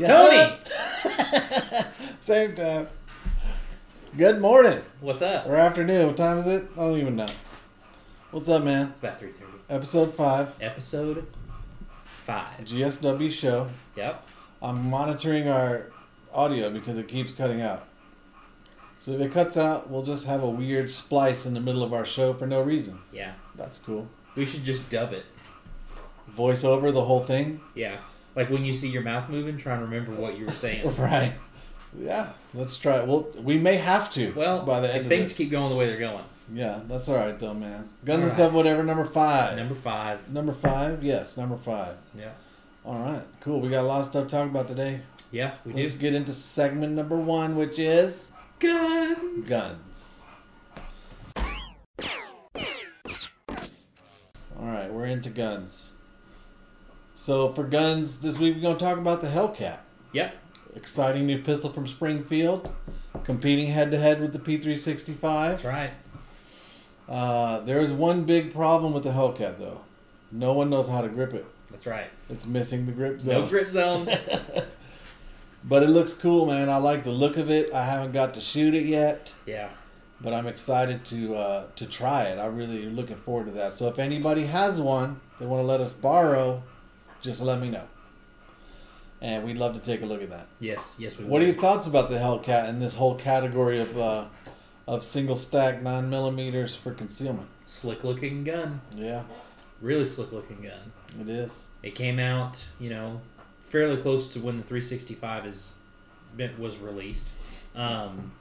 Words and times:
Tony! 0.00 0.56
Same 2.20 2.54
time. 2.54 2.88
Good 4.16 4.40
morning 4.40 4.82
What's 5.00 5.22
up? 5.22 5.46
or 5.46 5.56
afternoon. 5.56 6.06
What 6.08 6.16
time 6.16 6.38
is 6.38 6.46
it? 6.46 6.68
I 6.76 6.80
don't 6.80 6.98
even 6.98 7.16
know. 7.16 7.26
What's 8.30 8.48
up, 8.48 8.62
man? 8.64 8.88
It's 8.90 8.98
about 9.00 9.20
3.30. 9.20 9.32
Episode 9.68 10.14
5, 10.14 10.56
Episode 10.60 11.26
5. 12.24 12.58
GSW 12.60 13.30
show. 13.32 13.68
Yep. 13.96 14.28
I'm 14.62 14.88
monitoring 14.90 15.48
our 15.48 15.90
audio 16.32 16.70
because 16.70 16.98
it 16.98 17.08
keeps 17.08 17.32
cutting 17.32 17.60
out. 17.60 17.86
So 18.98 19.12
if 19.12 19.20
it 19.20 19.32
cuts 19.32 19.56
out, 19.56 19.90
we'll 19.90 20.02
just 20.02 20.26
have 20.26 20.42
a 20.42 20.48
weird 20.48 20.88
splice 20.90 21.44
in 21.44 21.54
the 21.54 21.60
middle 21.60 21.82
of 21.82 21.92
our 21.92 22.04
show 22.06 22.32
for 22.32 22.46
no 22.46 22.62
reason. 22.62 23.00
Yeah. 23.12 23.32
That's 23.56 23.78
cool. 23.78 24.08
We 24.36 24.46
should 24.46 24.64
just 24.64 24.88
dub 24.88 25.12
it. 25.12 25.24
Voice 26.28 26.64
over 26.64 26.92
the 26.92 27.04
whole 27.04 27.22
thing. 27.22 27.60
Yeah. 27.74 27.98
Like 28.34 28.50
when 28.50 28.64
you 28.64 28.72
see 28.72 28.88
your 28.88 29.02
mouth 29.02 29.28
moving, 29.28 29.56
try 29.58 29.74
and 29.74 29.82
remember 29.82 30.12
what 30.12 30.38
you 30.38 30.46
were 30.46 30.54
saying. 30.54 30.90
Right. 30.98 31.32
Yeah, 31.98 32.30
let's 32.54 32.78
try 32.78 33.00
it. 33.00 33.06
Well, 33.06 33.28
we 33.36 33.58
may 33.58 33.76
have 33.76 34.10
to. 34.14 34.32
Well, 34.32 34.64
by 34.64 34.80
the 34.80 34.88
end 34.88 35.02
if 35.02 35.08
things 35.08 35.28
this. 35.28 35.36
keep 35.36 35.50
going 35.50 35.68
the 35.68 35.76
way 35.76 35.86
they're 35.86 35.98
going. 35.98 36.24
Yeah, 36.52 36.80
that's 36.88 37.06
all 37.08 37.16
right 37.16 37.38
though, 37.38 37.52
man. 37.52 37.90
Guns 38.04 38.22
and 38.22 38.22
right. 38.24 38.32
stuff, 38.32 38.52
whatever. 38.54 38.82
Number 38.82 39.04
five. 39.04 39.56
Number 39.58 39.74
5. 39.74 40.30
Number 40.32 40.52
five. 40.52 41.04
Yes, 41.04 41.36
number 41.36 41.58
five. 41.58 41.96
Yeah. 42.18 42.30
All 42.84 42.98
right, 42.98 43.22
cool. 43.40 43.60
We 43.60 43.68
got 43.68 43.82
a 43.82 43.86
lot 43.86 44.00
of 44.00 44.06
stuff 44.06 44.24
to 44.28 44.30
talk 44.30 44.48
about 44.48 44.68
today. 44.68 45.00
Yeah, 45.30 45.54
we 45.66 45.74
Let's 45.74 45.94
do. 45.94 46.00
get 46.00 46.14
into 46.14 46.32
segment 46.32 46.94
number 46.94 47.16
one, 47.16 47.56
which 47.56 47.78
is 47.78 48.30
Guns! 48.58 49.48
guns. 49.50 50.24
All 54.58 54.66
right, 54.68 54.92
we're 54.92 55.06
into 55.06 55.30
guns. 55.30 55.91
So 57.22 57.52
for 57.52 57.62
guns 57.62 58.18
this 58.18 58.36
week, 58.36 58.56
we're 58.56 58.62
gonna 58.62 58.76
talk 58.76 58.98
about 58.98 59.22
the 59.22 59.28
Hellcat. 59.28 59.78
Yep. 60.10 60.34
Exciting 60.74 61.24
new 61.24 61.40
pistol 61.40 61.70
from 61.70 61.86
Springfield, 61.86 62.74
competing 63.22 63.68
head 63.68 63.92
to 63.92 63.96
head 63.96 64.20
with 64.20 64.32
the 64.32 64.40
P365. 64.40 65.20
That's 65.20 65.62
right. 65.62 65.92
Uh, 67.08 67.60
there 67.60 67.80
is 67.80 67.92
one 67.92 68.24
big 68.24 68.52
problem 68.52 68.92
with 68.92 69.04
the 69.04 69.12
Hellcat 69.12 69.60
though. 69.60 69.82
No 70.32 70.52
one 70.52 70.68
knows 70.68 70.88
how 70.88 71.00
to 71.00 71.08
grip 71.08 71.32
it. 71.32 71.46
That's 71.70 71.86
right. 71.86 72.08
It's 72.28 72.44
missing 72.44 72.86
the 72.86 72.92
grip 72.92 73.20
zone. 73.20 73.42
No 73.42 73.46
grip 73.46 73.70
zone. 73.70 74.08
But 75.64 75.84
it 75.84 75.90
looks 75.90 76.12
cool, 76.12 76.46
man. 76.46 76.68
I 76.68 76.78
like 76.78 77.04
the 77.04 77.12
look 77.12 77.36
of 77.36 77.48
it. 77.48 77.72
I 77.72 77.84
haven't 77.84 78.10
got 78.10 78.34
to 78.34 78.40
shoot 78.40 78.74
it 78.74 78.84
yet, 78.84 79.32
yeah. 79.46 79.68
but 80.20 80.34
I'm 80.34 80.48
excited 80.48 81.04
to 81.04 81.36
uh, 81.36 81.66
to 81.76 81.86
try 81.86 82.24
it. 82.24 82.40
I'm 82.40 82.56
really 82.56 82.86
looking 82.86 83.14
forward 83.14 83.46
to 83.46 83.52
that. 83.52 83.74
So 83.74 83.86
if 83.86 84.00
anybody 84.00 84.46
has 84.46 84.80
one 84.80 85.20
they 85.38 85.46
want 85.46 85.62
to 85.62 85.64
let 85.64 85.80
us 85.80 85.92
borrow, 85.92 86.64
just 87.22 87.40
let 87.40 87.60
me 87.60 87.70
know. 87.70 87.84
And 89.20 89.44
we'd 89.44 89.56
love 89.56 89.74
to 89.74 89.80
take 89.80 90.02
a 90.02 90.06
look 90.06 90.20
at 90.22 90.30
that. 90.30 90.48
Yes. 90.58 90.96
Yes, 90.98 91.16
we 91.16 91.24
would. 91.24 91.30
What 91.30 91.42
are 91.42 91.46
your 91.46 91.54
thoughts 91.54 91.86
about 91.86 92.10
the 92.10 92.16
Hellcat 92.16 92.68
and 92.68 92.82
this 92.82 92.96
whole 92.96 93.14
category 93.14 93.80
of 93.80 93.96
uh, 93.96 94.24
of 94.88 95.02
single 95.04 95.36
stack 95.36 95.80
nine 95.80 96.10
millimeters 96.10 96.74
for 96.74 96.92
concealment? 96.92 97.48
Slick 97.66 98.02
looking 98.04 98.42
gun. 98.44 98.80
Yeah, 98.96 99.22
Really 99.80 100.04
slick 100.04 100.32
looking 100.32 100.60
gun. 100.62 100.92
it 101.20 101.28
is. 101.30 101.66
It 101.82 101.94
came 101.94 102.18
out, 102.18 102.64
you 102.80 102.90
know, 102.90 103.20
fairly 103.68 103.96
close 104.02 104.26
to 104.32 104.40
when 104.40 104.56
the 104.56 104.62
365 104.64 105.46
is 105.46 105.74
was 106.58 106.78
released. 106.78 107.32
Um, 107.76 108.32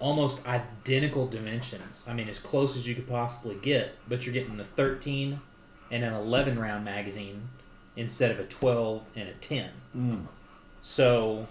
almost 0.00 0.46
identical 0.46 1.26
dimensions. 1.26 2.04
I 2.08 2.12
mean, 2.14 2.28
as 2.28 2.38
close 2.38 2.76
as 2.76 2.86
you 2.86 2.94
could 2.94 3.06
possibly 3.08 3.54
get, 3.56 3.94
but 4.08 4.26
you're 4.26 4.32
getting 4.34 4.56
the 4.56 4.64
13 4.64 5.40
and 5.90 6.04
an 6.04 6.12
11 6.12 6.58
round 6.58 6.84
magazine 6.84 7.48
instead 7.96 8.30
of 8.30 8.38
a 8.38 8.44
12 8.44 9.02
and 9.16 9.28
a 9.28 9.32
10. 9.32 9.70
Mm. 9.96 10.26
So 10.80 11.46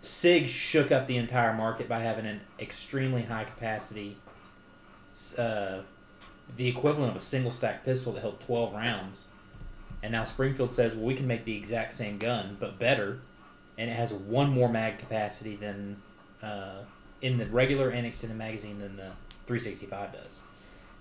Sig 0.00 0.48
shook 0.48 0.90
up 0.90 1.06
the 1.06 1.16
entire 1.16 1.52
market 1.52 1.88
by 1.88 2.00
having 2.00 2.26
an 2.26 2.40
extremely 2.58 3.22
high 3.22 3.44
capacity, 3.44 4.16
uh, 5.38 5.78
the 6.56 6.68
equivalent 6.68 7.12
of 7.12 7.16
a 7.16 7.20
single 7.20 7.52
stack 7.52 7.84
pistol 7.84 8.12
that 8.12 8.20
held 8.20 8.40
12 8.40 8.74
rounds. 8.74 9.28
And 10.02 10.12
now 10.12 10.24
Springfield 10.24 10.72
says, 10.72 10.94
well, 10.94 11.06
we 11.06 11.14
can 11.14 11.28
make 11.28 11.44
the 11.44 11.56
exact 11.56 11.94
same 11.94 12.18
gun, 12.18 12.56
but 12.58 12.78
better, 12.80 13.20
and 13.78 13.88
it 13.88 13.94
has 13.94 14.12
one 14.12 14.50
more 14.50 14.68
mag 14.68 14.98
capacity 14.98 15.54
than 15.54 16.02
uh, 16.42 16.80
in 17.20 17.38
the 17.38 17.46
regular 17.46 17.90
and 17.90 18.04
extended 18.04 18.36
magazine 18.36 18.80
than 18.80 18.96
the 18.96 19.12
365 19.46 20.12
does. 20.12 20.40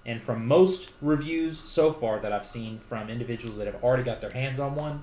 And 0.05 0.21
from 0.21 0.47
most 0.47 0.93
reviews 1.01 1.61
so 1.65 1.93
far 1.93 2.19
that 2.19 2.31
I've 2.31 2.45
seen 2.45 2.79
from 2.79 3.09
individuals 3.09 3.57
that 3.57 3.67
have 3.67 3.83
already 3.83 4.03
got 4.03 4.19
their 4.19 4.31
hands 4.31 4.59
on 4.59 4.75
one, 4.75 5.01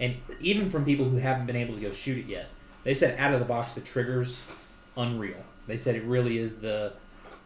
and 0.00 0.16
even 0.40 0.70
from 0.70 0.84
people 0.84 1.08
who 1.08 1.18
haven't 1.18 1.46
been 1.46 1.56
able 1.56 1.74
to 1.74 1.80
go 1.80 1.92
shoot 1.92 2.18
it 2.18 2.26
yet, 2.26 2.48
they 2.82 2.94
said 2.94 3.18
out 3.18 3.32
of 3.32 3.38
the 3.38 3.46
box 3.46 3.74
the 3.74 3.80
trigger's 3.80 4.42
unreal. 4.96 5.44
They 5.66 5.76
said 5.76 5.94
it 5.94 6.04
really 6.04 6.38
is 6.38 6.58
the 6.58 6.94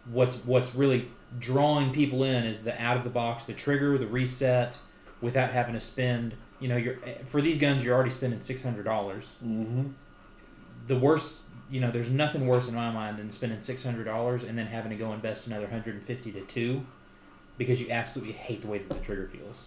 what's 0.07 0.37
what's 0.45 0.75
really 0.75 1.09
drawing 1.39 1.93
people 1.93 2.25
in 2.25 2.45
is 2.45 2.63
the 2.63 2.81
out 2.81 2.97
of 2.97 3.05
the 3.05 3.11
box, 3.11 3.45
the 3.45 3.53
trigger, 3.53 3.99
the 3.99 4.07
reset, 4.07 4.79
without 5.21 5.51
having 5.51 5.75
to 5.75 5.81
spend. 5.81 6.35
You 6.61 6.69
know, 6.69 6.77
you're 6.77 6.97
for 7.27 7.43
these 7.43 7.59
guns 7.59 7.85
you're 7.85 7.95
already 7.95 8.11
spending 8.11 8.41
six 8.41 8.63
hundred 8.63 8.85
dollars. 8.85 9.35
Mm-hmm. 9.45 9.89
The 10.87 10.99
worst, 10.99 11.41
you 11.71 11.81
know, 11.81 11.91
there's 11.91 12.11
nothing 12.11 12.47
worse 12.47 12.69
in 12.69 12.75
my 12.75 12.91
mind 12.91 13.19
than 13.19 13.31
spending 13.31 13.61
six 13.61 13.85
hundred 13.85 14.05
dollars 14.05 14.45
and 14.45 14.57
then 14.59 14.67
having 14.67 14.91
to 14.91 14.97
go 14.97 15.13
invest 15.13 15.47
another 15.47 15.67
hundred 15.69 15.95
and 15.95 16.03
fifty 16.05 16.31
to 16.33 16.41
two, 16.43 16.85
because 17.59 17.81
you 17.81 17.91
absolutely 17.91 18.35
hate 18.35 18.61
the 18.63 18.69
way 18.69 18.79
that 18.79 18.91
the 18.91 18.99
trigger 19.05 19.29
feels 19.29 19.65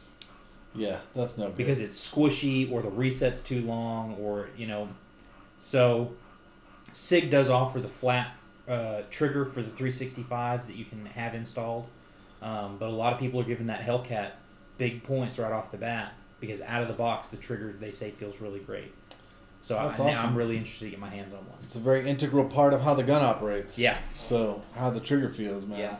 Yeah, 0.75 0.99
that's 1.15 1.37
no 1.37 1.47
good. 1.47 1.57
because 1.57 1.79
it's 1.79 2.09
squishy 2.11 2.71
or 2.71 2.81
the 2.81 2.89
reset's 2.89 3.41
too 3.43 3.61
long 3.61 4.15
or 4.15 4.49
you 4.57 4.67
know 4.67 4.89
so 5.59 6.13
sig 6.93 7.29
does 7.29 7.49
offer 7.49 7.79
the 7.79 7.87
flat 7.87 8.31
uh, 8.67 9.01
trigger 9.09 9.45
for 9.45 9.61
the 9.61 9.71
365s 9.71 10.67
that 10.67 10.75
you 10.75 10.85
can 10.85 11.05
have 11.07 11.33
installed 11.33 11.87
um, 12.41 12.77
but 12.77 12.89
a 12.89 12.91
lot 12.91 13.13
of 13.13 13.19
people 13.19 13.39
are 13.39 13.43
giving 13.45 13.67
that 13.67 13.81
hellcat 13.81 14.31
big 14.77 15.03
points 15.03 15.39
right 15.39 15.51
off 15.51 15.71
the 15.71 15.77
bat 15.77 16.13
because 16.39 16.61
out 16.61 16.81
of 16.81 16.87
the 16.87 16.93
box 16.93 17.29
the 17.29 17.37
trigger 17.37 17.73
they 17.79 17.89
say 17.91 18.11
feels 18.11 18.39
really 18.41 18.59
great 18.59 18.93
so 19.61 19.77
I, 19.77 19.87
That's 19.87 19.99
now 19.99 20.05
awesome. 20.07 20.29
i'm 20.29 20.35
really 20.35 20.57
interested 20.57 20.85
to 20.85 20.91
get 20.91 20.99
my 20.99 21.09
hands 21.09 21.33
on 21.33 21.39
one 21.39 21.57
It's 21.63 21.75
a 21.75 21.79
very 21.79 22.07
integral 22.09 22.45
part 22.45 22.73
of 22.73 22.81
how 22.81 22.93
the 22.93 23.03
gun 23.03 23.23
operates. 23.23 23.77
yeah 23.79 23.97
So 24.15 24.61
how 24.75 24.89
the 24.89 24.99
trigger 24.99 25.29
feels, 25.29 25.65
man. 25.65 25.79
yeah 25.79 25.95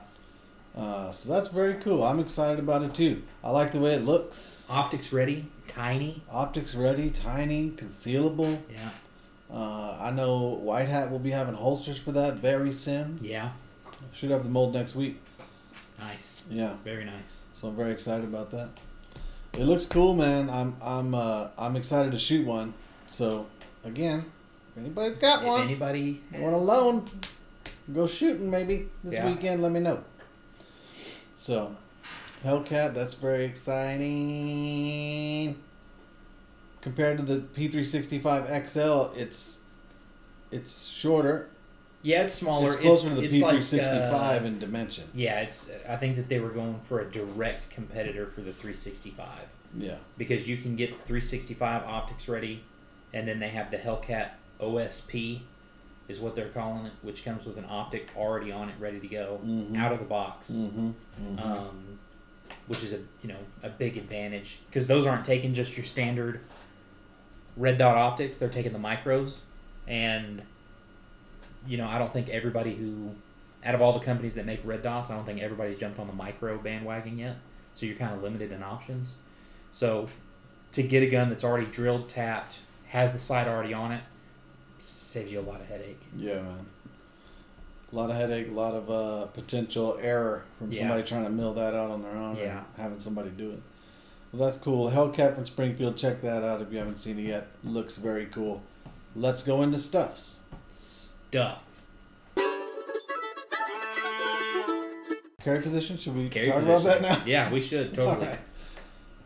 Uh, 0.76 1.12
so 1.12 1.30
that's 1.34 1.48
very 1.48 1.74
cool. 1.76 2.04
I'm 2.04 2.20
excited 2.20 2.60
about 2.60 2.84
it 2.84 2.94
too. 2.94 3.24
I 3.44 3.50
like 3.50 3.72
the 3.72 3.80
way 3.80 3.94
it 3.96 4.04
looks. 4.06 4.66
optics 4.70 5.12
ready 5.12 5.46
tiny 5.66 6.22
Optics 6.32 6.76
ready, 6.76 7.10
tiny, 7.10 7.72
concealable. 7.72 8.60
yeah 8.72 8.92
Uh, 9.52 9.98
I 10.00 10.12
know 10.12 10.38
White 10.70 10.88
Hat 10.90 11.10
will 11.12 11.20
be 11.20 11.32
having 11.32 11.56
holsters 11.56 11.98
for 11.98 12.12
that 12.14 12.36
very 12.36 12.72
soon. 12.74 13.20
yeah 13.22 13.50
Should 14.14 14.30
have 14.32 14.44
the 14.44 14.50
mold 14.50 14.74
next 14.74 14.96
week. 14.96 15.16
nice 16.00 16.44
Yeah. 16.50 16.76
very 16.84 17.06
nice 17.06 17.46
So 17.54 17.70
I'm 17.70 17.76
very 17.76 17.92
excited 17.92 18.26
about 18.26 18.52
that. 18.52 18.70
It 19.54 19.64
looks 19.66 19.86
cool, 19.86 20.14
man. 20.14 20.50
I'm 20.50 20.76
I'm 20.96 21.16
uh, 21.16 21.48
I'm 21.58 21.76
excited 21.76 22.12
to 22.12 22.20
shoot 22.20 22.46
one. 22.46 22.74
So 23.08 23.48
again, 23.84 24.26
if 24.76 24.78
anybody's 24.84 25.18
got 25.18 25.42
if 25.42 25.48
one, 25.48 25.62
anybody 25.62 26.22
want 26.34 26.54
a 26.54 26.58
loan, 26.58 27.06
go 27.94 28.06
shooting 28.08 28.50
maybe 28.50 28.88
this 29.04 29.14
Yeah. 29.16 29.26
weekend. 29.28 29.62
Let 29.64 29.72
me 29.72 29.80
know. 29.80 30.04
So, 31.36 31.76
Hellcat, 32.44 32.94
that's 32.94 33.14
very 33.16 33.46
exciting. 34.38 35.58
Compared 36.82 37.18
to 37.18 37.24
the 37.24 37.40
P365 37.40 38.48
XL, 38.68 39.12
it's 39.20 39.60
it's 40.52 40.86
shorter. 40.88 41.50
Yeah, 42.04 42.22
it's 42.24 42.36
smaller. 42.36 42.68
It's 42.68 42.76
It- 42.76 42.82
closer 42.82 43.10
to 43.10 43.16
the 43.16 43.28
P365 43.28 44.42
uh, 44.44 44.46
in 44.46 44.60
dimensions. 44.60 45.10
yeah, 45.14 45.42
it's. 45.42 45.70
I 45.90 45.96
think 45.98 46.16
that 46.16 46.30
they 46.30 46.40
were 46.40 46.52
going 46.52 46.80
for 46.88 47.00
a 47.02 47.06
direct 47.12 47.70
competitor 47.70 48.28
for 48.28 48.42
the 48.42 48.52
365 48.54 49.28
yeah, 49.78 49.96
because 50.18 50.48
you 50.48 50.56
can 50.58 50.76
get 50.78 50.90
365 51.06 51.84
optics 51.84 52.28
ready, 52.30 52.64
and 53.18 53.28
then 53.28 53.40
they 53.40 53.50
have 53.50 53.72
the 53.72 53.78
Hellcat 53.78 54.30
OSP, 54.62 55.42
is 56.08 56.20
what 56.20 56.36
they're 56.36 56.50
calling 56.50 56.86
it, 56.86 56.94
which 57.02 57.26
comes 57.26 57.46
with 57.46 57.58
an 57.58 57.66
optic 57.68 58.10
already 58.16 58.52
on 58.52 58.70
it, 58.70 58.76
ready 58.80 59.00
to 59.00 59.08
go, 59.08 59.42
Mhm. 59.44 59.76
out 59.76 59.92
of 59.92 59.98
the 60.00 60.06
box. 60.06 60.52
mm-hmm. 60.52 60.90
mm-hmm. 60.90 61.40
Um, 61.40 62.00
which 62.68 62.84
is 62.84 62.94
a 62.94 62.98
you 63.22 63.30
know 63.30 63.40
a 63.64 63.70
big 63.70 63.98
advantage 63.98 64.60
because 64.68 64.88
those 64.88 65.06
aren't 65.06 65.24
taking 65.26 65.54
just 65.54 65.76
your 65.78 65.86
standard 65.86 66.42
red 67.56 67.78
dot 67.78 67.96
optics; 67.96 68.38
they're 68.38 68.50
taking 68.50 68.74
the 68.74 68.80
micros, 68.80 69.40
and 69.88 70.42
you 71.66 71.78
know 71.78 71.88
I 71.88 71.98
don't 71.98 72.12
think 72.14 72.30
everybody 72.30 72.76
who 72.76 73.12
out 73.66 73.74
of 73.74 73.82
all 73.82 73.94
the 73.94 74.06
companies 74.06 74.36
that 74.36 74.46
make 74.46 74.60
red 74.64 74.84
dots, 74.84 75.10
I 75.10 75.16
don't 75.16 75.26
think 75.26 75.42
everybody's 75.42 75.78
jumped 75.80 75.98
on 76.00 76.08
the 76.08 76.14
micro 76.14 76.58
bandwagon 76.58 77.18
yet. 77.18 77.38
So 77.74 77.86
you're 77.86 77.96
kind 77.98 78.14
of 78.14 78.22
limited 78.22 78.52
in 78.52 78.62
options. 78.64 79.16
So 79.72 80.08
to 80.74 80.84
get 80.84 81.04
a 81.04 81.08
gun 81.08 81.30
that's 81.30 81.44
already 81.44 81.66
drilled, 81.68 82.08
tapped, 82.10 82.60
has 82.88 83.12
the 83.14 83.20
sight 83.20 83.48
already 83.48 83.74
on 83.74 83.92
it, 83.92 84.02
saves 84.78 85.32
you 85.32 85.40
a 85.40 85.42
lot 85.42 85.60
of 85.62 85.68
headache. 85.68 86.02
Yeah, 86.16 86.42
man. 86.42 86.66
A 87.92 87.96
lot 87.96 88.10
of 88.10 88.16
headache, 88.18 88.50
a 88.50 88.52
lot 88.54 88.74
of 88.74 88.90
uh, 88.92 89.26
potential 89.28 89.98
error 90.02 90.44
from 90.58 90.72
Yeah. 90.72 90.80
somebody 90.82 91.04
trying 91.04 91.24
to 91.24 91.30
mill 91.30 91.54
that 91.54 91.74
out 91.74 91.90
on 91.90 92.02
their 92.04 92.16
own 92.18 92.36
Yeah. 92.36 92.58
and 92.58 92.66
having 92.78 93.00
somebody 93.00 93.30
do 93.30 93.52
it. 93.52 93.62
Well, 94.34 94.46
that's 94.46 94.58
cool. 94.62 94.92
Hellcat 94.92 95.36
from 95.36 95.46
Springfield. 95.46 95.96
Check 95.96 96.22
that 96.22 96.44
out 96.44 96.62
if 96.62 96.72
you 96.72 96.80
haven't 96.80 96.98
seen 96.98 97.18
it 97.18 97.24
yet. 97.24 97.48
Looks 97.64 97.96
very 97.96 98.26
cool. 98.26 98.62
Let's 99.16 99.42
go 99.42 99.62
into 99.62 99.78
stuffs. 99.78 100.40
Stuff. 100.70 101.64
Carry 105.42 105.62
position. 105.62 105.98
Should 105.98 106.16
we 106.16 106.28
Carry 106.28 106.48
talk 106.48 106.58
position. 106.58 106.82
about 106.88 107.02
that 107.02 107.20
now? 107.20 107.26
Yeah, 107.26 107.50
we 107.52 107.62
should 107.62 107.94
totally. 107.94 108.18
Alright. 108.26 108.40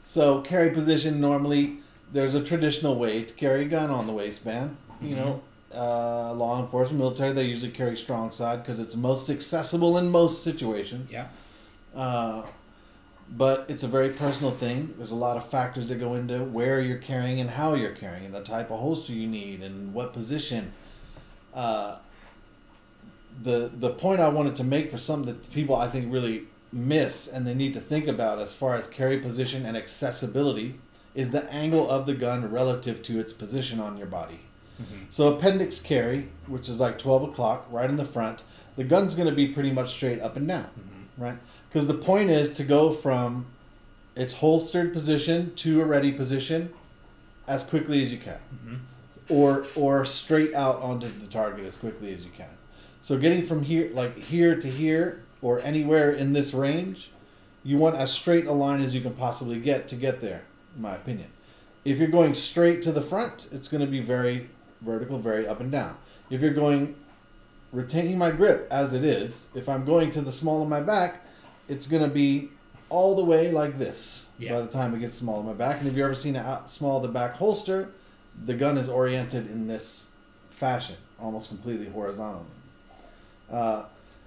So 0.03 0.41
carry 0.41 0.71
position 0.71 1.21
normally 1.21 1.77
there's 2.11 2.35
a 2.35 2.43
traditional 2.43 2.95
way 2.95 3.23
to 3.23 3.33
carry 3.33 3.63
a 3.63 3.65
gun 3.65 3.89
on 3.89 4.07
the 4.07 4.13
waistband. 4.13 4.77
You 5.01 5.15
know, 5.15 5.41
uh, 5.73 6.33
law 6.33 6.61
enforcement, 6.61 6.99
military, 6.99 7.31
they 7.31 7.45
usually 7.45 7.71
carry 7.71 7.97
strong 7.97 8.31
side 8.31 8.61
because 8.61 8.79
it's 8.79 8.95
most 8.95 9.29
accessible 9.29 9.97
in 9.97 10.09
most 10.11 10.43
situations. 10.43 11.11
Yeah. 11.11 11.27
Uh, 11.95 12.43
but 13.29 13.65
it's 13.69 13.81
a 13.81 13.87
very 13.87 14.09
personal 14.09 14.51
thing. 14.51 14.93
There's 14.97 15.11
a 15.11 15.15
lot 15.15 15.37
of 15.37 15.49
factors 15.49 15.89
that 15.89 15.95
go 15.95 16.13
into 16.15 16.43
where 16.43 16.81
you're 16.81 16.97
carrying 16.97 17.39
and 17.39 17.51
how 17.51 17.73
you're 17.73 17.95
carrying, 17.95 18.25
and 18.25 18.33
the 18.33 18.43
type 18.43 18.69
of 18.69 18.79
holster 18.79 19.13
you 19.13 19.27
need, 19.27 19.63
and 19.63 19.93
what 19.93 20.13
position. 20.13 20.73
Uh, 21.53 21.97
the 23.41 23.71
the 23.73 23.89
point 23.89 24.19
I 24.19 24.27
wanted 24.27 24.55
to 24.57 24.63
make 24.63 24.91
for 24.91 24.97
something 24.97 25.33
that 25.33 25.51
people 25.51 25.75
I 25.75 25.89
think 25.89 26.11
really 26.11 26.43
miss 26.73 27.27
and 27.27 27.45
they 27.45 27.53
need 27.53 27.73
to 27.73 27.81
think 27.81 28.07
about 28.07 28.39
as 28.39 28.53
far 28.53 28.75
as 28.75 28.87
carry 28.87 29.19
position 29.19 29.65
and 29.65 29.75
accessibility 29.75 30.79
is 31.13 31.31
the 31.31 31.49
angle 31.51 31.89
of 31.89 32.05
the 32.05 32.13
gun 32.13 32.49
relative 32.51 33.01
to 33.03 33.19
its 33.19 33.33
position 33.33 33.79
on 33.79 33.97
your 33.97 34.07
body. 34.07 34.39
Mhm. 34.81 35.05
So 35.09 35.33
appendix 35.33 35.79
carry, 35.81 36.29
which 36.47 36.69
is 36.69 36.79
like 36.79 36.97
twelve 36.97 37.23
o'clock, 37.23 37.67
right 37.69 37.89
in 37.89 37.97
the 37.97 38.05
front, 38.05 38.39
the 38.77 38.83
gun's 38.83 39.15
going 39.15 39.27
to 39.29 39.35
be 39.35 39.47
pretty 39.47 39.71
much 39.71 39.91
straight 39.91 40.21
up 40.21 40.35
and 40.37 40.47
down, 40.47 40.67
Mhm. 40.79 41.21
right? 41.23 41.37
Because 41.69 41.87
the 41.87 41.93
point 41.93 42.29
is 42.29 42.53
to 42.53 42.63
go 42.63 42.91
from 42.91 43.45
its 44.15 44.33
holstered 44.35 44.91
position 44.93 45.53
to 45.55 45.81
a 45.81 45.85
ready 45.85 46.11
position 46.11 46.69
as 47.47 47.63
quickly 47.63 48.01
as 48.01 48.11
you 48.11 48.17
can 48.17 48.39
Mhm. 48.53 48.79
or 49.29 49.65
or 49.75 50.05
straight 50.05 50.53
out 50.53 50.81
onto 50.81 51.07
the 51.07 51.27
target 51.27 51.65
as 51.65 51.75
quickly 51.77 52.13
as 52.13 52.23
you 52.23 52.31
can. 52.35 52.57
So 53.01 53.17
getting 53.17 53.43
from 53.43 53.63
here 53.63 53.89
like 53.93 54.17
here 54.17 54.55
to 54.55 54.67
here 54.69 55.23
or 55.41 55.59
anywhere 55.59 56.11
in 56.11 56.33
this 56.33 56.53
range, 56.53 57.09
you 57.63 57.77
want 57.77 57.95
as 57.95 58.11
straight 58.11 58.45
a 58.45 58.51
line 58.51 58.81
as 58.81 58.93
you 58.95 59.01
can 59.01 59.13
possibly 59.13 59.59
get 59.59 59.87
to 59.89 59.95
get 59.95 60.21
there, 60.21 60.43
my 60.77 60.95
opinion. 60.95 61.29
If 61.83 61.97
you're 61.97 62.07
going 62.09 62.35
straight 62.35 62.83
to 62.83 62.91
the 62.91 63.01
front, 63.01 63.47
it's 63.51 63.67
going 63.67 63.81
to 63.81 63.89
be 63.89 64.01
very 64.01 64.49
vertical, 64.81 65.19
very 65.19 65.47
up 65.47 65.59
and 65.59 65.71
down. 65.71 65.97
If 66.29 66.41
you're 66.41 66.53
going 66.53 66.95
retaining 67.71 68.17
my 68.17 68.31
grip 68.31 68.67
as 68.69 68.93
it 68.93 69.03
is, 69.03 69.47
if 69.55 69.67
I'm 69.69 69.85
going 69.85 70.11
to 70.11 70.21
the 70.21 70.31
small 70.31 70.61
of 70.61 70.69
my 70.69 70.81
back, 70.81 71.25
it's 71.67 71.87
going 71.87 72.03
to 72.03 72.09
be 72.09 72.49
all 72.89 73.15
the 73.15 73.23
way 73.23 73.51
like 73.51 73.79
this 73.79 74.27
Yeah. 74.37 74.53
by 74.53 74.61
the 74.61 74.67
time 74.67 74.93
it 74.93 74.99
gets 74.99 75.13
small 75.13 75.39
of 75.39 75.45
my 75.45 75.53
back. 75.53 75.79
And 75.79 75.87
if 75.87 75.95
you've 75.95 76.03
ever 76.05 76.15
seen 76.15 76.35
a 76.35 76.63
small 76.67 76.97
of 76.97 77.03
the 77.03 77.09
back 77.09 77.35
holster, 77.35 77.89
the 78.45 78.53
gun 78.53 78.77
is 78.77 78.89
oriented 78.89 79.49
in 79.49 79.67
this 79.67 80.07
fashion, 80.49 80.97
almost 81.19 81.47
completely 81.47 81.89
horizontally. 81.89 82.45
Uh, 83.51 83.83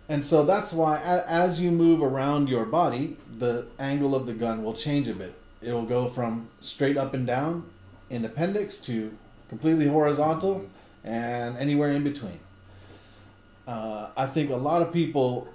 and 0.08 0.25
so 0.25 0.44
that's 0.44 0.73
why, 0.73 0.99
as 0.99 1.61
you 1.61 1.70
move 1.70 2.02
around 2.02 2.49
your 2.49 2.64
body, 2.67 3.17
the 3.38 3.67
angle 3.79 4.14
of 4.14 4.26
the 4.26 4.35
gun 4.35 4.62
will 4.62 4.75
change 4.75 5.08
a 5.08 5.14
bit. 5.14 5.35
It 5.64 5.72
will 5.72 5.84
go 5.87 6.08
from 6.08 6.49
straight 6.61 6.96
up 6.96 7.14
and 7.14 7.26
down 7.26 7.64
in 8.11 8.25
appendix 8.25 8.76
to 8.78 9.16
completely 9.49 9.88
horizontal 9.88 10.66
and 11.02 11.56
anywhere 11.56 11.90
in 11.93 12.05
between. 12.05 12.40
Uh, 13.66 14.08
I 14.16 14.26
think 14.26 14.50
a 14.50 14.56
lot 14.56 14.82
of 14.82 14.93
people 14.93 15.49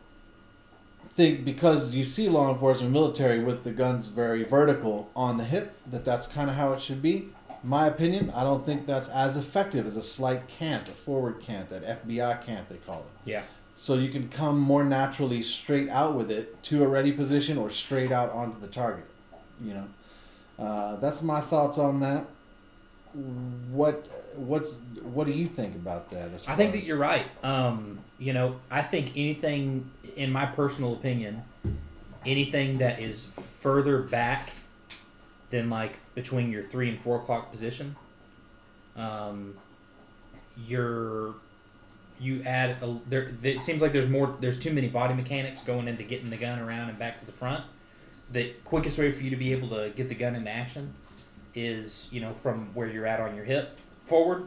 think 1.10 1.44
because 1.46 1.94
you 1.94 2.04
see 2.04 2.28
law 2.30 2.52
enforcement 2.52 2.92
military 2.94 3.44
with 3.44 3.64
the 3.64 3.72
guns 3.72 4.08
very 4.08 4.44
vertical 4.44 5.10
on 5.16 5.38
the 5.38 5.44
hip 5.44 5.76
that 5.86 6.06
that's 6.06 6.28
kind 6.28 6.50
of 6.50 6.56
how 6.56 6.72
it 6.74 6.80
should 6.82 7.02
be 7.02 7.30
my 7.64 7.88
opinion 7.88 8.32
i 8.36 8.44
don't 8.44 8.66
think 8.66 8.86
that's 8.86 9.10
as 9.10 9.36
effective 9.36 9.86
as 9.86 9.98
a 9.98 10.04
slight 10.04 10.48
cant 10.48 10.88
a 10.88 10.92
forward 10.92 11.40
cant 11.42 11.68
that 11.70 11.84
fbi 12.06 12.42
cant 12.46 12.70
they 12.70 12.78
call 12.78 13.00
it 13.00 13.30
Yeah. 13.30 13.42
so 13.76 13.96
you 13.96 14.10
can 14.10 14.30
come 14.30 14.60
more 14.60 14.84
naturally 14.86 15.42
straight 15.42 15.90
out 15.90 16.16
with 16.16 16.30
it 16.32 16.62
to 16.64 16.84
a 16.84 16.88
ready 16.88 17.12
position 17.12 17.58
or 17.58 17.70
straight 17.70 18.12
out 18.12 18.32
onto 18.32 18.60
the 18.62 18.68
target 18.68 19.06
you 19.62 19.74
know 19.74 19.88
uh, 20.60 20.96
that's 20.98 21.22
my 21.22 21.42
thoughts 21.42 21.78
on 21.78 22.00
that 22.02 22.26
what 23.72 24.08
what's 24.36 24.74
what 25.02 25.26
do 25.26 25.32
you 25.32 25.48
think 25.48 25.76
about 25.76 26.10
that 26.12 26.30
I 26.48 26.56
think 26.56 26.74
that 26.74 26.84
you're 26.84 26.98
right. 26.98 27.26
Um, 27.44 28.00
you 28.20 28.34
know, 28.34 28.60
I 28.70 28.82
think 28.82 29.12
anything, 29.16 29.90
in 30.16 30.32
my 30.32 30.46
personal 30.46 30.94
opinion, 30.94 31.44
anything 32.26 32.78
that 32.80 33.00
is 33.00 33.26
further 33.60 34.02
back 34.02 34.54
than 35.50 35.70
like 35.70 35.98
between 36.14 36.52
your 36.52 36.64
three 36.64 36.90
and 36.90 37.00
four 37.00 37.18
o'clock 37.18 37.52
position, 37.52 37.96
um, 38.96 39.56
you're 40.68 41.34
you 42.20 42.44
add 42.44 42.84
a, 42.84 43.00
there. 43.08 43.32
It 43.42 43.64
seems 43.64 43.82
like 43.82 43.92
there's 43.92 44.10
more. 44.10 44.38
There's 44.40 44.60
too 44.60 44.74
many 44.74 44.88
body 44.88 45.16
mechanics 45.16 45.62
going 45.62 45.88
into 45.88 46.04
getting 46.04 46.30
the 46.30 46.38
gun 46.38 46.60
around 46.60 46.90
and 46.90 47.00
back 47.00 47.20
to 47.22 47.26
the 47.26 47.32
front. 47.32 47.64
The 48.32 48.54
quickest 48.64 48.98
way 48.98 49.12
for 49.12 49.22
you 49.22 49.30
to 49.32 49.36
be 49.36 49.52
able 49.52 49.70
to 49.70 49.92
get 49.96 50.10
the 50.10 50.16
gun 50.16 50.36
into 50.36 50.52
action 50.52 50.94
is 51.56 52.08
you 52.12 52.22
know 52.22 52.34
from 52.34 52.74
where 52.76 52.88
you're 52.88 53.08
at 53.08 53.20
on 53.20 53.36
your 53.36 53.44
hip 53.44 53.80
forward 54.06 54.46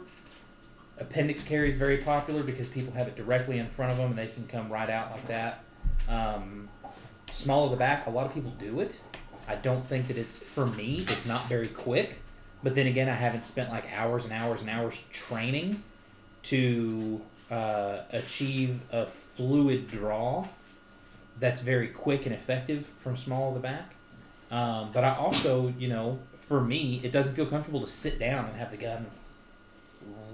appendix 1.03 1.43
carry 1.43 1.69
is 1.71 1.75
very 1.75 1.99
popular 1.99 2.43
because 2.43 2.67
people 2.69 2.93
have 2.95 3.09
it 3.09 3.17
directly 3.17 3.59
in 3.59 3.67
front 3.67 3.93
of 3.93 3.99
them 3.99 4.11
and 4.11 4.19
they 4.19 4.29
can 4.29 4.47
come 4.47 4.71
right 4.71 4.89
out 4.89 5.11
like 5.11 5.27
that. 5.27 5.65
Um, 6.09 6.69
small 7.31 7.65
of 7.65 7.71
the 7.71 7.77
back, 7.77 8.07
a 8.07 8.11
lot 8.11 8.27
of 8.27 8.35
people 8.35 8.53
do 8.59 8.81
it. 8.81 8.95
I 9.49 9.57
don't 9.57 9.85
think 9.85 10.09
that 10.09 10.17
it's 10.17 10.39
for 10.39 10.67
me. 10.67 11.05
It's 11.09 11.27
not 11.27 11.49
very 11.49 11.69
quick, 11.69 12.21
but 12.63 12.75
then 12.75 12.87
again, 12.87 13.09
I 13.09 13.15
haven't 13.15 13.45
spent 13.45 13.71
like 13.71 13.93
hours 13.93 14.25
and 14.25 14.33
hours 14.33 14.61
and 14.61 14.71
hours 14.71 15.01
training 15.13 15.83
to 16.45 17.21
uh, 17.51 18.03
achieve 18.11 18.81
a 18.93 19.07
fluid 19.07 19.89
draw 19.89 20.47
that's 21.43 21.61
very 21.61 21.89
quick 21.89 22.25
and 22.25 22.33
effective 22.33 22.87
from 22.99 23.17
small 23.17 23.49
of 23.49 23.55
the 23.55 23.61
back. 23.61 23.95
Um, 24.53 24.93
but 24.93 25.03
I 25.03 25.17
also, 25.17 25.75
you 25.77 25.89
know, 25.89 26.21
for 26.39 26.61
me, 26.61 27.01
it 27.03 27.11
doesn't 27.11 27.35
feel 27.35 27.47
comfortable 27.47 27.81
to 27.81 27.89
sit 27.89 28.21
down 28.21 28.47
and 28.47 28.57
have 28.57 28.71
the 28.71 28.77
gun 28.77 29.07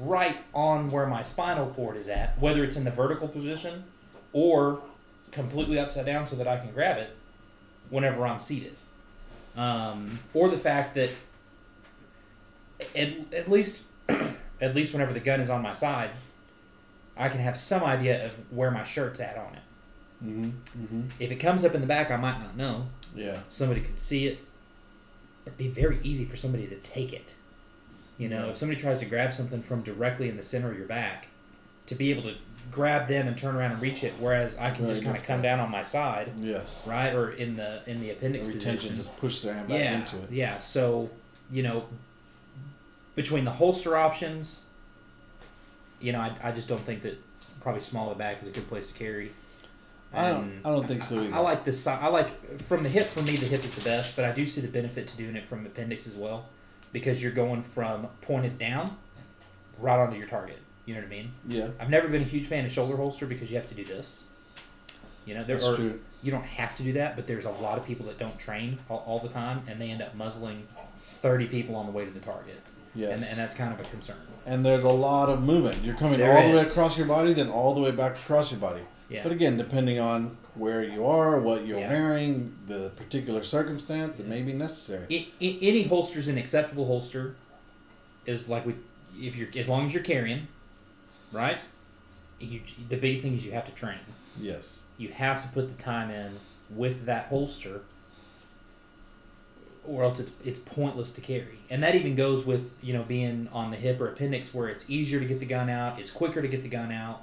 right 0.01 0.37
on 0.53 0.91
where 0.91 1.07
my 1.07 1.23
spinal 1.23 1.71
cord 1.71 1.97
is 1.97 2.09
at, 2.09 2.39
whether 2.39 2.63
it's 2.63 2.77
in 2.77 2.85
the 2.85 2.91
vertical 2.91 3.27
position 3.27 3.85
or 4.35 4.83
completely 5.31 5.79
upside 5.79 6.05
down 6.05 6.27
so 6.27 6.37
that 6.37 6.47
I 6.47 6.59
can 6.59 6.73
grab 6.73 6.99
it 6.99 7.17
whenever 7.89 8.27
I'm 8.27 8.39
seated. 8.39 8.77
Um, 9.57 10.19
or 10.35 10.51
the 10.51 10.59
fact 10.59 10.95
that 10.97 11.11
at, 12.95 13.33
at 13.33 13.51
least 13.51 13.85
at 14.61 14.75
least 14.75 14.93
whenever 14.93 15.15
the 15.15 15.21
gun 15.21 15.41
is 15.41 15.49
on 15.49 15.63
my 15.63 15.73
side, 15.73 16.11
I 17.17 17.31
can 17.31 17.41
have 17.41 17.57
some 17.57 17.83
idea 17.83 18.27
of 18.27 18.33
where 18.53 18.71
my 18.71 18.85
shirt's 18.85 19.21
at 19.21 19.39
on 19.39 19.55
it. 19.55 19.63
Mhm, 20.25 20.53
mhm. 20.77 21.11
If 21.21 21.31
it 21.31 21.37
comes 21.37 21.65
up 21.65 21.75
in 21.75 21.81
the 21.81 21.87
back, 21.87 22.11
I 22.11 22.17
might 22.17 22.41
not 22.41 22.57
know. 22.57 22.87
yeah 23.15 23.41
Somebody 23.49 23.81
could 23.81 23.99
see 24.01 24.27
it. 24.27 24.41
It'd 25.47 25.57
be 25.57 25.69
very 25.69 25.99
easy 26.03 26.25
for 26.25 26.37
somebody 26.37 26.67
to 26.67 26.77
take 26.77 27.13
it. 27.13 27.35
You 28.19 28.29
know, 28.29 28.47
Yeah. 28.47 28.51
if 28.51 28.57
somebody 28.57 28.81
tries 28.81 28.99
to 28.99 29.07
grab 29.07 29.33
something 29.33 29.63
from 29.63 29.83
directly 29.83 30.29
in 30.29 30.37
the 30.37 30.43
center 30.43 30.71
of 30.71 30.77
your 30.77 30.87
back, 30.89 31.29
to 31.87 31.95
be 31.95 32.11
able 32.11 32.23
to 32.25 32.35
grab 32.71 33.07
them 33.09 33.27
and 33.29 33.39
turn 33.39 33.55
around 33.55 33.73
and 33.73 33.81
reach 33.81 34.03
it, 34.05 34.13
whereas 34.19 34.59
I 34.59 34.71
can 34.73 34.85
Very 34.85 34.91
just 34.97 35.05
kind 35.05 35.17
of 35.17 35.23
come 35.23 35.41
down 35.41 35.59
on 35.61 35.71
my 35.71 35.81
side, 35.83 36.33
yes 36.39 36.83
right, 36.85 37.15
or 37.15 37.31
in 37.31 37.57
the 37.57 37.81
in 37.87 38.01
the 38.01 38.11
appendix 38.11 38.47
The 38.47 38.55
retention 38.55 38.91
position. 38.91 38.97
just 38.97 39.17
push 39.17 39.41
their 39.41 39.55
hand 39.55 39.69
back 39.69 39.79
yeah, 39.79 40.01
into 40.01 40.17
it. 40.19 40.31
yeah. 40.33 40.59
So, 40.59 41.09
you 41.51 41.63
know, 41.63 41.87
between 43.15 43.45
the 43.45 43.53
holster 43.53 43.97
options, 43.97 44.61
you 46.01 46.13
know, 46.13 46.21
I, 46.21 46.37
I 46.43 46.53
just 46.53 46.69
don't 46.69 46.81
think 46.81 47.03
that 47.03 47.19
probably 47.61 47.81
smaller 47.81 48.15
back 48.15 48.43
is 48.43 48.49
a 48.49 48.51
good 48.51 48.69
place 48.69 48.93
to 48.93 48.99
carry. 48.99 49.33
I 50.13 50.31
don't- 50.31 50.61
I 50.65 50.71
don't 50.71 50.87
think 50.87 51.03
so 51.03 51.19
I- 51.21 51.25
either. 51.25 51.35
I, 51.37 51.39
like 51.41 51.65
this 51.65 51.83
side. 51.83 51.99
I 52.03 52.09
like 52.09 52.61
from 52.63 52.83
the 52.83 52.89
hip. 52.89 53.05
For 53.07 53.23
me, 53.25 53.37
the 53.37 53.47
hip 53.47 53.61
is 53.61 53.75
the 53.77 53.85
best, 53.89 54.17
but 54.17 54.25
I 54.25 54.33
do 54.33 54.47
see 54.47 54.61
the 54.61 54.69
benefit 54.69 55.07
to 55.09 55.17
doing 55.17 55.37
it 55.37 55.47
from 55.47 55.67
appendix 55.67 56.07
as 56.07 56.15
well, 56.15 56.47
because 56.93 57.23
you're 57.23 57.33
going 57.33 57.63
from 57.63 58.09
pointed 58.23 58.59
down, 58.59 58.97
right 59.79 59.99
onto 59.99 60.17
your 60.17 60.27
target. 60.27 60.59
You 60.87 60.95
know 60.95 61.01
what 61.01 61.07
I 61.09 61.11
mean? 61.11 61.33
Yeah, 61.47 61.69
I've 61.79 61.91
never 61.91 62.09
been 62.09 62.23
a 62.23 62.27
huge 62.27 62.47
fan 62.47 62.65
of 62.65 62.73
shoulder 62.73 62.97
holster 62.97 63.27
because 63.27 63.51
you 63.51 63.57
have 63.57 63.69
to 63.69 63.75
do 63.75 63.85
this. 63.85 64.25
You 65.27 65.35
know, 65.35 65.45
there 65.45 65.57
that's 65.59 65.69
are 65.69 65.77
true. 65.77 66.01
you 66.23 66.31
don't 66.31 66.45
have 66.47 66.75
to 66.79 66.83
do 66.83 66.95
that, 66.95 67.15
but 67.15 67.27
there's 67.27 67.45
a 67.45 67.51
lot 67.51 67.77
of 67.77 67.85
people 67.85 68.07
that 68.07 68.19
don't 68.19 68.39
train 68.39 68.79
all, 68.89 69.05
all 69.07 69.19
the 69.21 69.29
time, 69.29 69.63
and 69.69 69.79
they 69.79 69.91
end 69.91 70.01
up 70.01 70.15
muzzling 70.15 70.67
thirty 70.97 71.47
people 71.47 71.77
on 71.77 71.85
the 71.85 71.93
way 71.93 72.07
to 72.07 72.11
the 72.11 72.21
target, 72.21 72.61
Yes, 72.95 73.13
and, 73.21 73.25
and 73.29 73.39
that's 73.39 73.55
kind 73.55 73.73
of 73.75 73.79
a 73.79 73.89
concern. 73.91 74.17
and 74.47 74.65
there's 74.65 74.85
a 74.85 74.89
lot 74.89 75.29
of 75.29 75.43
movement. 75.43 75.85
You're 75.85 75.95
coming 75.97 76.19
There 76.19 76.35
all 76.37 76.49
the 76.49 76.57
way 76.57 76.63
across 76.63 76.97
your 76.97 77.07
body, 77.07 77.35
then 77.35 77.51
all 77.51 77.75
the 77.75 77.81
way 77.83 77.91
back 77.91 78.17
across 78.17 78.51
your 78.51 78.59
body. 78.61 78.81
Yeah, 79.09 79.23
But 79.23 79.33
again, 79.33 79.57
depending 79.57 79.99
on 79.99 80.37
where 80.55 80.83
you 80.85 81.07
are, 81.07 81.41
what 81.41 81.67
you're 81.67 81.79
Yeah. 81.79 81.89
wearing, 81.91 82.55
the 82.67 82.91
particular 82.91 83.43
circumstance, 83.43 84.21
it 84.21 84.27
may 84.27 84.43
be 84.43 84.53
necessary. 84.53 85.07
I, 85.11 85.45
I, 85.45 85.59
any 85.63 85.85
holster's 85.85 86.29
an 86.29 86.37
acceptable 86.37 86.85
holster, 86.87 87.37
is 88.27 88.49
like 88.51 88.67
we, 88.67 88.75
if 89.19 89.35
you're 89.37 89.49
as 89.57 89.67
long 89.69 89.87
as 89.87 89.95
you're 89.95 90.03
carrying, 90.03 90.49
right? 91.33 91.59
You, 92.39 92.61
the 92.91 92.97
biggest 92.99 93.25
thing 93.25 93.35
is 93.35 93.47
you 93.47 93.53
have 93.53 93.65
to 93.65 93.73
train. 93.73 93.99
Yes. 94.39 94.83
You 94.99 95.09
have 95.09 95.43
to 95.43 95.49
put 95.49 95.69
the 95.69 95.83
time 95.83 96.11
in 96.11 96.39
with 96.69 97.07
that 97.07 97.27
holster, 97.27 97.81
or 99.87 100.05
else 100.05 100.21
it's 100.21 100.31
it's 100.45 100.59
pointless 100.59 101.13
to 101.13 101.21
carry. 101.23 101.59
And 101.71 101.83
that 101.83 101.95
even 101.95 102.15
goes 102.15 102.45
with 102.45 102.77
you 102.83 102.93
know 102.93 103.03
being 103.05 103.49
on 103.53 103.71
the 103.71 103.77
hip 103.77 104.01
or 104.01 104.09
appendix, 104.09 104.53
where 104.53 104.69
it's 104.69 104.89
easier 104.91 105.19
to 105.19 105.25
get 105.27 105.41
the 105.41 105.47
gun 105.47 105.71
out, 105.71 105.99
it's 105.99 106.11
quicker 106.11 106.43
to 106.43 106.49
get 106.49 106.63
the 106.63 106.69
gun 106.69 106.93
out. 106.93 107.23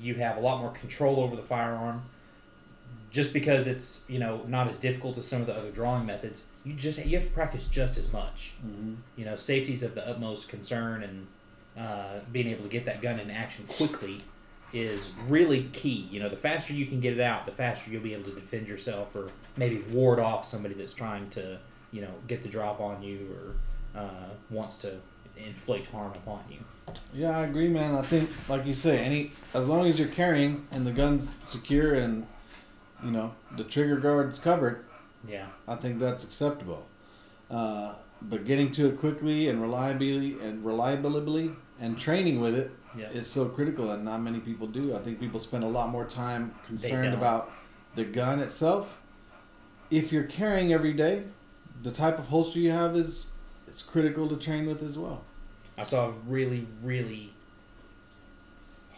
You 0.00 0.14
have 0.16 0.36
a 0.36 0.40
lot 0.40 0.60
more 0.60 0.70
control 0.70 1.20
over 1.20 1.36
the 1.36 1.42
firearm. 1.42 2.04
Just 3.10 3.32
because 3.32 3.68
it's 3.68 4.02
you 4.08 4.18
know 4.18 4.42
not 4.48 4.66
as 4.66 4.76
difficult 4.76 5.16
as 5.18 5.26
some 5.26 5.40
of 5.40 5.46
the 5.46 5.54
other 5.54 5.70
drawing 5.70 6.04
methods, 6.04 6.42
you 6.64 6.72
just 6.72 6.98
you 7.04 7.16
have 7.16 7.26
to 7.26 7.32
practice 7.32 7.64
just 7.64 7.96
as 7.96 8.12
much. 8.12 8.54
Mm-hmm. 8.66 8.94
You 9.16 9.24
know, 9.24 9.36
safety's 9.36 9.84
of 9.84 9.94
the 9.94 10.06
utmost 10.06 10.48
concern, 10.48 11.04
and 11.04 11.26
uh, 11.78 12.20
being 12.32 12.48
able 12.48 12.64
to 12.64 12.68
get 12.68 12.84
that 12.86 13.02
gun 13.02 13.20
in 13.20 13.30
action 13.30 13.66
quickly 13.68 14.22
is 14.72 15.12
really 15.28 15.64
key. 15.72 16.08
You 16.10 16.20
know, 16.20 16.28
the 16.28 16.36
faster 16.36 16.72
you 16.74 16.86
can 16.86 17.00
get 17.00 17.12
it 17.12 17.20
out, 17.20 17.46
the 17.46 17.52
faster 17.52 17.90
you'll 17.90 18.02
be 18.02 18.14
able 18.14 18.24
to 18.24 18.34
defend 18.34 18.66
yourself 18.66 19.14
or 19.14 19.30
maybe 19.56 19.78
ward 19.92 20.18
off 20.18 20.44
somebody 20.44 20.74
that's 20.74 20.92
trying 20.92 21.30
to, 21.30 21.58
you 21.92 22.00
know, 22.00 22.10
get 22.26 22.42
the 22.42 22.48
drop 22.48 22.80
on 22.80 23.02
you 23.02 23.28
or 23.32 24.00
uh, 24.00 24.30
wants 24.50 24.76
to 24.78 24.96
inflict 25.36 25.86
harm 25.88 26.12
upon 26.12 26.40
you. 26.50 26.58
Yeah, 27.14 27.38
I 27.38 27.42
agree, 27.44 27.68
man. 27.68 27.94
I 27.94 28.02
think, 28.02 28.30
like 28.48 28.66
you 28.66 28.74
say, 28.74 28.98
any 28.98 29.32
as 29.54 29.68
long 29.68 29.86
as 29.86 29.98
you're 29.98 30.08
carrying 30.08 30.66
and 30.70 30.86
the 30.86 30.92
gun's 30.92 31.34
secure 31.46 31.94
and 31.94 32.26
you 33.04 33.10
know 33.10 33.34
the 33.56 33.64
trigger 33.64 33.96
guard's 33.96 34.38
covered, 34.38 34.84
Yeah. 35.26 35.46
I 35.66 35.74
think 35.76 35.98
that's 35.98 36.24
acceptable. 36.24 36.86
Uh, 37.50 37.94
but 38.22 38.44
getting 38.44 38.70
to 38.72 38.88
it 38.88 38.98
quickly 38.98 39.48
and 39.48 39.60
reliably 39.60 40.36
and 40.40 40.64
reliably 40.64 41.52
and 41.80 41.98
training 41.98 42.40
with 42.40 42.54
it 42.54 42.70
Yeah. 42.96 43.10
is 43.10 43.26
so 43.30 43.46
critical, 43.46 43.90
and 43.90 44.04
not 44.04 44.20
many 44.22 44.40
people 44.40 44.66
do. 44.66 44.94
I 44.94 44.98
think 45.00 45.18
people 45.20 45.40
spend 45.40 45.64
a 45.64 45.68
lot 45.68 45.88
more 45.90 46.04
time 46.04 46.54
concerned 46.66 47.12
about 47.14 47.50
the 47.94 48.04
gun 48.04 48.40
itself. 48.40 48.98
If 49.90 50.12
you're 50.12 50.24
carrying 50.24 50.72
every 50.72 50.92
day, 50.92 51.24
the 51.82 51.90
type 51.92 52.18
of 52.18 52.28
holster 52.28 52.58
you 52.58 52.70
have 52.72 52.96
is 52.96 53.26
it's 53.74 53.82
critical 53.82 54.28
to 54.28 54.36
train 54.36 54.66
with 54.66 54.84
as 54.84 54.96
well. 54.96 55.24
I 55.76 55.82
saw 55.82 56.06
a 56.06 56.12
really, 56.28 56.64
really 56.80 57.32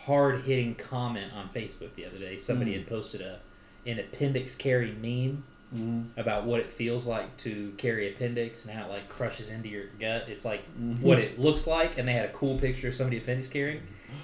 hard 0.04 0.42
hitting 0.42 0.74
comment 0.74 1.32
on 1.34 1.48
Facebook 1.48 1.94
the 1.94 2.04
other 2.04 2.18
day. 2.18 2.36
Somebody 2.36 2.72
Mm. 2.72 2.78
had 2.80 2.86
posted 2.86 3.20
a 3.22 3.38
an 3.86 3.98
appendix 4.00 4.54
carry 4.56 4.90
meme 4.92 5.44
Mm-hmm. 5.74 6.18
about 6.20 6.44
what 6.44 6.60
it 6.60 6.66
feels 6.70 7.06
like 7.08 7.36
to 7.38 7.72
carry 7.76 8.12
appendix 8.12 8.64
and 8.64 8.72
how 8.76 8.84
it 8.86 8.88
like 8.90 9.08
crushes 9.08 9.50
into 9.50 9.68
your 9.68 9.86
gut. 9.98 10.26
It's 10.28 10.44
like 10.44 10.60
Mhm. 10.78 11.00
what 11.00 11.18
it 11.18 11.40
looks 11.40 11.66
like, 11.66 11.96
and 11.98 12.06
they 12.06 12.12
had 12.12 12.24
a 12.26 12.32
cool 12.32 12.56
picture 12.58 12.86
of 12.88 12.94
somebody 12.94 13.16
appendix 13.18 13.48
carrying, 13.48 13.80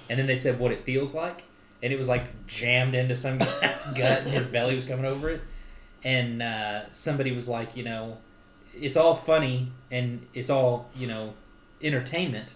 and 0.09 0.17
then 0.19 0.25
they 0.27 0.35
said 0.37 0.57
what 0.59 0.71
it 0.71 0.83
feels 0.83 1.13
like, 1.13 1.43
and 1.81 1.91
it 1.91 1.97
was 1.97 2.07
like 2.07 2.45
jammed 2.47 2.93
into 2.95 3.13
some 3.15 3.39
guy's 3.39 3.85
gut, 3.95 4.19
and 4.21 4.29
his 4.29 4.45
belly 4.45 4.75
was 4.75 4.85
coming 4.85 5.05
over 5.05 5.29
it, 5.31 5.41
and 6.03 6.41
uh, 6.43 6.83
somebody 6.93 7.31
was 7.33 7.47
like, 7.49 7.75
you 7.75 7.83
know, 7.83 8.17
it's 8.75 8.97
all 8.97 9.15
funny 9.15 9.71
and 9.91 10.25
it's 10.33 10.49
all 10.49 10.89
you 10.95 11.07
know, 11.07 11.33
entertainment. 11.81 12.55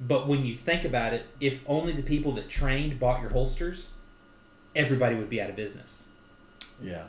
But 0.00 0.26
when 0.26 0.44
you 0.44 0.54
think 0.54 0.84
about 0.84 1.14
it, 1.14 1.26
if 1.40 1.60
only 1.66 1.92
the 1.92 2.02
people 2.02 2.32
that 2.32 2.48
trained 2.48 2.98
bought 2.98 3.20
your 3.20 3.30
holsters, 3.30 3.90
everybody 4.74 5.14
would 5.14 5.30
be 5.30 5.40
out 5.40 5.50
of 5.50 5.56
business. 5.56 6.06
Yeah. 6.82 7.04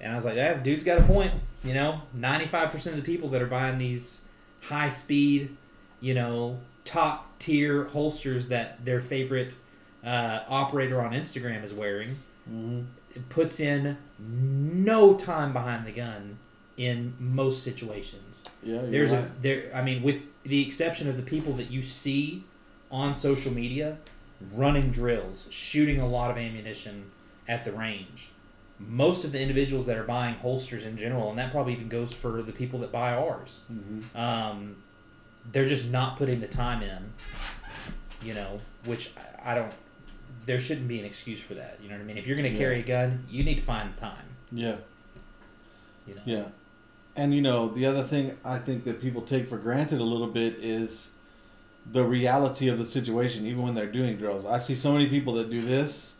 And 0.00 0.12
I 0.12 0.16
was 0.16 0.24
like, 0.24 0.34
yeah, 0.34 0.54
dude's 0.54 0.82
got 0.82 0.98
a 0.98 1.04
point. 1.04 1.32
You 1.62 1.74
know, 1.74 2.02
95% 2.16 2.86
of 2.86 2.96
the 2.96 3.02
people 3.02 3.28
that 3.30 3.40
are 3.40 3.46
buying 3.46 3.78
these 3.78 4.20
high 4.62 4.88
speed, 4.88 5.56
you 6.00 6.14
know, 6.14 6.58
top 6.84 7.38
tier 7.38 7.84
holsters 7.84 8.48
that 8.48 8.84
their 8.84 9.00
favorite 9.00 9.54
uh, 10.04 10.40
operator 10.48 11.00
on 11.00 11.12
Instagram 11.12 11.64
is 11.64 11.72
wearing 11.72 12.18
Mm-hmm. 12.50 13.22
puts 13.30 13.58
in 13.58 13.96
no 14.18 15.14
time 15.14 15.54
behind 15.54 15.86
the 15.86 15.92
gun 15.92 16.36
in 16.76 17.14
most 17.18 17.62
situations. 17.62 18.42
Yeah. 18.62 18.80
There's 18.82 19.10
right. 19.12 19.24
a 19.24 19.30
there 19.42 19.70
I 19.74 19.82
mean 19.82 20.02
with 20.02 20.22
the 20.42 20.66
exception 20.66 21.08
of 21.08 21.16
the 21.16 21.22
people 21.22 21.52
that 21.54 21.70
you 21.70 21.82
see 21.82 22.44
on 22.90 23.14
social 23.14 23.52
media 23.52 23.96
running 24.52 24.90
drills, 24.90 25.46
shooting 25.50 26.00
a 26.00 26.06
lot 26.06 26.30
of 26.30 26.36
ammunition 26.36 27.10
at 27.48 27.64
the 27.64 27.72
range. 27.72 28.30
Most 28.78 29.24
of 29.24 29.32
the 29.32 29.40
individuals 29.40 29.86
that 29.86 29.96
are 29.96 30.02
buying 30.04 30.34
holsters 30.34 30.84
in 30.84 30.96
general, 30.96 31.30
and 31.30 31.38
that 31.38 31.50
probably 31.52 31.72
even 31.72 31.88
goes 31.88 32.12
for 32.12 32.42
the 32.42 32.52
people 32.52 32.80
that 32.80 32.90
buy 32.92 33.14
ours, 33.14 33.60
Mhm. 33.72 34.14
um, 34.18 34.76
they're 35.52 35.64
just 35.66 35.90
not 35.90 36.16
putting 36.16 36.40
the 36.40 36.48
time 36.48 36.82
in, 36.82 37.12
you 38.22 38.34
know, 38.34 38.60
which 38.84 39.12
I, 39.44 39.52
I 39.52 39.54
don't, 39.54 39.72
there 40.46 40.58
shouldn't 40.60 40.88
be 40.88 40.98
an 40.98 41.04
excuse 41.04 41.40
for 41.40 41.54
that. 41.54 41.78
You 41.82 41.88
know 41.88 41.94
what 41.94 42.02
I 42.02 42.04
mean? 42.04 42.18
If 42.18 42.26
you're 42.26 42.36
going 42.36 42.50
to 42.52 42.58
carry 42.58 42.80
a 42.80 42.82
gun, 42.82 43.24
you 43.30 43.44
need 43.44 43.54
to 43.56 43.62
find 43.62 43.94
the 43.94 44.00
time, 44.00 44.26
Yeah. 44.52 44.76
you 46.06 46.14
know? 46.16 46.22
Yeah. 46.26 46.44
And 47.16 47.34
you 47.34 47.40
know, 47.42 47.68
the 47.68 47.86
other 47.86 48.02
thing 48.02 48.36
I 48.44 48.58
think 48.58 48.84
that 48.84 49.00
people 49.00 49.22
take 49.22 49.48
for 49.48 49.56
granted 49.56 50.00
a 50.00 50.04
little 50.04 50.26
bit 50.26 50.54
is 50.60 51.10
the 51.90 52.02
reality 52.04 52.68
of 52.68 52.78
the 52.78 52.84
situation, 52.84 53.46
even 53.46 53.62
when 53.62 53.74
they're 53.74 53.86
doing 53.90 54.16
drills. 54.16 54.46
I 54.46 54.58
see 54.58 54.74
so 54.74 54.92
many 54.92 55.06
people 55.08 55.34
that 55.34 55.50
do 55.50 55.60
this. 55.60 56.14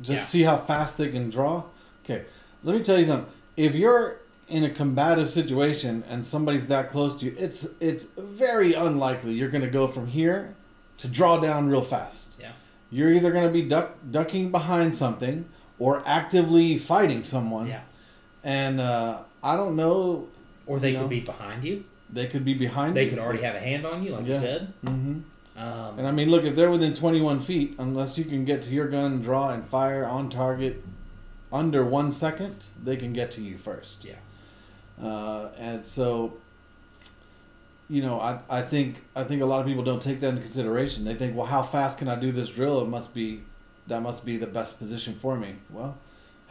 Just 0.00 0.10
Yeah. 0.10 0.18
see 0.24 0.42
how 0.42 0.56
fast 0.56 0.96
they 0.98 1.08
can 1.10 1.28
draw. 1.30 1.64
Okay, 2.04 2.22
let 2.64 2.76
me 2.76 2.82
tell 2.82 2.98
you 2.98 3.06
something. 3.06 3.30
If 3.56 3.74
you're 3.74 4.16
in 4.48 4.64
a 4.64 4.70
combative 4.70 5.30
situation 5.30 6.02
and 6.08 6.24
somebody's 6.24 6.66
that 6.68 6.90
close 6.90 7.16
to 7.18 7.26
you, 7.26 7.34
it's 7.38 7.68
it's 7.80 8.04
very 8.16 8.74
unlikely 8.74 9.34
you're 9.34 9.48
going 9.50 9.62
to 9.64 9.70
go 9.70 9.86
from 9.86 10.06
here 10.08 10.54
to 10.98 11.08
draw 11.08 11.38
down 11.38 11.68
real 11.68 11.82
fast. 11.82 12.36
Yeah. 12.40 12.52
You're 12.90 13.12
either 13.12 13.32
going 13.32 13.46
to 13.46 13.52
be 13.52 13.62
duck, 13.62 13.96
ducking 14.10 14.50
behind 14.50 14.94
something 14.94 15.46
or 15.78 16.02
actively 16.06 16.78
fighting 16.78 17.22
someone. 17.24 17.66
Yeah. 17.68 17.80
And 18.44 18.80
uh, 18.80 19.22
I 19.42 19.56
don't 19.56 19.76
know. 19.76 20.28
Or 20.66 20.78
they 20.78 20.92
could 20.92 21.02
know? 21.02 21.08
be 21.08 21.20
behind 21.20 21.64
you. 21.64 21.84
They 22.10 22.26
could 22.26 22.44
be 22.44 22.54
behind. 22.54 22.90
You. 22.90 22.94
They 22.94 23.04
you. 23.04 23.10
could 23.10 23.18
already 23.18 23.42
have 23.42 23.54
a 23.54 23.60
hand 23.60 23.84
on 23.86 24.02
you, 24.02 24.12
like 24.12 24.26
you 24.26 24.34
Yeah. 24.34 24.40
said. 24.40 24.72
hmm 24.86 25.20
Um, 25.56 25.98
And 25.98 26.06
I 26.06 26.12
mean, 26.12 26.30
look, 26.30 26.44
if 26.44 26.54
they're 26.56 26.70
within 26.70 26.94
21 26.94 27.40
feet, 27.40 27.74
unless 27.78 28.16
you 28.16 28.24
can 28.24 28.44
get 28.44 28.62
to 28.62 28.70
your 28.70 28.88
gun, 28.88 29.20
draw, 29.20 29.50
and 29.50 29.64
fire 29.64 30.04
on 30.06 30.30
target 30.30 30.82
under 31.52 31.84
one 31.84 32.10
second, 32.12 32.66
they 32.82 32.96
can 32.96 33.12
get 33.12 33.30
to 33.32 33.42
you 33.42 33.58
first. 33.58 34.04
Yeah. 34.04 34.14
Uh, 35.02 35.48
and 35.58 35.84
so, 35.84 36.34
you 37.88 38.00
know, 38.02 38.20
I, 38.20 38.38
I 38.48 38.62
think 38.62 39.02
I 39.16 39.24
think 39.24 39.42
a 39.42 39.46
lot 39.46 39.60
of 39.60 39.66
people 39.66 39.82
don't 39.84 40.00
take 40.00 40.20
that 40.20 40.28
into 40.30 40.42
consideration. 40.42 41.04
They 41.04 41.14
think, 41.14 41.36
well, 41.36 41.46
how 41.46 41.62
fast 41.62 41.98
can 41.98 42.08
I 42.08 42.14
do 42.14 42.32
this 42.32 42.48
drill? 42.48 42.80
It 42.82 42.88
must 42.88 43.12
be 43.12 43.42
that 43.88 44.00
must 44.02 44.24
be 44.24 44.36
the 44.36 44.46
best 44.46 44.78
position 44.78 45.14
for 45.14 45.36
me. 45.36 45.56
Well, 45.70 45.98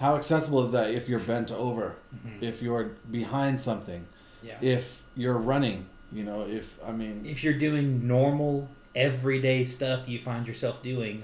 how 0.02 0.16
accessible 0.16 0.66
is 0.66 0.72
that 0.72 0.92
if 0.92 1.08
you're 1.08 1.20
bent 1.20 1.52
over, 1.52 1.96
mhm. 2.14 2.42
if 2.42 2.62
you're 2.62 2.92
behind 3.10 3.60
something, 3.60 4.06
yeah. 4.44 4.58
if 4.62 5.04
you're 5.16 5.38
running? 5.38 5.86
You 6.12 6.24
know, 6.24 6.42
if 6.48 6.78
I 6.86 6.92
mean, 6.92 7.26
if 7.26 7.44
you're 7.44 7.54
doing 7.68 8.06
normal, 8.08 8.68
everyday 8.96 9.64
stuff 9.64 10.10
you 10.10 10.20
find 10.20 10.46
yourself 10.48 10.84
doing 10.84 11.24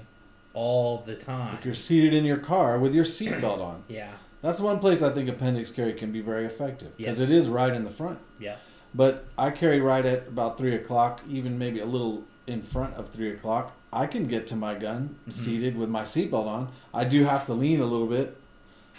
all 0.54 1.02
the 1.04 1.14
time. 1.14 1.54
if 1.58 1.64
you're 1.66 1.74
seated 1.74 2.14
in 2.14 2.24
your 2.24 2.38
car 2.38 2.78
with 2.78 2.94
your 2.94 3.04
seatbelt 3.04 3.60
on. 3.60 3.82
yeah. 3.88 4.12
That's 4.40 4.60
one 4.60 4.78
place 4.78 5.02
I 5.02 5.10
think 5.10 5.28
appendix 5.28 5.68
carry 5.72 5.92
can 5.94 6.12
be 6.12 6.20
very 6.20 6.46
effective 6.46 6.96
because 6.96 7.18
Yes. 7.18 7.28
it 7.28 7.34
is 7.34 7.48
right 7.48 7.74
in 7.74 7.82
the 7.82 7.90
front. 7.90 8.20
Yeah. 8.38 8.56
But 8.94 9.24
I 9.36 9.50
carry 9.50 9.80
right 9.80 10.06
at 10.06 10.28
about 10.28 10.56
three 10.56 10.74
o'clock, 10.76 11.22
even 11.28 11.58
maybe 11.58 11.80
a 11.80 11.84
little 11.84 12.22
in 12.46 12.62
front 12.62 12.94
of 12.94 13.10
three 13.10 13.30
o'clock. 13.30 13.76
I 13.92 14.06
can 14.06 14.26
get 14.28 14.46
to 14.46 14.56
my 14.56 14.74
gun 14.74 15.16
Mhm. 15.26 15.32
seated 15.32 15.76
with 15.76 15.88
my 15.90 16.02
seatbelt 16.02 16.46
on. 16.46 16.68
I 16.94 17.02
do 17.04 17.24
have 17.24 17.44
to 17.46 17.52
lean 17.52 17.80
a 17.80 17.84
little 17.84 18.06
bit, 18.06 18.36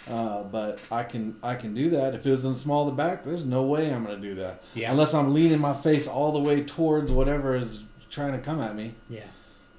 uh, 0.08 0.42
but 0.44 0.80
I 0.90 1.02
can 1.04 1.36
I 1.42 1.54
can 1.56 1.74
do 1.74 1.90
that. 1.90 2.14
If 2.14 2.26
it 2.26 2.30
was 2.30 2.44
in 2.44 2.52
the 2.52 2.58
small 2.58 2.88
of 2.88 2.94
the 2.96 3.02
back, 3.02 3.24
there's 3.24 3.44
no 3.44 3.62
way 3.62 3.92
I'm 3.92 4.04
going 4.04 4.20
to 4.20 4.28
do 4.28 4.34
that 4.36 4.62
Yeah. 4.74 4.90
unless 4.90 5.12
I'm 5.14 5.34
leaning 5.34 5.58
my 5.60 5.74
face 5.74 6.06
all 6.06 6.32
the 6.32 6.38
way 6.40 6.62
towards 6.62 7.10
whatever 7.12 7.54
is 7.56 7.82
trying 8.10 8.32
to 8.32 8.38
come 8.38 8.60
at 8.60 8.74
me. 8.74 8.94
yeah. 9.08 9.24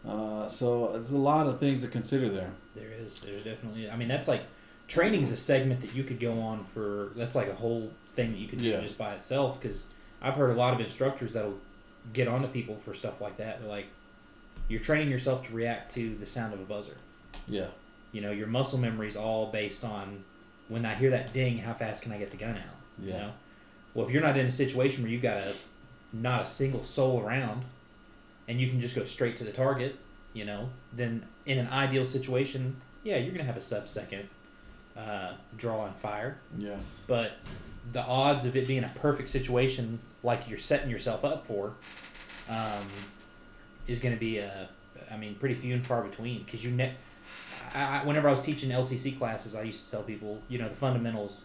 Uh, 0.07 0.47
so 0.47 0.89
there's 0.93 1.11
a 1.11 1.17
lot 1.17 1.45
of 1.47 1.59
things 1.59 1.81
to 1.81 1.87
consider 1.87 2.27
there. 2.29 2.51
There 2.75 2.89
is. 2.89 3.19
There's 3.19 3.43
definitely. 3.43 3.89
I 3.89 3.95
mean, 3.95 4.07
that's 4.07 4.27
like 4.27 4.41
training 4.87 5.21
is 5.21 5.31
a 5.31 5.37
segment 5.37 5.81
that 5.81 5.93
you 5.93 6.03
could 6.03 6.19
go 6.19 6.39
on 6.39 6.63
for. 6.65 7.11
That's 7.15 7.35
like 7.35 7.49
a 7.49 7.53
whole 7.55 7.91
thing 8.15 8.31
that 8.31 8.37
you 8.39 8.47
could 8.47 8.59
do 8.59 8.65
Yeah. 8.65 8.79
just 8.81 8.97
by 8.97 9.13
itself. 9.13 9.61
Because 9.61 9.85
I've 10.21 10.33
heard 10.33 10.49
a 10.49 10.55
lot 10.55 10.73
of 10.73 10.79
instructors 10.81 11.33
that'll 11.33 11.59
get 12.13 12.27
onto 12.27 12.47
people 12.47 12.77
for 12.83 12.93
stuff 12.95 13.21
like 13.21 13.37
that. 13.37 13.59
They're 13.61 13.69
like, 13.69 13.87
you're 14.67 14.79
training 14.79 15.09
yourself 15.11 15.45
to 15.47 15.53
react 15.53 15.93
to 15.95 16.15
the 16.15 16.25
sound 16.25 16.53
of 16.55 16.59
a 16.59 16.63
buzzer. 16.63 16.97
Yeah. 17.47 17.67
You 18.11 18.21
know, 18.21 18.31
your 18.31 18.47
muscle 18.47 18.77
memory 18.79 19.07
is 19.07 19.15
all 19.15 19.47
based 19.51 19.83
on 19.83 20.23
when 20.67 20.85
I 20.85 20.93
hear 20.95 21.09
that 21.11 21.33
ding, 21.33 21.57
how 21.59 21.73
fast 21.73 22.03
can 22.03 22.11
I 22.11 22.17
get 22.17 22.31
the 22.31 22.37
gun 22.37 22.55
out? 22.57 22.75
You 23.01 23.09
Yeah. 23.11 23.17
know? 23.17 23.31
Well, 23.93 24.05
if 24.07 24.11
you're 24.11 24.21
not 24.21 24.37
in 24.37 24.45
a 24.45 24.51
situation 24.51 25.03
where 25.03 25.11
you've 25.11 25.21
got 25.21 25.37
a 25.37 25.53
not 26.13 26.41
a 26.43 26.45
single 26.45 26.83
soul 26.83 27.21
around, 27.21 27.63
and 28.47 28.59
you 28.59 28.67
can 28.69 28.79
just 28.81 28.95
go 28.95 29.03
straight 29.03 29.37
to 29.37 29.43
the 29.43 29.51
target, 29.51 29.95
you 30.33 30.43
know, 30.45 30.69
then 30.93 31.25
in 31.45 31.57
an 31.57 31.67
ideal 31.67 32.05
situation, 32.05 32.75
yeah, 33.03 33.17
you're 33.17 33.31
gonna 33.31 33.43
have 33.45 33.57
a 33.57 33.61
sub 33.61 33.87
second 33.87 34.27
uh, 34.97 35.33
draw 35.57 35.85
and 35.85 35.95
fire. 35.95 36.37
Yeah. 36.57 36.75
But 37.07 37.33
the 37.93 38.01
odds 38.01 38.45
of 38.45 38.55
it 38.55 38.67
being 38.67 38.83
a 38.83 38.91
perfect 38.95 39.29
situation, 39.29 39.99
like 40.21 40.49
you're 40.49 40.59
setting 40.59 40.89
yourself 40.89 41.23
up 41.25 41.45
for, 41.47 41.73
um, 42.49 42.85
is 43.87 43.99
going 43.99 44.13
to 44.13 44.19
be 44.19 44.37
a, 44.37 44.69
I 45.09 45.17
mean, 45.17 45.35
pretty 45.35 45.55
few 45.55 45.73
and 45.73 45.85
far 45.85 46.03
between. 46.03 46.43
Because 46.43 46.63
you, 46.63 46.71
ne- 46.71 46.93
I, 47.75 47.99
I, 47.99 48.03
whenever 48.05 48.27
I 48.27 48.31
was 48.31 48.41
teaching 48.41 48.69
LTC 48.69 49.17
classes, 49.17 49.55
I 49.55 49.63
used 49.63 49.85
to 49.85 49.91
tell 49.91 50.03
people, 50.03 50.41
you 50.49 50.57
know, 50.59 50.67
the 50.69 50.75
fundamentals 50.75 51.43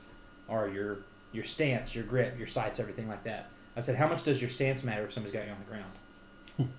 are 0.49 0.69
your, 0.69 0.99
your 1.33 1.45
stance, 1.45 1.95
your 1.95 2.05
grip, 2.05 2.37
your 2.39 2.47
sights, 2.47 2.79
everything 2.81 3.09
like 3.09 3.25
that. 3.25 3.49
I 3.77 3.81
said, 3.81 3.97
how 3.97 4.09
much 4.09 4.23
does 4.25 4.41
your 4.41 4.49
stance 4.51 4.83
matter 4.85 5.05
if 5.05 5.13
somebody's 5.13 5.35
got 5.35 5.45
you 5.47 5.53
on 5.53 5.59
the 5.59 5.71
ground? 5.71 6.73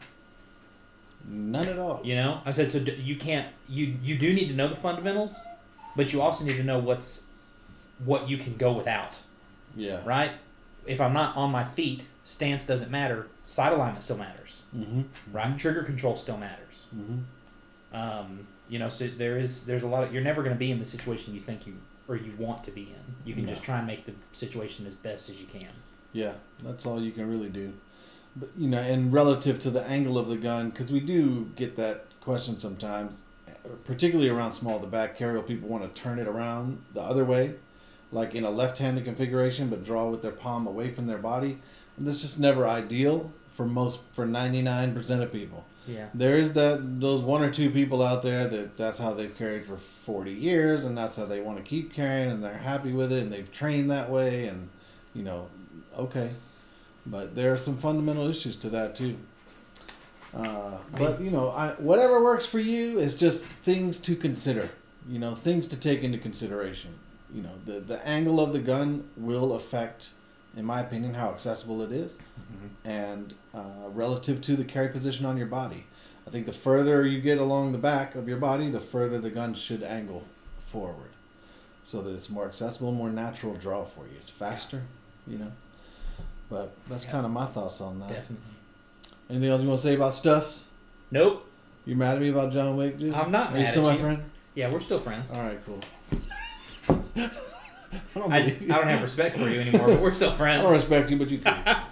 None 1.29 1.67
at 1.67 1.77
all. 1.77 2.01
You 2.03 2.15
know, 2.15 2.41
I 2.45 2.51
said 2.51 2.71
so. 2.71 2.79
d- 2.79 2.93
You 2.93 3.15
can't. 3.17 3.47
You 3.67 3.95
you 4.01 4.17
do 4.17 4.33
need 4.33 4.47
to 4.47 4.53
know 4.55 4.67
the 4.69 4.75
fundamentals, 4.77 5.39
but 5.95 6.13
you 6.13 6.21
also 6.21 6.45
need 6.45 6.55
to 6.55 6.63
know 6.63 6.79
what's 6.79 7.21
what 8.03 8.29
you 8.29 8.37
can 8.37 8.55
go 8.55 8.71
without. 8.71 9.15
Yeah. 9.75 9.99
Right? 10.05 10.31
If 10.85 11.01
I'm 11.01 11.11
not 11.13 11.35
on 11.35 11.51
my 11.51 11.65
feet, 11.65 12.05
stance 12.23 12.65
doesn't 12.65 12.89
matter. 12.89 13.27
Sight 13.45 13.73
alignment 13.73 14.03
still 14.03 14.17
matters. 14.17 14.61
Mm-hmm. 14.75 15.01
Right? 15.33 15.57
Trigger 15.59 15.83
control 15.83 16.15
still 16.15 16.37
matters. 16.37 16.83
Mm-hmm. 16.95 17.95
Um, 17.95 18.47
you 18.69 18.79
know, 18.79 18.89
so 18.89 19.07
there 19.07 19.37
is 19.37 19.65
there's 19.65 19.83
a 19.83 19.87
lot 19.87 20.03
of 20.03 20.13
you're 20.13 20.23
never 20.23 20.43
going 20.43 20.55
to 20.55 20.59
be 20.59 20.71
in 20.71 20.79
the 20.79 20.85
situation 20.85 21.33
you 21.33 21.39
think 21.41 21.65
you 21.65 21.75
or 22.07 22.15
you 22.15 22.33
want 22.37 22.63
to 22.63 22.71
be 22.71 22.83
in. 22.83 23.15
You 23.25 23.33
can 23.33 23.47
just 23.47 23.63
try 23.63 23.77
and 23.79 23.87
make 23.87 24.05
the 24.05 24.13
situation 24.31 24.85
as 24.85 24.95
best 24.95 25.29
as 25.29 25.39
you 25.39 25.47
can. 25.47 25.69
Yeah, 26.13 26.33
that's 26.63 26.85
all 26.85 27.01
you 27.01 27.11
can 27.11 27.29
really 27.29 27.49
do. 27.49 27.73
But 28.35 28.49
you 28.57 28.69
know, 28.69 28.79
and 28.79 29.11
relative 29.11 29.59
to 29.59 29.69
the 29.69 29.83
angle 29.83 30.17
of 30.17 30.27
the 30.27 30.37
gun, 30.37 30.69
because 30.69 30.91
we 30.91 30.99
do 30.99 31.51
get 31.55 31.75
that 31.75 32.05
question 32.21 32.59
sometimes, 32.59 33.13
eh, 33.47 33.51
particularly 33.83 34.29
around 34.29 34.51
small 34.51 34.79
the 34.79 34.87
back 34.87 35.17
carrier, 35.17 35.41
people 35.41 35.67
want 35.67 35.83
to 35.83 36.01
turn 36.01 36.19
it 36.19 36.27
around 36.27 36.81
the 36.93 37.01
other 37.01 37.25
way, 37.25 37.55
like 38.11 38.35
in 38.35 38.43
a 38.43 38.49
left-handed 38.49 39.03
configuration, 39.03 39.69
but 39.69 39.83
draw 39.83 40.09
with 40.09 40.21
their 40.21 40.31
palm 40.31 40.65
away 40.65 40.89
from 40.89 41.07
their 41.07 41.17
body, 41.17 41.59
and 41.97 42.07
that's 42.07 42.21
just 42.21 42.39
never 42.39 42.67
ideal 42.67 43.31
for 43.51 43.65
most 43.65 44.01
for 44.11 44.25
ninety-nine 44.25 44.93
percent 44.93 45.21
of 45.21 45.31
people. 45.31 45.65
Yeah. 45.87 46.07
There 46.13 46.37
is 46.37 46.53
that 46.53 46.99
those 46.99 47.21
one 47.21 47.41
or 47.41 47.49
two 47.49 47.69
people 47.69 48.03
out 48.03 48.21
there 48.21 48.47
that 48.47 48.75
that's 48.75 48.99
how 48.99 49.13
they've 49.13 49.35
carried 49.35 49.65
for 49.65 49.77
40 49.77 50.33
years 50.33 50.83
and 50.83 50.97
that's 50.97 51.15
how 51.15 51.25
they 51.25 51.39
want 51.39 51.57
to 51.57 51.63
keep 51.63 51.93
carrying 51.93 52.29
and 52.29 52.43
they're 52.43 52.57
happy 52.57 52.91
with 52.91 53.11
it 53.11 53.23
and 53.23 53.31
they've 53.31 53.51
trained 53.51 53.89
that 53.89 54.09
way 54.09 54.47
and 54.47 54.69
you 55.13 55.23
know 55.23 55.47
okay. 55.97 56.31
But 57.05 57.35
there 57.35 57.53
are 57.53 57.57
some 57.57 57.77
fundamental 57.77 58.27
issues 58.27 58.57
to 58.57 58.69
that 58.71 58.95
too. 58.95 59.15
Uh, 60.35 60.77
but 60.97 61.21
you 61.21 61.31
know 61.31 61.49
I, 61.51 61.69
whatever 61.73 62.21
works 62.21 62.45
for 62.45 62.59
you 62.59 62.99
is 62.99 63.15
just 63.15 63.43
things 63.45 63.99
to 64.01 64.15
consider 64.15 64.69
you 65.07 65.19
know 65.19 65.35
things 65.35 65.67
to 65.69 65.77
take 65.77 66.03
into 66.03 66.17
consideration. 66.17 66.95
You 67.33 67.43
know 67.43 67.53
the 67.65 67.79
the 67.79 68.05
angle 68.05 68.41
of 68.41 68.51
the 68.51 68.59
gun 68.59 69.09
will 69.15 69.53
affect 69.53 70.09
in 70.57 70.65
my 70.65 70.81
opinion 70.81 71.13
how 71.13 71.29
accessible 71.29 71.81
it 71.81 71.91
is 71.91 72.17
and 72.83 73.33
uh, 73.53 73.61
relative 73.93 74.41
to 74.41 74.55
the 74.55 74.63
carry 74.65 74.89
position 74.89 75.25
on 75.25 75.37
your 75.37 75.47
body. 75.47 75.85
I 76.25 76.29
think 76.29 76.45
the 76.45 76.53
further 76.53 77.05
you 77.05 77.21
get 77.21 77.37
along 77.37 77.71
the 77.71 77.77
back 77.77 78.15
of 78.15 78.27
your 78.27 78.37
body, 78.37 78.69
the 78.69 78.79
further 78.81 79.19
the 79.19 79.29
gun 79.29 79.53
should 79.53 79.81
angle 79.83 80.23
forward, 80.59 81.11
so 81.83 82.01
that 82.01 82.13
it's 82.13 82.29
more 82.29 82.45
accessible, 82.45 82.91
more 82.91 83.09
natural 83.09 83.53
draw 83.55 83.85
for 83.85 84.01
you. 84.05 84.13
It's 84.17 84.29
faster, 84.29 84.83
you 85.25 85.37
know. 85.37 85.51
But 86.49 86.75
that's 86.89 87.05
Yeah. 87.05 87.11
kind 87.11 87.25
of 87.25 87.31
my 87.31 87.45
thoughts 87.45 87.79
on 87.79 87.99
that. 87.99 88.09
Definitely. 88.09 88.45
Anything 89.29 89.49
else 89.49 89.61
you 89.61 89.67
want 89.69 89.81
to 89.81 89.87
say 89.87 89.95
about 89.95 90.13
stuffs? 90.13 90.65
Nope. 91.11 91.45
You 91.85 91.95
mad 91.95 92.15
at 92.15 92.21
me 92.21 92.29
about 92.29 92.51
John 92.51 92.75
Wick, 92.75 92.97
dude? 92.99 93.13
I'm 93.13 93.31
not 93.31 93.51
Are 93.53 93.57
you 93.57 93.63
mad 93.63 93.69
still 93.71 93.83
at 93.83 93.91
my 93.91 93.93
you. 93.95 93.99
friend? 94.01 94.23
Yeah, 94.55 94.69
we're 94.71 94.79
still 94.81 94.99
friends. 94.99 95.31
All 95.31 95.41
right, 95.43 95.59
cool. 95.65 95.81
I 98.15 98.19
don't, 98.19 98.33
I, 98.33 98.37
I 98.37 98.41
don't 98.77 98.87
have 98.87 99.01
respect 99.01 99.37
for 99.37 99.49
you 99.49 99.59
anymore, 99.59 99.87
but 99.87 100.01
we're 100.01 100.13
still 100.13 100.31
friends. 100.33 100.59
I 100.61 100.63
don't 100.63 100.73
respect 100.73 101.09
you, 101.09 101.17
but 101.17 101.29
you 101.29 101.39
can. 101.39 101.55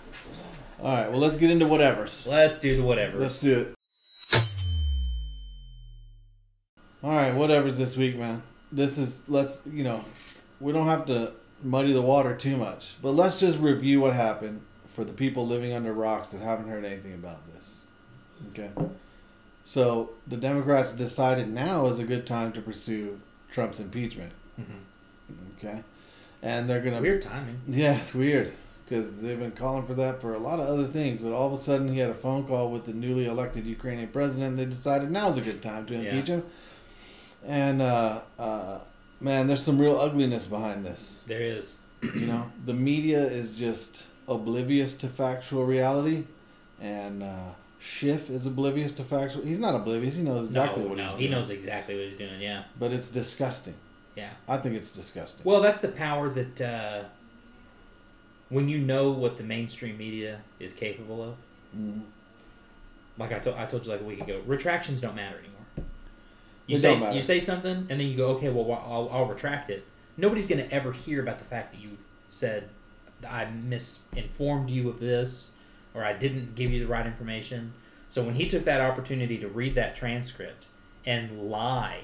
All 0.82 0.96
right, 0.96 1.10
well, 1.10 1.20
let's 1.20 1.38
get 1.38 1.50
into 1.50 1.66
whatever's. 1.68 2.28
Let's 2.28 2.60
do 2.60 2.75
the 2.78 2.84
whatever. 2.84 3.18
Let's 3.20 3.40
do 3.40 3.60
it. 3.60 4.40
All 7.04 7.12
right, 7.12 7.34
whatever's 7.34 7.78
this 7.78 7.96
week, 7.98 8.18
man. 8.18 8.42
This 8.72 8.98
is 8.98 9.24
let's 9.30 9.62
you 9.72 9.84
know, 9.84 10.04
we 10.60 10.74
don't 10.74 10.88
have 10.88 11.06
to 11.08 11.34
muddy 11.64 11.94
the 11.94 12.02
water 12.02 12.36
too 12.36 12.58
much, 12.58 12.96
but 13.02 13.12
let's 13.12 13.40
just 13.40 13.60
review 13.60 14.01
what 14.01 14.14
happened 14.14 14.62
for 14.88 15.03
the 15.03 15.14
people 15.14 15.46
living 15.46 15.74
under 15.74 15.94
rocks 15.94 16.29
that 16.31 16.42
haven't 16.42 16.68
heard 16.68 16.84
anything 16.86 17.14
about 17.14 17.46
this. 17.48 17.81
Okay. 18.50 18.70
So 19.64 20.12
the 20.27 20.38
Democrats 20.38 20.94
decided 20.94 21.50
now 21.51 21.88
is 21.88 22.00
a 22.00 22.03
good 22.03 22.25
time 22.27 22.51
to 22.53 22.62
pursue 22.62 23.20
Trump's 23.51 23.79
impeachment. 23.79 24.31
Mhm. 24.60 24.81
Okay, 25.57 25.83
and 26.41 26.70
they're 26.70 26.81
gonna 26.81 27.01
Weird 27.01 27.22
timing. 27.22 27.61
yeah, 27.68 27.98
it's 27.98 28.13
weird 28.13 28.51
because 28.85 29.22
they've 29.22 29.39
been 29.39 29.51
calling 29.51 29.85
for 29.85 29.96
that 29.96 30.22
for 30.22 30.35
a 30.35 30.39
lot 30.39 30.59
of 30.59 30.68
other 30.68 30.85
things, 30.85 31.22
but 31.22 31.33
all 31.33 31.48
of 31.48 31.53
a 31.53 31.57
sudden 31.57 31.91
he 31.91 32.00
had 32.00 32.09
a 32.09 32.13
phone 32.15 32.46
call 32.46 32.72
with 32.72 32.85
the 32.85 32.94
newly 32.94 33.25
elected 33.25 33.65
Ukrainian 33.65 34.09
president. 34.09 34.50
And 34.51 34.59
they 34.59 34.65
decided 34.65 35.09
now's 35.09 35.37
a 35.37 35.41
good 35.41 35.61
time 35.61 35.85
to 35.87 35.94
impeach 35.96 36.27
him. 36.27 36.44
And 37.46 37.81
uh, 37.81 38.22
uh, 38.37 38.79
man, 39.20 39.48
there's 39.48 39.63
some 39.63 39.79
real 39.79 40.00
ugliness 40.00 40.48
behind 40.48 40.85
this. 40.85 41.24
There 41.27 41.41
is. 41.41 41.77
You 42.03 42.27
know, 42.27 42.51
the 42.65 42.74
media 42.74 43.22
is 43.25 43.57
just 43.57 44.05
oblivious 44.27 44.96
to 44.98 45.07
factual 45.07 45.65
reality, 45.65 46.25
and 46.79 47.24
uh, 47.24 47.53
Schiff 47.79 48.29
is 48.29 48.46
oblivious 48.46 48.94
to 48.94 49.03
factual. 49.03 49.44
He's 49.44 49.57
not 49.57 49.74
oblivious. 49.74 50.15
He 50.15 50.22
knows 50.22 50.48
exactly 50.48 50.83
no, 50.83 50.89
what 50.89 50.98
no, 50.98 51.03
he's 51.05 51.15
he 51.15 51.27
knows 51.27 51.50
exactly 51.50 51.96
what 51.96 52.05
he's 52.05 52.18
doing. 52.18 52.39
Yeah, 52.39 52.65
but 52.77 52.91
it's 52.91 53.09
disgusting. 53.09 53.74
Yeah. 54.16 54.30
I 54.48 54.58
think 54.58 54.75
it's 54.75 54.92
disgusting. 54.92 55.42
Well, 55.44 55.62
that's 55.62 55.80
the 55.80 55.90
power 55.90 56.30
that 56.30 56.62
uh, 56.62 57.04
when 58.50 58.70
you 58.70 58.80
know 58.80 59.12
what 59.12 59.38
the 59.38 59.44
mainstream 59.44 59.98
media 59.98 60.42
is 60.60 60.74
capable 60.74 61.24
of. 61.24 61.38
Mm. 61.75 62.01
Like 63.18 63.32
I 63.32 63.40
told, 63.40 63.56
I 63.58 63.66
told 63.66 63.86
you 63.86 63.92
like 63.92 64.01
a 64.01 64.06
week 64.06 64.22
ago, 64.22 64.42
retractions 64.46 65.01
don't 65.01 65.16
matter 65.16 65.38
anymore. 65.38 65.90
You 66.68 66.78
say 66.78 67.14
you 67.14 67.22
say 67.22 67.40
something, 67.40 67.88
and 67.90 68.00
then 68.00 68.01
you 68.01 68.18
go, 68.18 68.30
okay, 68.30 68.50
well, 68.50 68.72
I'll, 68.72 69.10
I'll 69.12 69.25
retract 69.25 69.70
it. 69.70 69.86
Nobody's 70.18 70.48
going 70.48 70.66
to 70.66 70.74
ever 70.74 70.92
hear 70.92 71.22
about 71.22 71.40
the 71.40 71.46
fact 71.46 71.74
that 71.74 71.82
you 71.82 71.98
said 72.28 72.70
I 73.30 73.46
misinformed 73.46 74.70
you 74.70 74.90
of 74.90 75.00
this, 75.00 75.51
or 75.94 76.04
I 76.04 76.14
didn't 76.14 76.56
give 76.56 76.72
you 76.72 76.80
the 76.80 76.88
right 76.88 77.06
information. 77.06 77.74
So 78.10 78.24
when 78.24 78.36
he 78.36 78.48
took 78.48 78.66
that 78.66 78.82
opportunity 78.82 79.38
to 79.40 79.48
read 79.48 79.75
that 79.75 79.96
transcript 79.96 80.66
and 81.06 81.50
lie 81.50 82.01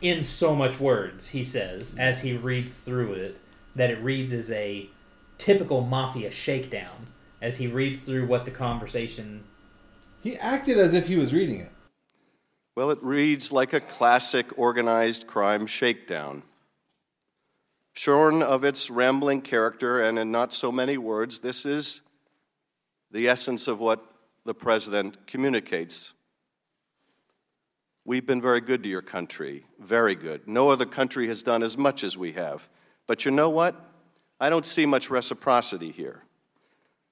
in 0.00 0.22
so 0.22 0.54
much 0.54 0.78
words, 0.78 1.28
he 1.28 1.42
says, 1.42 1.96
as 1.98 2.20
he 2.20 2.36
reads 2.36 2.74
through 2.74 3.14
it, 3.14 3.40
that 3.74 3.90
it 3.90 4.02
reads 4.02 4.32
as 4.32 4.50
a 4.50 4.88
typical 5.38 5.80
mafia 5.80 6.30
shakedown 6.30 7.08
as 7.40 7.56
he 7.58 7.66
reads 7.66 8.00
through 8.00 8.26
what 8.26 8.44
the 8.44 8.50
conversation 8.50 9.44
He 10.22 10.36
acted 10.36 10.78
as 10.78 10.94
if 10.94 11.06
he 11.06 11.16
was 11.16 11.32
reading 11.32 11.60
it. 11.60 11.72
Well, 12.76 12.90
it 12.90 13.02
reads 13.02 13.50
like 13.52 13.72
a 13.72 13.80
classic 13.80 14.56
organized 14.56 15.26
crime 15.26 15.66
shakedown. 15.66 16.42
Shorn 17.92 18.42
of 18.42 18.62
its 18.62 18.90
rambling 18.90 19.42
character 19.42 20.00
and 20.00 20.18
in 20.18 20.30
not 20.30 20.52
so 20.52 20.70
many 20.70 20.96
words, 20.96 21.40
this 21.40 21.66
is 21.66 22.02
the 23.10 23.28
essence 23.28 23.66
of 23.66 23.80
what 23.80 24.04
the 24.44 24.54
president 24.54 25.26
communicates. 25.26 26.12
We've 28.08 28.24
been 28.24 28.40
very 28.40 28.62
good 28.62 28.82
to 28.84 28.88
your 28.88 29.02
country, 29.02 29.66
very 29.78 30.14
good. 30.14 30.48
No 30.48 30.70
other 30.70 30.86
country 30.86 31.26
has 31.26 31.42
done 31.42 31.62
as 31.62 31.76
much 31.76 32.02
as 32.02 32.16
we 32.16 32.32
have. 32.32 32.66
But 33.06 33.26
you 33.26 33.30
know 33.30 33.50
what? 33.50 33.78
I 34.40 34.48
don't 34.48 34.64
see 34.64 34.86
much 34.86 35.10
reciprocity 35.10 35.90
here. 35.90 36.22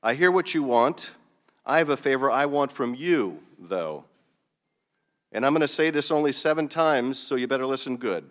I 0.03 0.15
hear 0.15 0.31
what 0.31 0.55
you 0.55 0.63
want. 0.63 1.11
I 1.67 1.77
have 1.77 1.91
a 1.91 1.99
favor 1.99 2.31
I 2.31 2.47
want 2.47 2.73
from 2.73 2.95
you, 2.95 3.41
though. 3.59 4.05
And 5.33 5.45
I'm 5.45 5.53
going 5.53 5.61
to 5.61 5.69
say 5.69 5.91
this 5.91 6.11
only 6.11 6.33
seven 6.33 6.67
times, 6.67 7.19
so 7.19 7.35
you 7.35 7.47
better 7.47 7.67
listen 7.67 7.99
good. 7.99 8.31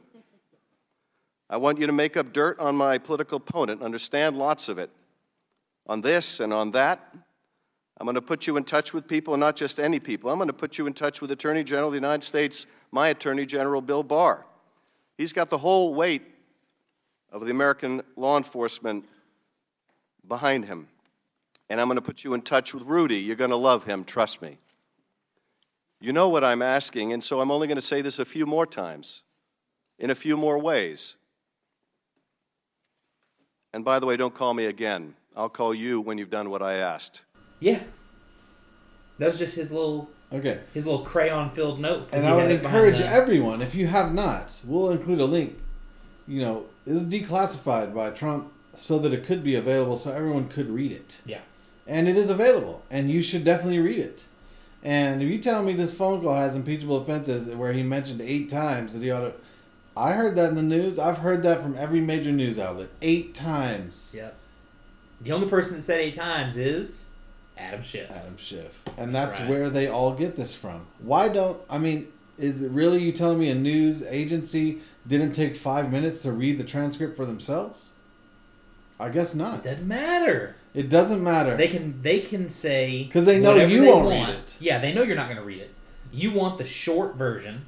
I 1.48 1.58
want 1.58 1.80
you 1.80 1.86
to 1.86 1.94
make 1.94 2.18
up 2.18 2.34
dirt 2.34 2.60
on 2.60 2.76
my 2.76 2.98
political 2.98 3.38
opponent, 3.38 3.84
understand 3.84 4.40
lots 4.40 4.70
of 4.70 4.80
it. 4.80 4.90
On 5.86 6.02
this 6.02 6.40
and 6.40 6.52
on 6.52 6.72
that. 6.72 7.14
I'm 7.98 8.06
going 8.06 8.16
to 8.16 8.22
put 8.22 8.46
you 8.46 8.58
in 8.58 8.66
touch 8.66 8.94
with 8.94 9.08
people, 9.08 9.34
and 9.34 9.42
not 9.42 9.56
just 9.56 9.80
any 9.80 10.00
people. 10.00 10.30
I'm 10.30 10.38
going 10.38 10.48
to 10.48 10.54
put 10.54 10.78
you 10.78 10.86
in 10.86 10.94
touch 10.94 11.22
with 11.22 11.32
Attorney 11.32 11.64
General 11.64 11.88
of 11.88 11.94
the 11.94 11.98
United 11.98 12.24
States, 12.24 12.68
my 12.92 13.08
Attorney 13.08 13.46
General, 13.46 13.82
Bill 13.82 14.04
Barr. 14.04 14.46
He's 15.18 15.32
got 15.32 15.50
the 15.50 15.58
whole 15.58 15.94
weight 15.94 16.24
of 17.32 17.46
the 17.46 17.52
American 17.52 18.02
law 18.18 18.38
enforcement 18.38 19.06
behind 20.28 20.66
him. 20.66 20.88
And 21.70 21.80
I'm 21.80 21.88
going 21.88 21.96
to 21.96 22.02
put 22.02 22.24
you 22.24 22.34
in 22.34 22.42
touch 22.42 22.74
with 22.74 22.84
Rudy. 22.84 23.18
You're 23.18 23.36
going 23.36 23.50
to 23.50 23.56
love 23.56 23.86
him, 23.86 24.04
trust 24.04 24.42
me. 24.42 24.58
You 26.02 26.12
know 26.12 26.28
what 26.30 26.44
I'm 26.44 26.62
asking, 26.62 27.14
and 27.14 27.24
so 27.24 27.40
I'm 27.40 27.50
only 27.50 27.68
going 27.68 27.78
to 27.78 27.82
say 27.82 28.02
this 28.02 28.20
a 28.20 28.26
few 28.26 28.46
more 28.46 28.66
times, 28.66 29.24
in 29.98 30.10
a 30.10 30.16
few 30.16 30.36
more 30.36 30.60
ways. 30.60 31.16
And 33.74 33.84
by 33.84 34.00
the 34.00 34.06
way, 34.06 34.18
don't 34.18 34.34
call 34.34 34.54
me 34.54 34.66
again. 34.66 35.16
I'll 35.36 35.50
call 35.50 35.74
you 35.74 36.02
when 36.02 36.18
you've 36.18 36.30
done 36.30 36.50
what 36.50 36.62
I 36.62 36.76
asked. 36.76 37.24
Yeah. 37.60 37.80
That 39.20 39.28
was 39.28 39.40
just 39.40 39.56
his 39.56 39.72
little 39.72 40.10
Okay. 40.34 40.60
his 40.74 40.86
little 40.86 41.04
crayon 41.06 41.50
filled 41.52 41.80
notes. 41.80 42.10
that 42.10 42.18
And 42.18 42.28
I 42.28 42.36
would 42.36 42.52
encourage 42.52 43.00
everyone, 43.00 43.62
if 43.62 43.76
you 43.76 43.88
have 43.88 44.14
not, 44.14 44.60
we'll 44.66 44.90
include 44.92 45.20
a 45.20 45.26
link. 45.26 45.58
You 46.28 46.42
know, 46.42 46.66
is 46.86 47.04
declassified 47.06 47.94
by 47.94 48.10
Trump 48.10 48.52
so 48.76 48.98
that 49.00 49.14
it 49.14 49.24
could 49.24 49.44
be 49.44 49.56
available 49.56 49.96
so 49.98 50.12
everyone 50.12 50.48
could 50.50 50.70
read 50.70 50.92
it. 50.92 51.22
Yeah. 51.26 51.40
And 51.88 52.08
it 52.08 52.18
is 52.18 52.30
available, 52.32 52.82
and 52.90 53.12
you 53.12 53.22
should 53.22 53.44
definitely 53.44 53.80
read 53.80 54.00
it. 54.00 54.26
And 54.84 55.22
if 55.22 55.30
you 55.30 55.40
tell 55.40 55.64
me 55.64 55.74
this 55.74 55.94
phone 55.94 56.22
call 56.22 56.36
has 56.36 56.56
impeachable 56.56 56.98
offenses 56.98 57.48
where 57.48 57.74
he 57.74 57.84
mentioned 57.84 58.22
eight 58.22 58.50
times 58.50 58.94
that 58.94 59.02
he 59.04 59.12
ought 59.12 59.22
to, 59.22 59.34
I 59.96 60.14
heard 60.14 60.36
that 60.36 60.50
in 60.50 60.56
the 60.56 60.62
news. 60.64 61.00
I've 61.00 61.20
heard 61.20 61.44
that 61.44 61.62
from 61.62 61.76
every 61.78 62.02
major 62.02 62.32
news 62.32 62.60
outlet 62.60 62.90
eight 63.02 63.34
times. 63.34 64.14
Yep. 64.16 64.36
The 65.22 65.32
only 65.32 65.48
person 65.48 65.76
that 65.76 65.82
said 65.82 66.00
eight 66.02 66.16
times 66.16 66.58
is 66.58 67.05
Adam 67.58 67.82
Schiff. 67.82 68.12
Adam 68.12 68.38
Schiff, 68.38 68.84
and 68.98 69.16
that's 69.16 69.40
Right. 69.40 69.50
where 69.50 69.70
they 69.70 69.88
all 69.88 70.14
get 70.14 70.36
this 70.36 70.54
from. 70.54 70.88
Why 71.00 71.30
don't 71.30 71.60
I 71.70 71.78
mean? 71.78 72.08
Is 72.38 72.62
it 72.62 72.70
really 72.72 73.02
you 73.02 73.14
telling 73.14 73.40
me 73.40 73.50
a 73.50 73.56
news 73.56 74.04
agency 74.04 74.80
didn't 75.08 75.32
take 75.32 75.56
five 75.56 75.90
minutes 75.90 76.22
to 76.24 76.32
read 76.34 76.58
the 76.58 76.66
transcript 76.66 77.16
for 77.16 77.26
themselves? 77.26 77.84
I 79.00 79.10
guess 79.10 79.34
not. 79.34 79.60
It 79.66 79.70
doesn't 79.70 79.88
matter. 79.88 80.56
It 80.74 80.90
doesn't 80.90 81.24
matter. 81.24 81.56
They 81.56 81.70
can 81.70 82.02
they 82.02 82.20
can 82.20 82.50
say 82.50 83.04
because 83.04 83.26
they 83.26 83.40
know 83.40 83.56
you 83.56 83.82
they 83.82 83.88
won't 83.88 84.08
read 84.10 84.30
it. 84.36 84.58
Yeah, 84.60 84.80
they 84.80 84.94
know 84.94 85.04
you're 85.04 85.16
not 85.16 85.28
going 85.28 85.38
to 85.38 85.44
read 85.44 85.60
it. 85.60 85.74
You 86.12 86.32
want 86.32 86.58
the 86.58 86.66
short 86.66 87.16
version. 87.16 87.66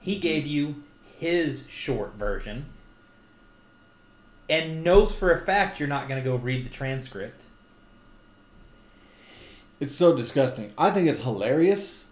He 0.00 0.18
gave 0.18 0.46
you 0.46 0.82
his 1.18 1.66
short 1.68 2.14
version, 2.14 2.66
and 4.48 4.82
knows 4.82 5.14
for 5.14 5.32
a 5.32 5.38
fact 5.44 5.78
you're 5.78 5.88
not 5.88 6.08
going 6.08 6.22
to 6.22 6.28
go 6.28 6.36
read 6.36 6.64
the 6.64 6.70
transcript. 6.70 7.44
It's 9.80 9.94
so 9.94 10.16
disgusting. 10.16 10.72
I 10.76 10.90
think 10.90 11.08
it's 11.08 11.20
hilarious. 11.20 12.04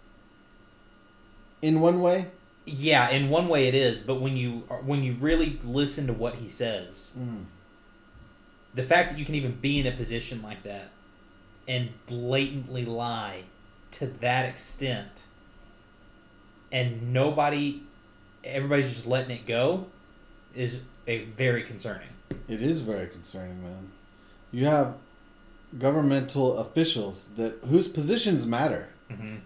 In 1.63 1.81
one 1.81 2.01
way, 2.01 2.31
Yeah, 2.65 3.09
in 3.11 3.31
one 3.31 3.49
way 3.49 3.67
it 3.69 3.75
is, 3.75 4.01
but 4.01 4.21
when 4.21 4.37
you 4.37 4.61
when 4.85 5.03
you 5.03 5.15
really 5.15 5.59
listen 5.65 6.07
to 6.07 6.13
what 6.13 6.37
he 6.37 6.49
says, 6.49 7.13
mm. 7.19 7.45
the 8.75 8.83
fact 8.83 9.11
that 9.11 9.19
you 9.19 9.25
can 9.25 9.35
even 9.35 9.53
be 9.53 9.81
in 9.81 9.87
a 9.87 9.93
position 9.93 10.43
like 10.43 10.63
that 10.65 10.91
and 11.67 11.91
blatantly 12.07 12.85
lie 12.85 13.45
to 13.93 14.07
that 14.07 14.45
extent 14.45 15.25
and 16.71 17.13
nobody 17.13 17.83
everybody's 18.45 18.89
just 18.89 19.07
letting 19.07 19.31
it 19.37 19.47
go 19.47 19.87
is 20.55 20.81
a 21.07 21.25
very 21.25 21.63
concerning. 21.63 22.09
it 22.49 22.61
is 22.61 22.81
very 22.81 23.07
concerning, 23.09 23.63
man. 23.63 23.91
You 24.53 24.67
have 24.67 24.95
governmental 25.79 26.59
officials 26.59 27.29
that 27.37 27.59
whose 27.69 27.89
positions 27.89 28.47
matter, 28.47 28.89
Mm-hmm. 29.11 29.37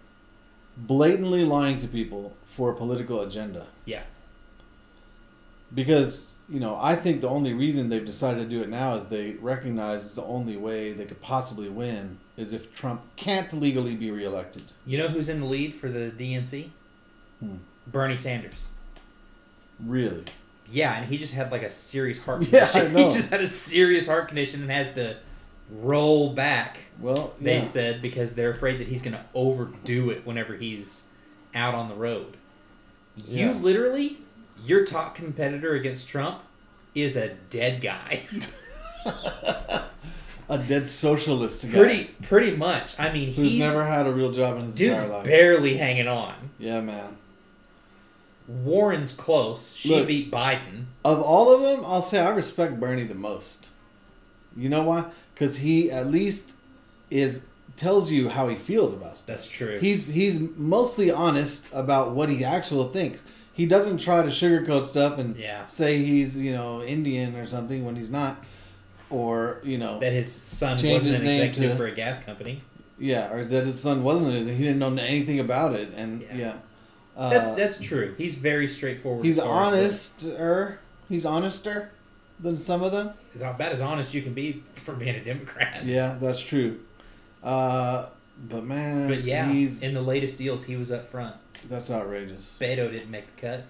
blatantly 0.76 1.44
lying 1.44 1.76
to 1.78 1.86
people 1.86 2.34
for 2.46 2.70
a 2.70 2.74
political 2.74 3.20
agenda. 3.20 3.66
Yeah. 3.84 4.02
Because 5.74 6.30
you 6.48 6.58
know, 6.58 6.76
I 6.80 6.96
think 6.96 7.20
the 7.20 7.28
only 7.28 7.52
reason 7.54 7.90
they've 7.90 8.04
decided 8.04 8.40
to 8.40 8.48
do 8.56 8.60
it 8.60 8.68
now 8.68 8.96
is 8.96 9.06
they 9.06 9.32
recognize 9.34 10.04
it's 10.04 10.14
the 10.16 10.24
only 10.24 10.56
way 10.56 10.92
they 10.92 11.04
could 11.04 11.20
possibly 11.22 11.68
win 11.68 12.18
is 12.36 12.52
if 12.52 12.74
Trump 12.74 13.02
can't 13.14 13.52
legally 13.52 13.94
be 13.94 14.10
reelected. 14.10 14.62
You 14.84 14.98
know 14.98 15.08
who's 15.08 15.28
in 15.28 15.38
the 15.40 15.46
lead 15.46 15.74
for 15.74 15.88
the 15.88 16.10
DNC? 16.10 16.70
Hmm. 17.38 17.56
Bernie 17.86 18.16
Sanders. 18.16 18.66
Really? 19.78 20.24
Yeah, 20.68 20.94
and 20.94 21.06
he 21.08 21.18
just 21.18 21.34
had 21.34 21.52
like 21.52 21.62
a 21.62 21.70
serious 21.70 22.20
heart 22.20 22.42
Yeah, 22.50 22.64
I 22.64 22.80
condition. 22.80 22.92
know. 22.94 23.08
he 23.08 23.14
just 23.14 23.30
had 23.30 23.40
a 23.42 23.46
serious 23.46 24.06
heart 24.08 24.26
condition 24.28 24.62
and 24.62 24.70
has 24.72 24.92
to 24.94 25.18
roll 25.70 26.32
back 26.32 26.78
Well, 26.98 27.34
they 27.40 27.56
yeah. 27.56 27.62
said 27.62 28.02
because 28.02 28.34
they're 28.34 28.50
afraid 28.50 28.78
that 28.80 28.88
he's 28.88 29.02
going 29.02 29.14
to 29.14 29.24
overdo 29.34 30.10
it 30.10 30.26
whenever 30.26 30.56
he's 30.56 31.04
out 31.54 31.74
on 31.74 31.88
the 31.88 31.94
road. 31.94 32.36
You 33.28 33.52
literally, 33.52 34.18
your 34.64 34.84
top 34.84 35.14
competitor 35.14 35.74
against 35.74 36.08
Trump 36.08 36.42
is 36.94 37.16
a 37.16 37.30
dead 37.50 37.80
guy. 37.80 38.22
a 40.48 40.58
dead 40.66 40.86
socialist 40.86 41.64
guy 41.64 41.70
pretty, 41.78 42.04
pretty 42.22 42.56
much. 42.56 42.98
I 42.98 43.12
mean, 43.12 43.32
who's 43.32 43.52
he's 43.52 43.58
never 43.60 43.84
had 43.84 44.06
a 44.06 44.12
real 44.12 44.32
job 44.32 44.56
in 44.56 44.64
his 44.64 44.74
dude's 44.74 45.02
entire 45.02 45.16
life. 45.18 45.24
barely 45.24 45.76
hanging 45.76 46.08
on. 46.08 46.34
yeah, 46.58 46.80
man. 46.80 47.16
Warren's 48.48 49.12
close. 49.12 49.74
She 49.74 49.94
Look. 49.94 50.08
beat 50.08 50.30
Biden. 50.32 50.86
Of 51.04 51.20
all 51.20 51.54
of 51.54 51.62
them, 51.62 51.84
I'll 51.86 52.02
say 52.02 52.18
I 52.18 52.30
respect 52.30 52.80
Bernie 52.80 53.04
the 53.04 53.14
most. 53.14 53.68
You 54.56 54.68
know 54.68 54.82
why? 54.82 55.04
Because 55.40 55.56
he 55.56 55.90
at 55.90 56.10
least 56.10 56.52
is 57.10 57.46
tells 57.74 58.10
you 58.10 58.28
how 58.28 58.48
he 58.48 58.56
feels 58.56 58.92
about 58.92 59.16
stuff. 59.16 59.26
That's 59.26 59.46
true. 59.46 59.78
He's 59.80 60.06
he's 60.08 60.38
mostly 60.38 61.10
honest 61.10 61.66
about 61.72 62.10
what 62.12 62.28
he 62.28 62.44
actually 62.44 62.92
thinks. 62.92 63.22
He 63.54 63.64
doesn't 63.64 63.98
try 63.98 64.20
to 64.20 64.28
sugarcoat 64.28 64.84
stuff 64.84 65.16
and 65.18 65.34
Yeah. 65.36 65.64
say 65.64 65.96
he's 66.04 66.36
you 66.36 66.52
know 66.52 66.82
Indian 66.82 67.36
or 67.36 67.46
something 67.46 67.86
when 67.86 67.96
he's 67.96 68.10
not, 68.10 68.44
or 69.08 69.62
you 69.64 69.78
know 69.78 69.98
that 70.00 70.12
his 70.12 70.30
son 70.30 70.72
wasn't 70.72 71.04
his 71.12 71.20
an 71.20 71.24
name 71.26 71.42
executive 71.42 71.70
to- 71.72 71.76
for 71.78 71.86
a 71.86 71.94
gas 71.94 72.22
company. 72.22 72.60
yeah, 72.98 73.32
or 73.32 73.42
that 73.46 73.64
his 73.64 73.80
son 73.80 74.04
wasn't. 74.04 74.32
He 74.46 74.58
didn't 74.62 74.78
know 74.78 74.94
anything 74.94 75.40
about 75.40 75.74
it, 75.74 75.88
and 75.96 76.20
Yeah. 76.20 76.36
yeah, 76.36 76.52
Uh, 77.16 77.30
That's 77.30 77.56
that's 77.56 77.80
true. 77.80 78.14
He's 78.18 78.34
very 78.34 78.68
straightforward. 78.68 79.24
he's 79.24 79.38
as 79.38 79.44
far 79.44 79.72
as 79.72 79.72
honester. 79.72 80.78
He's 81.08 81.24
honester 81.24 81.90
than 82.42 82.56
some 82.56 82.82
of 82.82 82.92
them. 82.92 83.10
the- 83.32 83.36
Is 83.36 83.42
about 83.42 83.72
as 83.72 83.80
honest 83.80 84.14
you 84.14 84.22
can 84.22 84.34
be 84.34 84.62
for 84.74 84.94
being 84.94 85.14
a 85.16 85.24
Democrat. 85.24 85.84
Yeah, 85.84 86.16
that's 86.20 86.40
true. 86.40 86.80
Uh, 87.42 88.06
but 88.48 88.64
man, 88.64 89.08
But 89.08 89.24
yeah, 89.24 89.50
he's 89.50 89.82
in 89.82 89.94
the 89.94 90.02
latest 90.02 90.38
deals, 90.38 90.64
he 90.64 90.76
was 90.76 90.90
up 90.92 91.10
front. 91.10 91.36
that's 91.68 91.90
outrageous. 91.90 92.52
Beto 92.60 92.90
didn't 92.90 93.10
make 93.10 93.34
the 93.36 93.40
cut. 93.40 93.64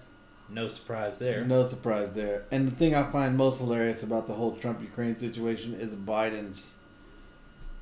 No 0.49 0.67
surprise 0.67 1.19
there. 1.19 1.45
No 1.45 1.63
surprise 1.63 2.11
there. 2.13 2.43
And 2.51 2.67
the 2.67 2.75
thing 2.75 2.93
I 2.95 3.03
find 3.09 3.37
most 3.37 3.59
hilarious 3.59 4.03
about 4.03 4.27
the 4.27 4.33
whole 4.33 4.57
Trump 4.57 4.81
Ukraine 4.81 5.17
situation 5.17 5.73
is 5.73 5.93
Biden's 5.95 6.73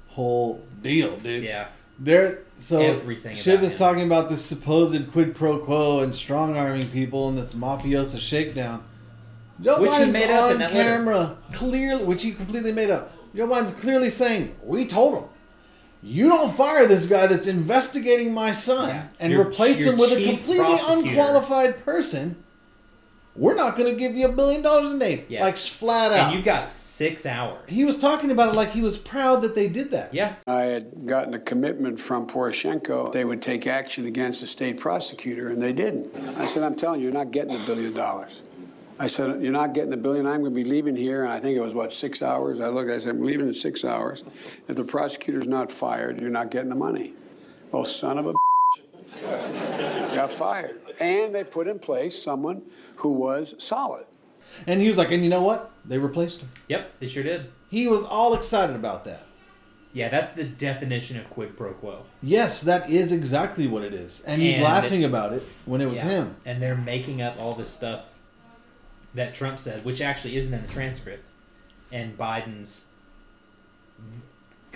whole 0.10 0.64
deal, 0.82 1.18
dude. 1.18 1.44
Yeah, 1.44 1.68
There, 1.98 2.40
so 2.58 2.80
Everything 2.82 3.36
Schiff 3.36 3.62
is 3.62 3.74
him. 3.74 3.80
talking 3.80 4.04
about 4.04 4.30
this 4.30 4.44
supposed 4.46 5.12
quid 5.12 5.36
pro 5.36 5.58
quo 5.60 6.00
and 6.02 6.14
strong 6.16 6.56
arming 6.58 6.90
people 6.90 7.28
and 7.30 7.38
this 7.38 7.54
mafiosa 7.56 8.20
shakedown. 8.20 8.84
Joe 9.62 9.82
Which 9.82 9.94
he 9.96 10.06
made 10.06 10.30
up 10.32 10.44
on 10.46 10.52
in 10.54 10.60
that 10.60 10.74
letter. 10.74 10.90
camera, 10.98 11.38
clearly, 11.54 12.04
which 12.06 12.24
he 12.24 12.32
completely 12.32 12.72
made 12.72 12.90
up. 12.90 13.12
Joe 13.36 13.48
Biden's 13.48 13.72
clearly 13.74 14.10
saying, 14.10 14.56
"We 14.64 14.86
told 14.86 15.16
him." 15.24 15.30
You 16.02 16.30
don't 16.30 16.50
fire 16.52 16.88
this 16.88 17.06
guy 17.06 17.28
that's 17.28 17.46
investigating 17.46 18.34
my 18.34 18.54
son 18.54 18.88
Yeah. 18.88 19.04
and 19.20 19.34
Your- 19.34 19.42
replace 19.42 19.80
your 19.82 19.92
him 19.94 20.00
with 20.00 20.14
a 20.14 20.24
completely 20.26 20.64
prosecutor. 20.78 21.10
unqualified 21.10 21.84
person. 21.86 22.38
We're 23.36 23.56
not 23.56 23.78
going 23.78 23.90
to 23.94 23.98
give 23.98 24.16
you 24.18 24.26
a 24.26 24.32
billion 24.32 24.62
dollars 24.62 24.94
a 24.94 25.00
day. 25.00 25.24
Yeah. 25.30 25.44
Like 25.44 25.56
flat 25.58 26.12
and 26.12 26.22
out. 26.22 26.34
you've 26.34 26.44
got 26.44 26.70
six 26.70 27.26
hours. 27.26 27.60
he 27.68 27.86
was 27.86 27.98
talking 27.98 28.32
about 28.32 28.50
it 28.54 28.56
like 28.56 28.72
he 28.72 28.82
was 28.82 28.98
proud 28.98 29.42
that 29.44 29.56
they 29.56 29.68
did 29.70 29.92
that. 29.92 30.14
yeah, 30.14 30.34
I 30.48 30.64
had 30.64 31.06
gotten 31.06 31.34
a 31.34 31.40
commitment 31.40 32.00
from 32.02 32.28
Poroshenko 32.28 33.12
they 33.14 33.24
would 33.26 33.42
take 33.42 33.68
action 33.68 34.06
against 34.06 34.42
the 34.42 34.48
state 34.48 34.78
prosecutor, 34.80 35.48
and 35.50 35.62
they 35.62 35.72
didn't. 35.74 36.14
I 36.38 36.46
said, 36.46 36.64
I'm 36.64 36.76
telling 36.76 37.00
you, 37.02 37.06
you're 37.08 37.14
not 37.14 37.32
getting 37.32 37.56
a 37.56 37.66
billion 37.66 37.94
dollars. 37.94 38.42
I 39.02 39.08
said, 39.08 39.42
You're 39.42 39.54
not 39.54 39.74
getting 39.74 39.90
the 39.92 39.98
billion. 39.98 40.28
I'm 40.28 40.42
going 40.42 40.54
to 40.54 40.64
be 40.64 40.66
leaving 40.70 40.96
here. 40.96 41.24
And 41.24 41.32
I 41.32 41.40
think 41.40 41.56
it 41.58 41.62
was, 41.62 41.74
what, 41.74 41.94
six 41.94 42.22
hours? 42.22 42.60
I 42.60 42.68
looked, 42.68 42.92
I 42.92 42.98
said, 42.98 43.16
I'm 43.16 43.24
leaving 43.24 43.48
in 43.48 43.54
six 43.54 43.86
hours. 43.86 44.24
If 44.68 44.76
the 44.76 44.84
prosecutor's 44.84 45.48
not 45.48 45.72
fired, 45.72 46.20
you're 46.20 46.30
not 46.30 46.52
getting 46.52 46.70
the 46.70 46.76
money. 46.76 47.14
Oh, 47.72 47.84
son 47.86 48.18
of 48.18 48.26
a 48.28 48.34
bitch. 48.34 50.16
Got 50.16 50.32
fired. 50.34 50.82
And 51.00 51.34
they 51.34 51.44
put 51.46 51.68
in 51.68 51.80
place 51.80 52.22
someone 52.22 52.62
who 52.98 53.14
was 53.14 53.56
solid. 53.58 54.06
And 54.68 54.82
he 54.82 54.90
was 54.90 54.98
like, 54.98 55.12
and 55.12 55.24
you 55.24 55.30
know 55.30 55.44
what? 55.44 55.72
They 55.86 55.98
replaced 55.98 56.42
him. 56.42 56.50
yep, 56.68 57.00
they 57.00 57.08
sure 57.08 57.24
did. 57.24 57.52
He 57.70 57.88
was 57.88 58.04
all 58.04 58.34
excited 58.34 58.76
about 58.76 59.06
that. 59.06 59.26
Yeah, 59.94 60.10
that's 60.10 60.34
the 60.34 60.44
definition 60.44 61.18
of 61.18 61.30
quid 61.30 61.56
pro 61.56 61.74
quo. 61.74 62.04
Yes, 62.22 62.62
that 62.62 62.90
is 62.90 63.12
exactly 63.12 63.66
what 63.68 63.84
it 63.84 63.94
is. 63.94 64.22
And 64.22 64.42
he's 64.42 64.56
And- 64.56 64.64
laughing 64.64 65.04
about 65.04 65.34
it 65.34 65.44
when 65.66 65.80
it 65.82 65.86
was 65.88 66.00
Yeah. 66.00 66.10
him. 66.10 66.36
And 66.46 66.62
they're 66.62 66.76
making 66.76 67.22
up 67.22 67.40
all 67.40 67.54
this 67.56 67.70
stuff 67.70 68.02
that 69.14 69.34
Trump 69.34 69.60
said, 69.60 69.84
which 69.86 70.02
actually 70.02 70.36
isn't 70.38 70.54
in 70.54 70.62
the 70.62 70.68
transcript. 70.68 71.28
And 71.92 72.18
Biden's 72.18 72.82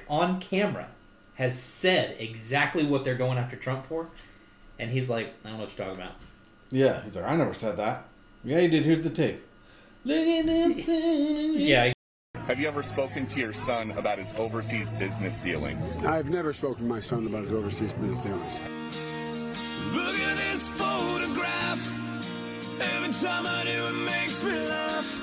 on 0.08 0.40
camera 0.40 0.88
has 1.36 1.60
said 1.60 2.16
exactly 2.20 2.86
what 2.86 3.04
they're 3.04 3.16
going 3.16 3.38
after 3.38 3.56
Trump 3.56 3.86
for. 3.86 4.10
And 4.80 4.92
he's 4.92 5.10
like, 5.10 5.34
I 5.44 5.50
don't 5.50 5.58
know 5.58 5.64
what 5.66 5.78
you're 5.78 5.88
talking 5.88 6.02
about. 6.02 6.16
Yeah, 6.72 7.04
he's 7.04 7.16
like, 7.16 7.26
I 7.26 7.36
never 7.36 7.54
said 7.54 7.78
that. 7.78 8.06
Yeah, 8.44 8.60
you 8.60 8.68
did. 8.70 8.84
Here's 8.84 9.04
the 9.04 9.10
tape. 9.10 9.46
Look 10.04 10.18
at 10.18 10.46
them. 10.46 10.74
Yeah, 11.56 11.94
Have 12.48 12.60
you 12.60 12.68
ever 12.68 12.84
spoken 12.84 13.26
to 13.28 13.40
your 13.40 13.54
son 13.54 13.92
about 13.92 14.18
his 14.18 14.34
overseas 14.34 14.90
business 15.00 15.40
dealings? 15.40 15.86
I've 16.06 16.30
never 16.30 16.54
spoken 16.54 16.84
to 16.84 16.90
my 16.90 17.00
son 17.00 17.26
about 17.28 17.44
his 17.44 17.54
overseas 17.54 17.94
business 17.94 18.24
dealings. 18.24 18.60
Time 23.22 23.46
I 23.46 23.64
do, 23.64 23.86
it 23.88 23.94
makes 23.94 24.44
me 24.44 24.52
laugh. 24.52 25.22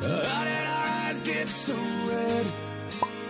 How 0.00 0.44
did 0.44 0.66
our 0.66 1.06
eyes 1.08 1.22
get 1.22 1.48
so 1.48 1.74
red? 1.74 2.46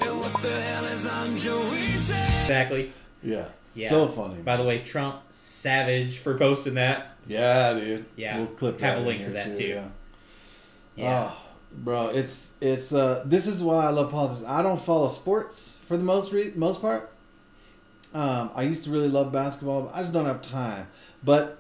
And 0.03 0.21
what 0.21 0.43
the 0.43 0.51
hell 0.51 0.85
is 0.87 1.07
on 1.07 1.37
Joey's 1.37 2.11
head? 2.11 2.43
exactly. 2.43 2.93
Yeah, 3.23 3.47
Yeah. 3.75 3.89
so 3.91 4.09
funny. 4.09 4.43
By 4.43 4.57
the 4.57 4.65
way, 4.65 4.81
Trump, 4.81 5.21
savage 5.31 6.19
for 6.19 6.37
posting 6.37 6.75
that. 6.75 7.17
yeah, 7.27 7.73
dude. 7.75 8.05
Yeah. 8.17 8.39
we'll 8.39 8.47
clip 8.49 8.81
Have 8.81 8.97
that 8.99 9.03
a 9.05 9.07
link 9.07 9.21
to 9.23 9.31
here, 9.31 9.43
that, 9.43 9.57
too. 9.57 9.65
Yeah. 9.67 9.89
Yeah. 10.97 11.31
Oh, 11.33 11.37
bro, 11.73 12.09
it's 12.09 12.55
it's 12.61 12.93
uh 12.93 13.23
this 13.27 13.47
is 13.49 13.63
why 13.63 13.85
I 13.87 13.91
love 13.91 14.11
politics. 14.13 14.45
I 14.47 14.63
don't 14.63 14.81
follow 14.81 15.09
sports 15.09 15.75
for 15.87 15.97
the 15.97 16.05
most 16.05 16.31
re- 16.33 16.53
most 16.55 16.81
part. 16.81 17.11
Um, 18.13 18.51
I 18.55 18.63
used 18.63 18.85
to 18.85 18.91
really 18.91 19.09
love 19.09 19.33
basketball. 19.33 19.83
But 19.83 19.95
I 19.97 20.01
just 20.03 20.13
don't 20.13 20.27
have 20.27 20.41
time. 20.41 20.87
But 21.25 21.59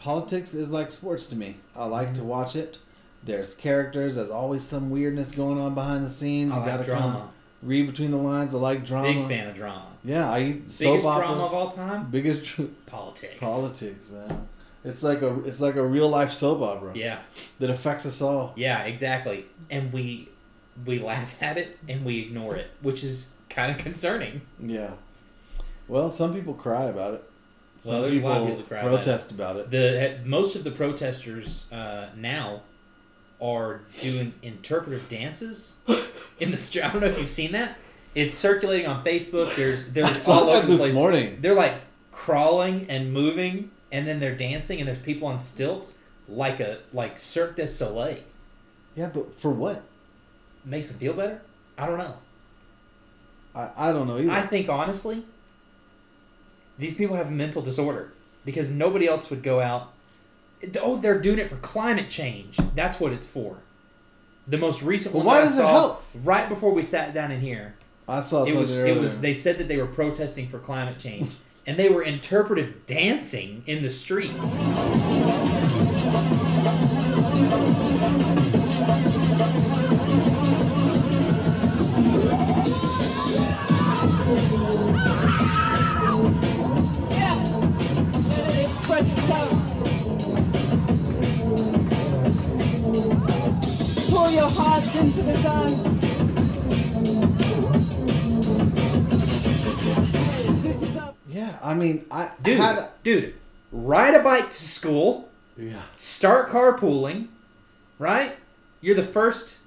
politics 0.00 0.54
is 0.54 0.72
like 0.72 0.90
sports 0.90 1.26
to 1.28 1.36
me. 1.36 1.56
I 1.76 1.84
like 1.84 2.08
Mm-hmm. 2.08 2.14
to 2.16 2.24
watch 2.24 2.56
it. 2.56 2.78
There's 3.22 3.54
characters. 3.54 4.14
There's 4.16 4.30
always 4.30 4.62
some 4.64 4.90
weirdness 4.90 5.34
going 5.34 5.58
on 5.58 5.74
behind 5.74 6.04
the 6.04 6.08
scenes. 6.08 6.52
I 6.52 6.56
you 6.56 6.60
like 6.62 6.70
gotta 6.70 6.84
drama. 6.84 7.30
read 7.62 7.86
between 7.86 8.10
the 8.10 8.16
lines. 8.16 8.54
I 8.54 8.58
like 8.58 8.84
drama. 8.84 9.12
Big 9.12 9.28
fan 9.28 9.46
of 9.48 9.54
drama. 9.54 9.86
Yeah, 10.02 10.30
I 10.30 10.52
soap 10.52 10.60
Biggest 10.94 11.04
operas. 11.04 11.26
drama 11.28 11.44
of 11.44 11.54
all 11.54 11.70
time? 11.70 12.10
Biggest 12.10 12.44
tr- 12.44 12.62
Politics. 12.86 13.34
politics, 13.38 14.06
man. 14.10 14.48
It's 14.82 15.02
like 15.02 15.20
a 15.20 15.44
it's 15.44 15.60
like 15.60 15.76
a 15.76 15.84
real 15.86 16.08
life 16.08 16.32
soap 16.32 16.62
opera 16.62 16.92
Yeah. 16.94 17.18
that 17.58 17.68
affects 17.68 18.06
us 18.06 18.22
all. 18.22 18.54
Yeah, 18.56 18.84
exactly. 18.84 19.44
And 19.70 19.92
we 19.92 20.30
we 20.86 20.98
laugh 20.98 21.34
at 21.42 21.58
it 21.58 21.78
and 21.86 22.02
we 22.06 22.20
ignore 22.20 22.56
it, 22.56 22.68
which 22.80 23.04
is 23.04 23.28
kind 23.50 23.70
of 23.70 23.76
concerning. 23.76 24.40
Yeah. 24.58 24.92
Well, 25.86 26.10
some 26.10 26.32
people 26.32 26.54
cry 26.54 26.84
about 26.84 27.12
it. 27.14 27.29
Some 27.80 27.92
Well, 27.92 28.02
there's 28.02 28.16
a 28.16 28.20
lot 28.20 28.40
of 28.42 28.48
people 28.48 28.64
that 28.68 28.82
protest 28.82 29.30
about 29.30 29.56
it. 29.56 29.70
The 29.70 30.18
most 30.24 30.54
of 30.54 30.64
the 30.64 30.70
protesters 30.70 31.64
uh, 31.72 32.06
now 32.16 32.62
are 33.40 33.80
doing 34.00 34.34
interpretive 34.42 35.08
dances 35.08 35.74
in 36.38 36.50
the 36.50 36.56
street. 36.56 36.82
I 36.82 36.92
don't 36.92 37.00
know 37.00 37.08
if 37.08 37.18
you've 37.18 37.30
seen 37.30 37.52
that. 37.52 37.78
It's 38.14 38.34
circulating 38.34 38.86
on 38.86 39.04
Facebook. 39.04 39.54
There's 39.56 39.88
there's 39.92 40.28
all 40.28 40.50
over 40.50 40.66
the 40.66 40.76
place. 40.76 40.94
morning. 40.94 41.38
They're 41.40 41.54
like 41.54 41.80
crawling 42.12 42.86
and 42.90 43.12
moving, 43.12 43.70
and 43.90 44.06
then 44.06 44.20
they're 44.20 44.36
dancing, 44.36 44.78
and 44.78 44.86
there's 44.86 44.98
people 44.98 45.28
on 45.28 45.38
stilts 45.38 45.96
like 46.28 46.60
a 46.60 46.78
like 46.92 47.18
Cirque 47.18 47.56
du 47.56 47.66
Soleil. 47.66 48.18
Yeah, 48.94 49.06
but 49.06 49.34
for 49.34 49.50
what? 49.50 49.82
Makes 50.64 50.90
them 50.90 50.98
feel 50.98 51.14
better. 51.14 51.40
I 51.78 51.86
don't 51.86 51.98
know. 51.98 52.16
I, 53.54 53.70
I 53.76 53.92
don't 53.92 54.06
know 54.06 54.18
either. 54.18 54.30
I 54.30 54.42
think 54.42 54.68
honestly, 54.68 55.24
these 56.80 56.94
people 56.94 57.16
have 57.16 57.28
a 57.28 57.32
mental 57.32 57.62
disorder 57.62 58.12
because 58.44 58.70
nobody 58.70 59.06
else 59.06 59.30
would 59.30 59.42
go 59.42 59.60
out. 59.60 59.92
Oh, 60.82 60.96
they're 60.96 61.20
doing 61.20 61.38
it 61.38 61.48
for 61.48 61.56
climate 61.56 62.10
change. 62.10 62.58
That's 62.74 62.98
what 63.00 63.12
it's 63.12 63.26
for. 63.26 63.58
The 64.48 64.58
most 64.58 64.82
recent 64.82 65.14
Well, 65.14 65.24
one 65.24 65.34
why 65.34 65.40
that 65.40 65.42
I 65.42 65.46
does 65.46 65.54
it 65.54 65.60
saw 65.60 65.70
help? 65.72 66.04
right 66.14 66.48
before 66.48 66.72
we 66.72 66.82
sat 66.82 67.14
down 67.14 67.30
in 67.30 67.40
here, 67.40 67.74
I 68.08 68.20
saw 68.20 68.44
it 68.44 68.54
was 68.56 68.76
earlier. 68.76 68.96
it 68.96 69.00
was 69.00 69.20
they 69.20 69.32
said 69.34 69.58
that 69.58 69.68
they 69.68 69.76
were 69.76 69.86
protesting 69.86 70.48
for 70.48 70.58
climate 70.58 70.98
change 70.98 71.30
and 71.66 71.78
they 71.78 71.88
were 71.88 72.02
interpretive 72.02 72.84
dancing 72.86 73.62
in 73.66 73.82
the 73.82 73.88
streets. 73.88 74.34
Pull 94.30 94.38
your 94.38 94.48
hearts 94.48 94.94
into 94.94 95.22
the 95.22 95.32
dance. 95.42 95.82
This 100.62 100.82
is 100.82 100.96
up. 100.96 101.16
yeah, 101.28 101.58
I 101.60 101.74
mean, 101.74 102.06
I 102.12 102.30
Dude, 102.40 102.58
had 102.58 102.90
dude, 103.02 103.34
ride 103.72 104.14
a 104.14 104.22
bike 104.22 104.50
to 104.50 104.56
school. 104.56 105.28
yeah. 105.56 105.82
start 105.96 106.48
carpooling, 106.48 107.26
right? 107.98 108.36
You're 108.80 108.94
the 108.94 109.02
first. 109.02 109.58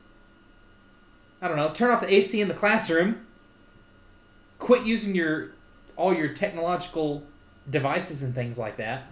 I 1.42 1.50
don't 1.50 1.58
know. 1.58 1.72
Turn 1.74 1.92
off 1.92 2.00
the 2.00 2.14
AC 2.14 2.40
in 2.40 2.48
the 2.48 2.54
classroom. 2.54 3.26
Quit 4.60 4.86
using 4.86 5.14
your 5.14 5.50
all 5.98 6.14
your 6.14 6.30
technological 6.30 7.24
devices 7.70 8.24
and 8.24 8.34
things 8.34 8.58
like 8.58 8.78
that. 8.78 9.08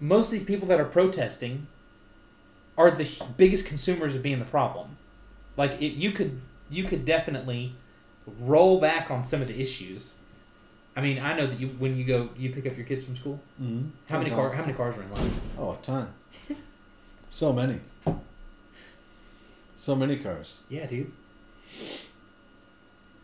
Most 0.00 0.28
of 0.28 0.32
these 0.32 0.44
people 0.44 0.66
that 0.68 0.80
are 0.80 0.86
protesting 0.86 1.66
are 2.78 2.90
the 2.90 3.06
biggest 3.36 3.66
consumers 3.66 4.14
of 4.14 4.22
being 4.22 4.38
the 4.38 4.44
problem. 4.46 4.96
Like 5.56 5.82
it, 5.82 5.94
you 5.94 6.12
could 6.12 6.40
you 6.70 6.84
could 6.84 7.04
definitely 7.04 7.74
roll 8.40 8.80
back 8.80 9.10
on 9.10 9.24
some 9.24 9.42
of 9.42 9.48
the 9.48 9.60
issues. 9.60 10.16
I 10.96 11.00
mean, 11.00 11.18
I 11.18 11.36
know 11.36 11.46
that 11.46 11.58
you 11.58 11.68
when 11.78 11.96
you 11.96 12.04
go 12.04 12.30
you 12.36 12.50
pick 12.50 12.66
up 12.66 12.76
your 12.76 12.86
kids 12.86 13.04
from 13.04 13.16
school. 13.16 13.40
Mm-hmm. 13.60 13.88
How 14.08 14.18
many 14.18 14.30
car 14.30 14.52
how 14.52 14.62
many 14.62 14.72
cars 14.72 14.96
are 14.96 15.02
in 15.02 15.12
line? 15.12 15.32
Oh, 15.58 15.72
a 15.72 15.76
ton. 15.82 16.14
so 17.28 17.52
many. 17.52 17.80
So 19.76 19.94
many 19.94 20.16
cars. 20.16 20.60
Yeah, 20.68 20.86
dude. 20.86 21.12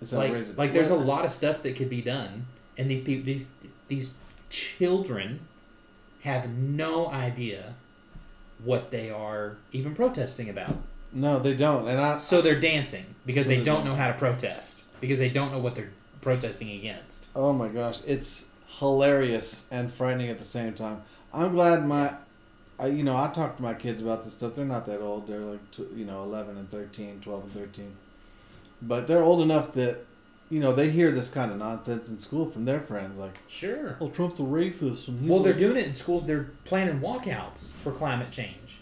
It's 0.01 0.13
like 0.13 0.31
outrageous. 0.31 0.59
like 0.59 0.73
there's 0.73 0.91
a 0.91 0.97
lot 0.97 1.25
of 1.25 1.33
stuff 1.33 1.63
that 1.63 1.77
could 1.77 1.89
be 1.89 2.03
done 2.03 2.47
and 2.77 2.91
these 2.91 3.03
people 3.03 3.25
these 3.25 3.47
these 3.89 4.15
children 4.51 5.41
have 6.23 6.49
no 6.49 7.11
idea 7.11 7.75
what 8.65 8.91
they 8.91 9.11
are 9.11 9.57
even 9.73 9.95
protesting 9.95 10.49
about 10.49 10.77
No, 11.13 11.39
they 11.39 11.55
don't, 11.55 11.87
and 11.89 12.01
I. 12.01 12.17
so 12.17 12.41
they're 12.43 12.59
dancing 12.61 13.05
because 13.27 13.45
So 13.45 13.51
they 13.51 13.63
don't 13.63 13.85
know 13.85 13.95
how 13.95 14.09
to 14.09 14.15
protest 14.15 14.85
because 15.01 15.19
they 15.19 15.29
don't 15.31 15.53
know 15.53 15.59
what 15.59 15.75
they're 15.75 15.93
protesting 16.21 16.71
against 16.71 17.29
Oh 17.37 17.53
my 17.53 17.69
gosh, 17.69 18.01
it's 18.07 18.47
hilarious 18.79 19.67
and 19.71 19.93
frightening 19.93 20.29
at 20.31 20.39
the 20.39 20.45
same 20.45 20.73
time. 20.75 21.03
I'm 21.33 21.53
glad 21.53 21.87
my, 21.87 22.15
I, 22.79 22.87
you 22.89 23.03
know, 23.05 23.17
I 23.17 23.29
talk 23.29 23.57
to 23.57 23.63
my 23.63 23.75
kids 23.75 24.01
about 24.01 24.25
this 24.25 24.33
stuff. 24.35 24.55
They're 24.55 24.65
not 24.65 24.87
that 24.87 25.01
old. 25.01 25.27
They're 25.27 25.39
like, 25.41 25.61
you 25.95 26.05
know, 26.05 26.23
11 26.25 26.57
and 26.57 26.71
13, 26.71 27.21
12 27.21 27.43
and 27.45 27.53
13. 27.53 27.93
But 28.83 29.07
they're 29.07 29.23
old 29.23 29.41
enough 29.43 29.73
that, 29.75 30.05
you 30.55 30.61
know, 30.61 30.73
they 30.73 30.89
hear 30.91 31.11
this 31.11 31.29
kind 31.29 31.51
of 31.51 31.59
nonsense 31.59 32.09
in 32.11 32.19
school 32.19 32.47
from 32.47 32.65
their 32.65 32.81
friends. 32.81 33.19
Like, 33.19 33.39
sure 33.49 33.97
well, 33.99 34.11
Trump's 34.11 34.39
a 34.39 34.45
racist. 34.45 35.09
And 35.09 35.29
well 35.29 35.41
they're 35.43 35.53
like- 35.53 35.59
doing 35.61 35.77
it 35.77 35.87
in 35.87 35.95
schools 35.95 36.27
they're 36.27 36.51
planning 36.65 37.01
walkouts 37.01 37.71
for 37.83 37.91
climate 37.93 38.31
change 38.31 38.79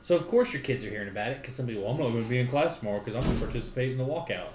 so 0.00 0.14
of 0.16 0.26
course 0.28 0.52
your 0.52 0.62
kids 0.62 0.84
are 0.84 0.90
hearing 0.90 1.08
about 1.08 1.28
it 1.32 1.40
because 1.42 1.54
somebody 1.56 1.76
well 1.78 1.90
i'm 1.90 1.98
not 1.98 2.10
going 2.10 2.22
to 2.22 2.30
be 2.30 2.38
in 2.38 2.46
class 2.46 2.78
tomorrow 2.78 2.98
because 3.00 3.16
i'm 3.16 3.22
going 3.24 3.36
to 3.38 3.44
participate 3.44 3.90
in 3.92 3.98
the 3.98 4.04
walkout 4.04 4.50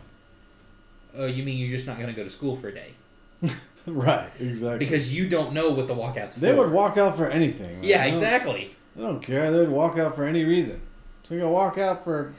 oh 1.17 1.25
you 1.25 1.43
mean 1.43 1.57
you're 1.59 1.75
just 1.75 1.85
not 1.85 1.97
going 1.97 2.07
to 2.07 2.13
go 2.15 2.23
to 2.23 2.29
school 2.29 2.55
for 2.55 2.69
a 2.69 2.73
day 2.73 2.91
Right, 3.85 4.29
exactly. 4.39 4.77
because 4.79 5.11
you 5.13 5.27
don't 5.27 5.53
know 5.53 5.71
what 5.71 5.87
the 5.87 5.95
walkout's 5.95 6.35
they 6.35 6.51
for. 6.51 6.57
would 6.63 6.71
walk 6.71 6.97
out 6.97 7.17
for 7.17 7.27
anything. 7.29 7.73
man. 7.81 7.83
Yeah, 7.83 8.05
don't- 8.05 8.13
exactly. 8.13 8.75
They 8.95 9.01
don't 9.03 9.21
care. 9.21 9.51
They'd 9.51 9.69
walk 9.69 9.97
out 9.97 10.15
for 10.15 10.23
any 10.23 10.43
reason. 10.43 10.81
So 11.27 11.33
you're 11.33 11.41
gonna 11.43 11.53
walk 11.53 11.77
out 11.77 12.03
for 12.03 12.33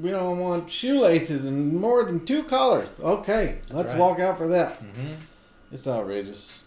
we 0.00 0.10
don't 0.10 0.38
want 0.38 0.70
shoelaces 0.70 1.46
and 1.46 1.72
more 1.74 2.04
than 2.04 2.24
two 2.24 2.42
colors. 2.44 2.98
Okay, 3.00 3.60
let's 3.70 3.92
right. 3.92 4.00
walk 4.00 4.20
out 4.20 4.38
for 4.38 4.48
that. 4.48 4.76
hmm 4.76 5.12
It's 5.72 5.86
outrageous. 5.86 6.62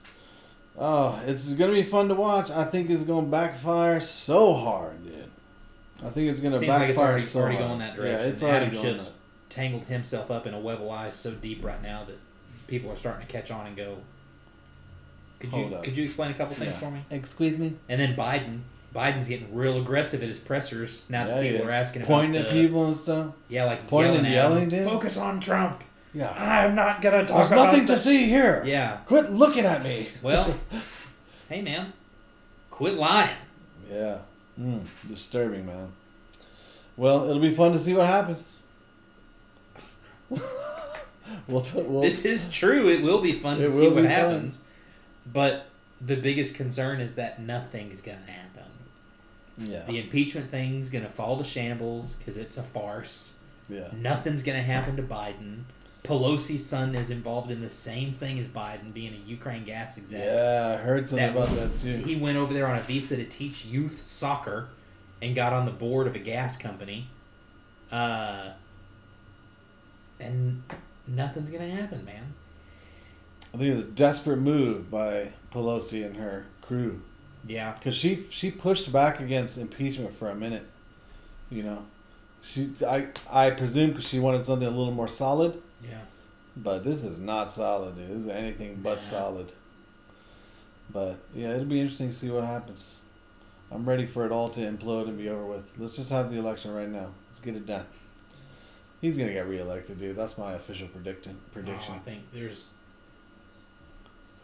Oh, 0.78 1.20
it's 1.26 1.54
gonna 1.54 1.74
be 1.74 1.84
fun 1.84 2.08
to 2.10 2.16
watch. 2.16 2.50
I 2.52 2.64
think 2.64 2.90
it's 2.90 3.04
gonna 3.04 3.28
backfire 3.28 4.00
so 4.00 4.54
hard, 4.54 5.04
dude. 5.04 5.30
I 6.04 6.10
think 6.10 6.30
it's 6.30 6.40
gonna 6.40 6.58
Seems 6.58 6.68
backfire 6.70 6.80
like 6.88 6.90
it's 6.92 7.00
already, 7.00 7.22
so 7.24 7.40
already 7.42 7.56
hard. 7.58 7.68
going 7.68 7.80
that 7.80 7.96
direction. 7.96 8.20
Yeah, 8.20 8.34
it's 8.34 8.44
already 8.44 8.66
Adam 8.68 8.70
going 8.82 8.86
Schiff's 8.96 9.06
that. 9.06 9.14
tangled 9.50 9.84
himself 9.86 10.32
up 10.32 10.48
in 10.48 10.54
a 10.54 10.60
web 10.60 10.78
of 10.78 10.84
lies 10.86 11.16
so 11.16 11.32
deep 11.32 11.64
right 11.64 11.82
now 11.84 12.06
that 12.06 12.18
people 12.68 12.90
are 12.92 12.96
starting 12.96 13.26
to 13.28 13.32
catch 13.32 13.52
on 13.52 13.68
and 13.68 13.76
go. 13.76 13.98
Could 15.40 15.54
you 15.54 15.76
up. 15.76 15.84
could 15.84 15.96
you 15.98 16.04
explain 16.04 16.32
a 16.32 16.34
couple 16.34 16.56
things 16.56 16.72
Yeah. 16.74 16.80
for 16.80 16.92
me? 16.92 17.04
Excuse 17.12 17.58
me. 17.60 17.76
And 17.90 18.00
then 18.00 18.16
Biden, 18.16 18.62
Biden's 18.94 19.28
getting 19.28 19.54
real 19.56 19.78
aggressive 19.78 20.22
at 20.22 20.28
his 20.28 20.40
pressers 20.40 21.04
now 21.10 21.28
that 21.28 21.44
Yeah, 21.44 21.52
people 21.52 21.68
are 21.68 21.72
asking 21.72 22.04
pointing 22.04 22.32
about 22.36 22.48
at 22.50 22.54
the- 22.54 22.62
people 22.62 22.86
and 22.86 22.98
stuff. 22.98 23.34
Yeah, 23.48 23.66
like 23.66 23.88
Pointing 23.88 24.26
yelling 24.26 24.64
and 24.64 24.74
at 24.74 24.80
him, 24.80 24.84
dude? 24.86 24.90
Focus 24.92 25.18
on 25.18 25.40
Trump. 25.40 25.84
Yeah. 26.14 26.32
I'm 26.32 26.74
not 26.74 27.02
gonna 27.04 27.26
talk 27.26 27.38
There's 27.38 27.52
nothing 27.52 27.86
the-" 27.86 27.94
to 27.94 28.00
see 28.00 28.26
here. 28.26 28.64
Yeah. 28.66 28.98
Quit 29.06 29.32
looking 29.32 29.66
at 29.66 29.84
me. 29.84 30.10
Well, 30.24 30.56
hey 31.50 31.62
man, 31.62 31.94
quit 32.72 32.96
lying. 32.96 33.36
Yeah. 33.92 34.20
Mm, 34.60 34.82
disturbing, 35.08 35.66
man. 35.68 35.92
Well, 36.98 37.30
it'll 37.30 37.42
be 37.42 37.52
fun 37.54 37.72
to 37.74 37.80
see 37.80 37.94
what 37.94 38.08
happens. 38.08 38.56
we'll, 41.48 41.62
t- 41.62 41.82
we'll 41.82 42.02
this 42.02 42.26
is 42.26 42.50
true. 42.50 42.90
It 42.90 43.02
will 43.02 43.22
be 43.22 43.34
fun 43.40 43.60
to 43.60 43.70
see 43.72 43.86
what 43.88 43.96
be 43.98 44.02
fun. 44.04 44.06
happens. 44.10 44.62
But 45.32 45.66
the 46.02 46.16
biggest 46.16 46.56
concern 46.56 47.00
is 47.02 47.16
that 47.16 47.40
nothing's 47.42 48.02
going 48.02 48.24
to 48.26 48.32
happen. 48.32 48.64
Yeah. 49.60 49.84
The 49.86 50.00
impeachment 50.00 50.52
thing's 50.52 50.90
going 50.90 51.04
to 51.04 51.10
fall 51.10 51.38
to 51.38 51.44
shambles 51.44 52.16
because 52.16 52.38
it's 52.38 52.58
a 52.58 52.64
farce. 52.64 53.34
Yeah. 53.68 53.90
Nothing's 53.96 54.44
going 54.44 54.58
to 54.58 54.64
happen 54.64 54.96
to 54.96 55.04
Biden. 55.04 55.64
Pelosi's 56.04 56.66
son 56.66 56.96
is 56.96 57.12
involved 57.12 57.52
in 57.52 57.62
the 57.62 57.70
same 57.70 58.12
thing 58.14 58.40
as 58.40 58.48
Biden, 58.48 58.94
being 58.94 59.14
a 59.14 59.30
Ukraine 59.30 59.66
gas 59.66 59.98
exec. 59.98 60.24
Yeah, 60.24 60.78
I 60.78 60.82
heard 60.82 61.08
something 61.08 61.30
about 61.30 61.54
that 61.56 61.78
too. 61.78 62.04
He 62.04 62.16
went 62.16 62.38
over 62.38 62.54
there 62.54 62.68
on 62.68 62.78
a 62.78 62.82
visa 62.82 63.18
to 63.18 63.26
teach 63.26 63.66
youth 63.66 64.08
soccer 64.08 64.70
and 65.22 65.36
got 65.36 65.52
on 65.54 65.66
the 65.66 65.72
board 65.72 66.08
of 66.08 66.16
a 66.16 66.20
gas 66.20 66.58
company. 66.58 67.10
Uh, 67.92 68.52
and 70.20 70.64
nothing's 71.06 71.50
going 71.50 71.70
to 71.70 71.76
happen, 71.76 72.06
man. 72.06 72.34
I 73.54 73.58
think 73.58 73.70
it 73.70 73.76
was 73.76 73.84
a 73.84 73.88
desperate 73.88 74.38
move 74.38 74.90
by 74.90 75.34
Pelosi 75.52 76.06
and 76.06 76.18
her 76.18 76.46
crew 76.62 77.02
Yeah. 77.48 77.74
because 77.74 77.96
she 77.96 78.24
she 78.30 78.52
pushed 78.52 78.92
back 78.92 79.20
against 79.20 79.58
impeachment 79.58 80.14
for 80.14 80.30
a 80.30 80.36
minute. 80.36 80.68
You 81.50 81.64
know, 81.64 81.86
she 82.42 82.72
I 82.88 83.08
I 83.30 83.50
presume 83.52 83.90
because 83.92 84.08
she 84.08 84.20
wanted 84.20 84.46
something 84.46 84.68
a 84.68 84.72
little 84.72 84.94
more 84.94 85.08
solid, 85.08 85.62
Yeah. 85.84 86.02
but 86.56 86.84
this 86.84 87.04
is 87.04 87.20
not 87.20 87.52
solid. 87.52 87.96
Dude. 87.96 88.10
This 88.10 88.18
is 88.18 88.28
anything 88.28 88.80
but 88.84 88.98
Nah. 89.00 89.04
solid. 89.04 89.54
But 90.92 91.18
yeah, 91.36 91.52
it'll 91.54 91.66
be 91.66 91.80
interesting 91.82 92.10
to 92.10 92.16
see 92.16 92.30
what 92.30 92.44
happens. 92.44 92.96
I'm 93.72 93.88
ready 93.88 94.08
for 94.08 94.26
it 94.26 94.32
all 94.32 94.50
to 94.50 94.62
implode 94.62 95.08
and 95.08 95.18
be 95.18 95.30
over 95.30 95.46
with. 95.46 95.72
Let's 95.78 95.96
just 95.96 96.10
have 96.12 96.32
the 96.32 96.40
election 96.40 96.72
right 96.74 96.90
now. 96.90 97.10
Let's 97.28 97.40
get 97.40 97.56
it 97.56 97.66
done. 97.68 97.86
He's 99.00 99.18
gonna 99.18 99.32
get 99.32 99.48
reelected, 99.48 100.00
dude. 100.00 100.16
That's 100.16 100.38
my 100.38 100.54
official 100.54 100.88
prediction. 100.88 101.38
Prediction. 101.54 101.94
Oh, 101.94 101.98
I 101.98 102.00
think 102.00 102.24
there's 102.34 102.68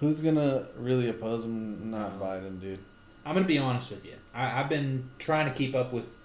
Who's 0.06 0.20
gonna 0.20 0.68
really 0.78 1.10
oppose 1.10 1.46
him? 1.46 1.90
Not 1.90 2.20
No. 2.20 2.24
Biden, 2.24 2.62
dude. 2.62 2.78
I'm 3.26 3.34
gonna 3.34 3.48
be 3.48 3.58
honest 3.58 3.90
with 3.90 4.06
you. 4.06 4.14
I, 4.36 4.60
I've 4.60 4.70
been 4.70 5.10
trying 5.18 5.52
to 5.52 5.58
keep 5.58 5.74
up 5.74 5.92
with 5.92 6.16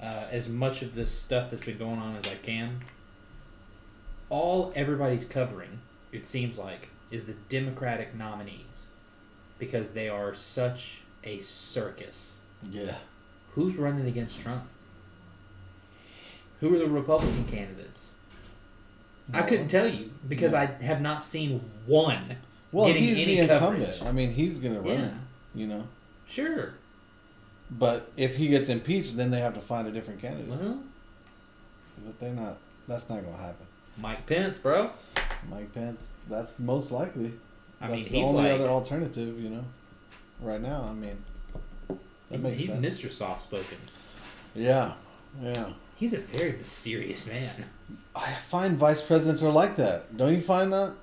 uh, 0.00 0.24
as 0.30 0.48
much 0.48 0.80
of 0.80 0.94
this 0.94 1.10
stuff 1.10 1.50
that's 1.50 1.64
been 1.64 1.76
going 1.76 1.98
on 1.98 2.16
as 2.16 2.24
I 2.26 2.36
can. 2.36 2.80
All 4.30 4.72
everybody's 4.74 5.26
covering, 5.26 5.80
it 6.12 6.26
seems 6.26 6.56
like, 6.56 6.88
is 7.10 7.26
the 7.26 7.34
Democratic 7.50 8.14
nominees 8.14 8.88
because 9.58 9.90
they 9.90 10.08
are 10.08 10.32
such 10.32 11.02
a 11.24 11.40
circus. 11.40 12.38
Yeah. 12.70 12.96
Who's 13.50 13.76
running 13.76 14.06
against 14.06 14.40
Trump? 14.40 14.64
Who 16.60 16.74
are 16.74 16.78
the 16.78 16.88
Republican 16.88 17.44
candidates? 17.44 18.14
I 19.30 19.42
couldn't 19.42 19.68
tell 19.68 19.88
you 19.88 20.10
because 20.26 20.54
I 20.54 20.64
have 20.80 21.02
not 21.02 21.22
seen 21.22 21.70
one 21.84 22.38
Well, 22.74 22.88
getting 22.88 23.04
he's 23.04 23.18
any 23.20 23.36
the 23.36 23.42
incumbent. 23.42 23.84
coverage. 23.84 24.02
I 24.02 24.10
mean, 24.10 24.32
he's 24.32 24.58
gonna 24.58 24.80
run. 24.80 24.98
Yeah. 24.98 25.10
You 25.54 25.66
know. 25.68 25.84
Sure. 26.28 26.74
But 27.70 28.10
if 28.16 28.34
he 28.34 28.48
gets 28.48 28.68
impeached, 28.68 29.16
then 29.16 29.30
they 29.30 29.38
have 29.38 29.54
to 29.54 29.60
find 29.60 29.86
a 29.86 29.92
different 29.92 30.20
candidate. 30.20 30.58
But 32.04 32.18
they're 32.18 32.32
not. 32.32 32.58
That's 32.88 33.08
not 33.08 33.24
gonna 33.24 33.36
happen. 33.36 33.66
Mike 33.96 34.26
Pence, 34.26 34.58
bro. 34.58 34.90
Mike 35.48 35.72
Pence. 35.72 36.16
That's 36.28 36.58
most 36.58 36.90
likely. 36.90 37.32
I 37.80 37.88
That's 37.88 38.10
mean, 38.10 38.22
the 38.22 38.28
only 38.28 38.42
like 38.42 38.52
other 38.52 38.68
alternative. 38.68 39.40
You 39.40 39.50
know. 39.50 39.64
Right 40.40 40.60
now, 40.60 40.88
I 40.90 40.94
mean, 40.94 41.22
that 41.88 41.96
he's, 42.28 42.42
makes 42.42 42.62
he's 42.62 42.68
sense. 42.70 43.00
Mr. 43.00 43.10
Soft 43.10 43.42
Spoken. 43.42 43.78
Yeah. 44.54 44.94
Yeah. 45.40 45.70
He's 45.94 46.12
a 46.12 46.18
very 46.18 46.52
mysterious 46.52 47.24
man. 47.28 47.66
I 48.16 48.32
find 48.32 48.76
vice 48.76 49.00
presidents 49.00 49.44
are 49.44 49.52
like 49.52 49.76
that. 49.76 50.16
Don't 50.16 50.34
you 50.34 50.40
find 50.40 50.72
that? 50.72 50.94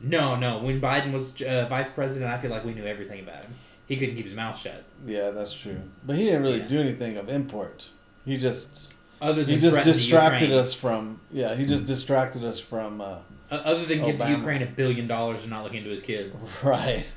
No, 0.00 0.36
no. 0.36 0.58
When 0.58 0.80
Biden 0.80 1.12
was 1.12 1.40
uh, 1.42 1.66
vice 1.68 1.90
president, 1.90 2.32
I 2.32 2.38
feel 2.38 2.50
like 2.50 2.64
we 2.64 2.74
knew 2.74 2.84
everything 2.84 3.20
about 3.20 3.42
him. 3.42 3.54
He 3.86 3.96
couldn't 3.96 4.16
keep 4.16 4.26
his 4.26 4.34
mouth 4.34 4.56
shut. 4.58 4.84
Yeah, 5.06 5.30
that's 5.30 5.54
true. 5.54 5.80
But 6.06 6.16
he 6.16 6.24
didn't 6.24 6.42
really 6.42 6.58
Yeah. 6.60 6.68
do 6.68 6.80
anything 6.80 7.16
of 7.16 7.28
import. 7.28 7.88
He 8.24 8.36
just 8.36 8.94
Other 9.20 9.42
than 9.44 9.54
he 9.54 9.60
just 9.60 9.82
distracted 9.84 10.52
us 10.52 10.74
from 10.74 11.20
yeah. 11.32 11.54
He 11.56 11.64
just 11.66 11.86
distracted 11.86 12.44
us 12.44 12.60
from 12.60 13.00
uh, 13.00 13.18
Uh, 13.50 13.54
other 13.64 13.86
than 13.86 14.04
give 14.04 14.20
Ukraine 14.28 14.62
a 14.62 14.66
billion 14.66 15.06
dollars 15.08 15.42
and 15.42 15.50
not 15.50 15.64
look 15.64 15.74
into 15.74 15.90
his 15.90 16.02
kid. 16.02 16.34
right. 16.62 17.10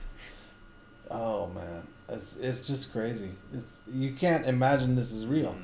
Oh 1.10 1.48
man, 1.48 1.84
it's 2.08 2.38
it's 2.38 2.65
just 2.65 2.91
crazy. 2.94 3.32
It's 3.54 3.78
you 3.94 4.13
can't 4.13 4.46
imagine 4.46 4.96
this 4.96 5.12
is 5.12 5.26
real. 5.26 5.56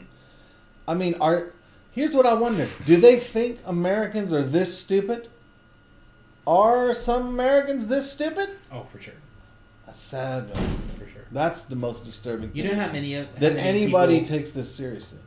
I 0.88 0.94
mean, 0.94 1.16
are 1.22 1.54
here's 1.92 2.14
what 2.14 2.26
I 2.26 2.34
wonder: 2.34 2.68
Do 2.86 2.98
they 2.98 3.18
think 3.18 3.60
Americans 3.66 4.34
are 4.34 4.44
this 4.44 4.78
stupid? 4.78 5.30
Are 6.48 6.94
some 6.94 7.28
Americans 7.28 7.90
this 7.90 8.10
stupid? 8.12 8.50
Oh, 8.72 8.84
for 8.84 9.00
sure, 9.02 9.14
That's 9.86 10.00
sad. 10.02 10.50
for 10.98 11.06
sure. 11.06 11.26
That's 11.32 11.66
the 11.66 11.76
most 11.76 12.06
disturbing. 12.06 12.50
Thing. 12.52 12.64
You 12.66 12.72
know 12.72 12.80
how 12.80 12.90
many 12.92 13.16
of 13.16 13.28
how 13.28 13.40
that 13.42 13.54
many 13.56 13.68
anybody 13.84 14.20
people- 14.22 14.38
takes 14.38 14.52
this 14.54 14.74
seriously? 14.74 15.20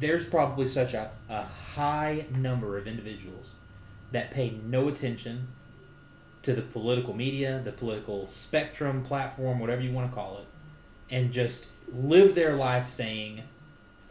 there's 0.00 0.26
probably 0.26 0.66
such 0.66 0.94
a, 0.94 1.12
a 1.28 1.44
high 1.44 2.26
number 2.36 2.76
of 2.76 2.88
individuals 2.88 3.54
that 4.10 4.32
pay 4.32 4.50
no 4.64 4.88
attention 4.88 5.46
to 6.42 6.52
the 6.54 6.62
political 6.62 7.14
media, 7.14 7.60
the 7.64 7.70
political 7.70 8.26
spectrum, 8.26 9.04
platform, 9.04 9.60
whatever 9.60 9.80
you 9.80 9.92
want 9.92 10.10
to 10.10 10.12
call 10.12 10.38
it, 10.38 10.46
and 11.14 11.30
just 11.32 11.68
live 11.94 12.34
their 12.34 12.56
life 12.56 12.88
saying, 12.88 13.44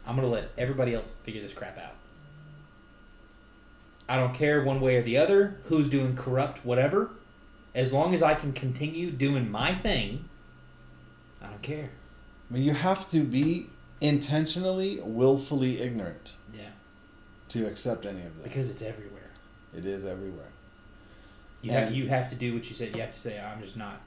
I'm 0.06 0.16
going 0.16 0.26
to 0.26 0.32
let 0.32 0.48
everybody 0.56 0.94
else 0.94 1.12
figure 1.24 1.42
this 1.42 1.52
crap 1.52 1.76
out. 1.76 1.92
I 4.08 4.16
don't 4.16 4.34
care 4.34 4.62
one 4.62 4.80
way 4.80 4.96
or 4.96 5.02
the 5.02 5.16
other 5.16 5.56
who's 5.64 5.88
doing 5.88 6.14
corrupt 6.16 6.64
whatever. 6.64 7.10
As 7.74 7.92
long 7.92 8.12
as 8.14 8.22
I 8.22 8.34
can 8.34 8.52
continue 8.52 9.10
doing 9.10 9.50
my 9.50 9.74
thing, 9.74 10.28
I 11.40 11.46
don't 11.48 11.62
care. 11.62 11.90
I 12.50 12.54
mean, 12.54 12.62
you 12.62 12.74
have 12.74 13.08
to 13.10 13.24
be 13.24 13.68
intentionally, 14.00 15.00
willfully 15.00 15.80
ignorant 15.80 16.32
Yeah. 16.54 16.64
to 17.48 17.66
accept 17.66 18.04
any 18.04 18.20
of 18.22 18.36
that. 18.36 18.44
Because 18.44 18.68
it's 18.70 18.82
everywhere. 18.82 19.30
it 19.74 19.86
is 19.86 20.04
everywhere. 20.04 20.48
You 21.62 21.70
have, 21.70 21.94
you 21.94 22.08
have 22.08 22.28
to 22.28 22.34
do 22.36 22.52
what 22.52 22.68
you 22.68 22.74
said. 22.74 22.94
You 22.94 23.00
have 23.02 23.12
to 23.12 23.18
say, 23.18 23.40
I'm 23.40 23.62
just 23.62 23.76
not 23.76 24.00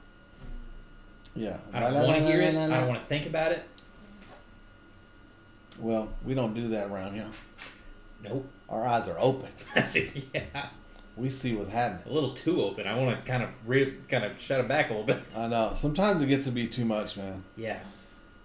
Yeah. 1.34 1.56
I 1.72 1.80
don't 1.80 1.94
want 1.94 2.18
to 2.18 2.24
hear 2.26 2.40
it. 2.40 2.54
I 2.54 2.68
don't 2.68 2.88
want 2.88 3.00
to 3.00 3.06
think 3.06 3.26
about 3.26 3.50
it. 3.52 3.64
Well, 5.78 6.08
we 6.24 6.34
don't 6.34 6.54
do 6.54 6.68
that 6.68 6.86
around 6.88 7.14
here. 7.14 7.26
Nope. 8.28 8.46
Our 8.68 8.86
eyes 8.86 9.08
are 9.08 9.18
open. 9.18 9.48
yeah, 10.34 10.66
We 11.16 11.30
see 11.30 11.54
what's 11.54 11.70
happening. 11.70 12.02
a 12.10 12.12
little 12.14 12.32
too 12.32 12.62
open. 12.62 12.86
I 12.86 12.96
want 12.98 13.16
to 13.18 13.30
kind 13.30 13.42
of 13.42 13.50
re- 13.64 13.94
kind 14.08 14.24
of 14.24 14.40
shut 14.40 14.60
it 14.60 14.68
back 14.68 14.90
a 14.90 14.92
little 14.94 15.06
bit. 15.06 15.22
I 15.36 15.46
know. 15.46 15.72
Sometimes 15.74 16.20
it 16.22 16.26
gets 16.26 16.44
to 16.46 16.50
be 16.50 16.66
too 16.66 16.84
much, 16.84 17.16
man. 17.16 17.44
Yeah. 17.56 17.78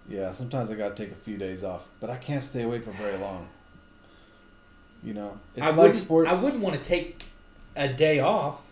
Yeah, 0.08 0.32
sometimes 0.32 0.70
I 0.70 0.74
gotta 0.74 0.94
take 0.94 1.10
a 1.12 1.16
few 1.16 1.36
days 1.38 1.62
off, 1.64 1.86
but 2.00 2.10
I 2.10 2.16
can't 2.16 2.42
stay 2.42 2.62
away 2.62 2.80
for 2.80 2.90
very 2.92 3.16
long. 3.18 3.48
You 5.04 5.14
know, 5.14 5.38
it's 5.56 5.64
I 5.66 5.70
like 5.70 5.94
sports. 5.96 6.30
I 6.30 6.42
wouldn't 6.42 6.62
want 6.62 6.76
to 6.76 6.82
take 6.82 7.24
a 7.76 7.88
day 7.88 8.20
off. 8.20 8.70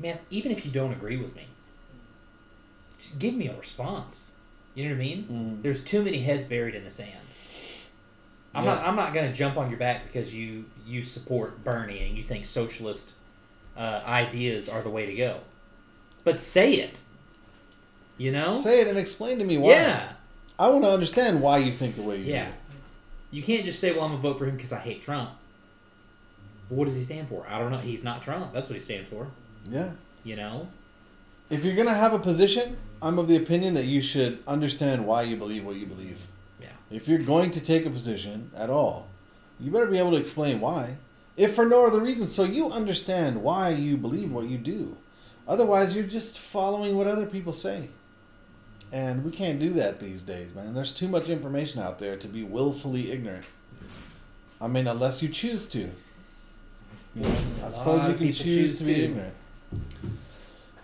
Man, 0.00 0.18
even 0.30 0.52
if 0.52 0.64
you 0.64 0.70
don't 0.70 0.92
agree 0.92 1.16
with 1.16 1.34
me, 1.36 1.46
give 3.18 3.34
me 3.34 3.48
a 3.48 3.56
response. 3.56 4.32
You 4.74 4.84
know 4.84 4.90
what 4.90 4.96
I 4.96 5.04
mean? 5.04 5.24
Mhm. 5.58 5.62
There's 5.62 5.82
too 5.82 6.02
many 6.02 6.22
heads 6.22 6.44
buried 6.44 6.74
in 6.74 6.84
the 6.84 6.90
sand. 6.90 7.27
I'm 8.54 8.64
Yeah. 8.64 8.74
not. 8.74 8.86
I'm 8.86 8.96
not 8.96 9.12
going 9.14 9.26
to 9.30 9.32
jump 9.36 9.56
on 9.56 9.68
your 9.70 9.78
back 9.78 10.06
because 10.06 10.32
you 10.34 10.64
you 10.86 11.02
support 11.02 11.62
Bernie 11.64 12.00
and 12.06 12.16
you 12.16 12.22
think 12.22 12.46
socialist 12.46 13.12
uh, 13.76 14.02
ideas 14.06 14.68
are 14.68 14.82
the 14.82 14.88
way 14.90 15.06
to 15.06 15.14
go. 15.14 15.40
But 16.24 16.40
say 16.40 16.74
it. 16.74 17.00
You 18.16 18.32
know? 18.32 18.54
Say 18.54 18.80
it 18.80 18.88
and 18.88 18.98
explain 18.98 19.38
to 19.38 19.44
me 19.44 19.58
why. 19.58 19.70
yeah. 19.72 20.12
I 20.58 20.68
want 20.68 20.82
to 20.84 20.90
understand 20.90 21.40
why 21.40 21.58
you 21.58 21.70
think 21.70 21.94
the 21.94 22.02
way 22.02 22.16
you 22.16 22.24
Yeah. 22.32 22.46
do. 22.46 22.52
You 23.30 23.42
can't 23.42 23.64
just 23.64 23.78
say, 23.78 23.92
"Well, 23.92 24.02
I'm 24.04 24.10
gonna 24.10 24.22
vote 24.22 24.38
for 24.38 24.46
him 24.46 24.56
because 24.56 24.72
I 24.72 24.78
hate 24.80 25.02
Trump." 25.02 25.30
But 26.68 26.74
what 26.76 26.86
does 26.86 26.96
he 26.96 27.02
stand 27.02 27.28
for? 27.28 27.46
I 27.48 27.58
don't 27.58 27.70
know. 27.70 27.78
He's 27.78 28.02
not 28.02 28.22
Trump. 28.22 28.52
That's 28.52 28.68
what 28.68 28.74
he 28.74 28.80
stands 28.80 29.08
for. 29.08 29.28
Yeah. 29.70 29.90
You 30.24 30.36
know? 30.36 30.68
If 31.50 31.64
you're 31.64 31.76
gonna 31.76 31.94
have 31.94 32.12
a 32.12 32.18
position, 32.18 32.76
I'm 33.00 33.18
of 33.18 33.28
the 33.28 33.36
opinion 33.36 33.74
that 33.74 33.84
you 33.84 34.02
should 34.02 34.42
understand 34.48 35.06
why 35.06 35.22
you 35.22 35.36
believe 35.36 35.64
what 35.64 35.76
you 35.76 35.86
believe. 35.86 36.26
If 36.90 37.08
you're 37.08 37.18
going 37.18 37.50
to 37.52 37.60
take 37.60 37.84
a 37.84 37.90
position 37.90 38.50
at 38.56 38.70
all, 38.70 39.08
you 39.60 39.70
better 39.70 39.86
be 39.86 39.98
able 39.98 40.12
to 40.12 40.16
explain 40.16 40.60
why. 40.60 40.96
If 41.36 41.54
for 41.54 41.66
no 41.66 41.86
other 41.86 42.00
reason, 42.00 42.28
so 42.28 42.44
you 42.44 42.70
understand 42.70 43.42
why 43.42 43.70
you 43.70 43.96
believe 43.96 44.32
what 44.32 44.48
you 44.48 44.58
do. 44.58 44.96
Otherwise, 45.46 45.94
you're 45.94 46.04
just 46.04 46.38
following 46.38 46.96
what 46.96 47.06
other 47.06 47.26
people 47.26 47.52
say. 47.52 47.88
And 48.90 49.24
we 49.24 49.30
can't 49.30 49.60
do 49.60 49.72
that 49.74 50.00
these 50.00 50.22
days, 50.22 50.54
man. 50.54 50.74
There's 50.74 50.92
too 50.92 51.08
much 51.08 51.28
information 51.28 51.80
out 51.80 51.98
there 51.98 52.16
to 52.16 52.26
be 52.26 52.42
willfully 52.42 53.12
ignorant. 53.12 53.46
I 54.60 54.66
mean, 54.66 54.86
unless 54.86 55.22
you 55.22 55.28
choose 55.28 55.66
to. 55.68 55.90
You 57.14 57.22
know, 57.22 57.36
I 57.64 57.70
suppose 57.70 58.08
you 58.08 58.14
can 58.14 58.26
choose, 58.32 58.42
choose 58.42 58.78
to 58.78 58.84
be 58.84 59.04
ignorant. 59.04 59.34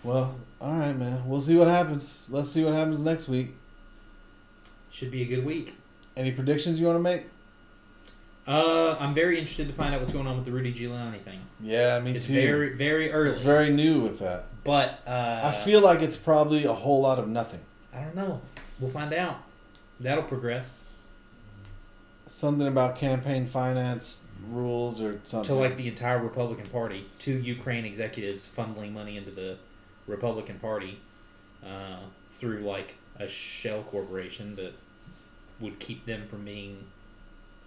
Well, 0.03 0.35
all 0.61 0.73
right, 0.73 0.95
man. 0.95 1.27
We'll 1.27 1.41
see 1.41 1.55
what 1.55 1.67
happens. 1.67 2.27
Let's 2.29 2.51
see 2.51 2.63
what 2.63 2.73
happens 2.73 3.03
next 3.03 3.27
week. 3.27 3.55
Should 4.91 5.11
be 5.11 5.23
a 5.23 5.25
good 5.25 5.45
week. 5.45 5.75
Any 6.17 6.31
predictions 6.31 6.79
you 6.79 6.85
want 6.87 6.97
to 6.97 7.03
make? 7.03 7.23
Uh, 8.47 8.95
I'm 8.99 9.13
very 9.15 9.39
interested 9.39 9.67
to 9.67 9.73
find 9.73 9.93
out 9.95 10.01
what's 10.01 10.13
going 10.13 10.27
on 10.27 10.35
with 10.35 10.45
the 10.45 10.51
Rudy 10.51 10.71
Giuliani 10.73 11.19
thing. 11.21 11.39
Yeah, 11.59 11.99
me 11.99 12.15
It's 12.15 12.27
too. 12.27 12.33
very, 12.33 12.73
very 12.75 13.11
early. 13.11 13.31
it's 13.31 13.39
very 13.39 13.71
new 13.71 14.01
with 14.01 14.19
that. 14.19 14.45
but 14.63 14.99
uh, 15.07 15.41
I 15.43 15.51
feel 15.51 15.81
like 15.81 16.01
it's 16.01 16.15
probably 16.17 16.63
a 16.65 16.73
whole 16.73 17.01
lot 17.01 17.17
of 17.17 17.27
nothing. 17.27 17.61
I 17.93 18.01
don't 18.01 18.15
know. 18.15 18.41
We'll 18.79 18.91
find 18.91 19.13
out. 19.13 19.37
That'll 19.99 20.23
progress 20.25 20.83
Something 22.27 22.67
about 22.67 22.95
campaign 22.97 23.45
finance 23.45 24.21
rules 24.49 24.99
or 25.01 25.19
something. 25.23 25.47
to 25.47 25.53
like 25.61 25.77
the 25.77 25.87
entire 25.87 26.19
Republican 26.21 26.65
Party. 26.67 27.05
Two 27.19 27.37
Ukraine 27.37 27.85
executives 27.85 28.47
funneling 28.55 28.93
money 28.93 29.15
into 29.17 29.29
the 29.31 29.57
Republican 30.07 30.57
Party 30.59 30.99
uh, 31.63 31.97
through 32.31 32.59
like 32.61 32.95
a 33.19 33.27
shell 33.27 33.83
corporation 33.83 34.55
that 34.55 34.73
would 35.59 35.79
keep 35.79 36.05
them 36.05 36.27
from 36.27 36.45
being, 36.45 36.85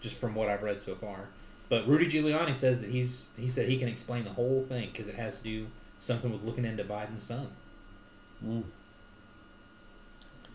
just 0.01 0.16
from 0.16 0.34
what 0.34 0.49
I've 0.49 0.62
read 0.62 0.80
so 0.80 0.95
far. 0.95 1.28
But 1.68 1.86
Rudy 1.86 2.07
Giuliani 2.07 2.55
says 2.55 2.80
that 2.80 2.91
he's 2.91 3.28
he 3.36 3.49
said 3.49 3.68
he 3.68 3.78
can 3.78 3.89
explain 3.89 4.24
the 4.24 4.30
whole 4.30 4.64
thing 4.68 4.89
because 4.91 5.09
it 5.09 5.16
has 5.16 5.39
to 5.39 5.45
do 5.45 5.66
something 5.99 6.30
with 6.32 6.43
looking 6.43 6.64
into 6.64 6.84
Biden's 6.84 7.24
son. 7.24 7.49
Mm. 8.45 8.64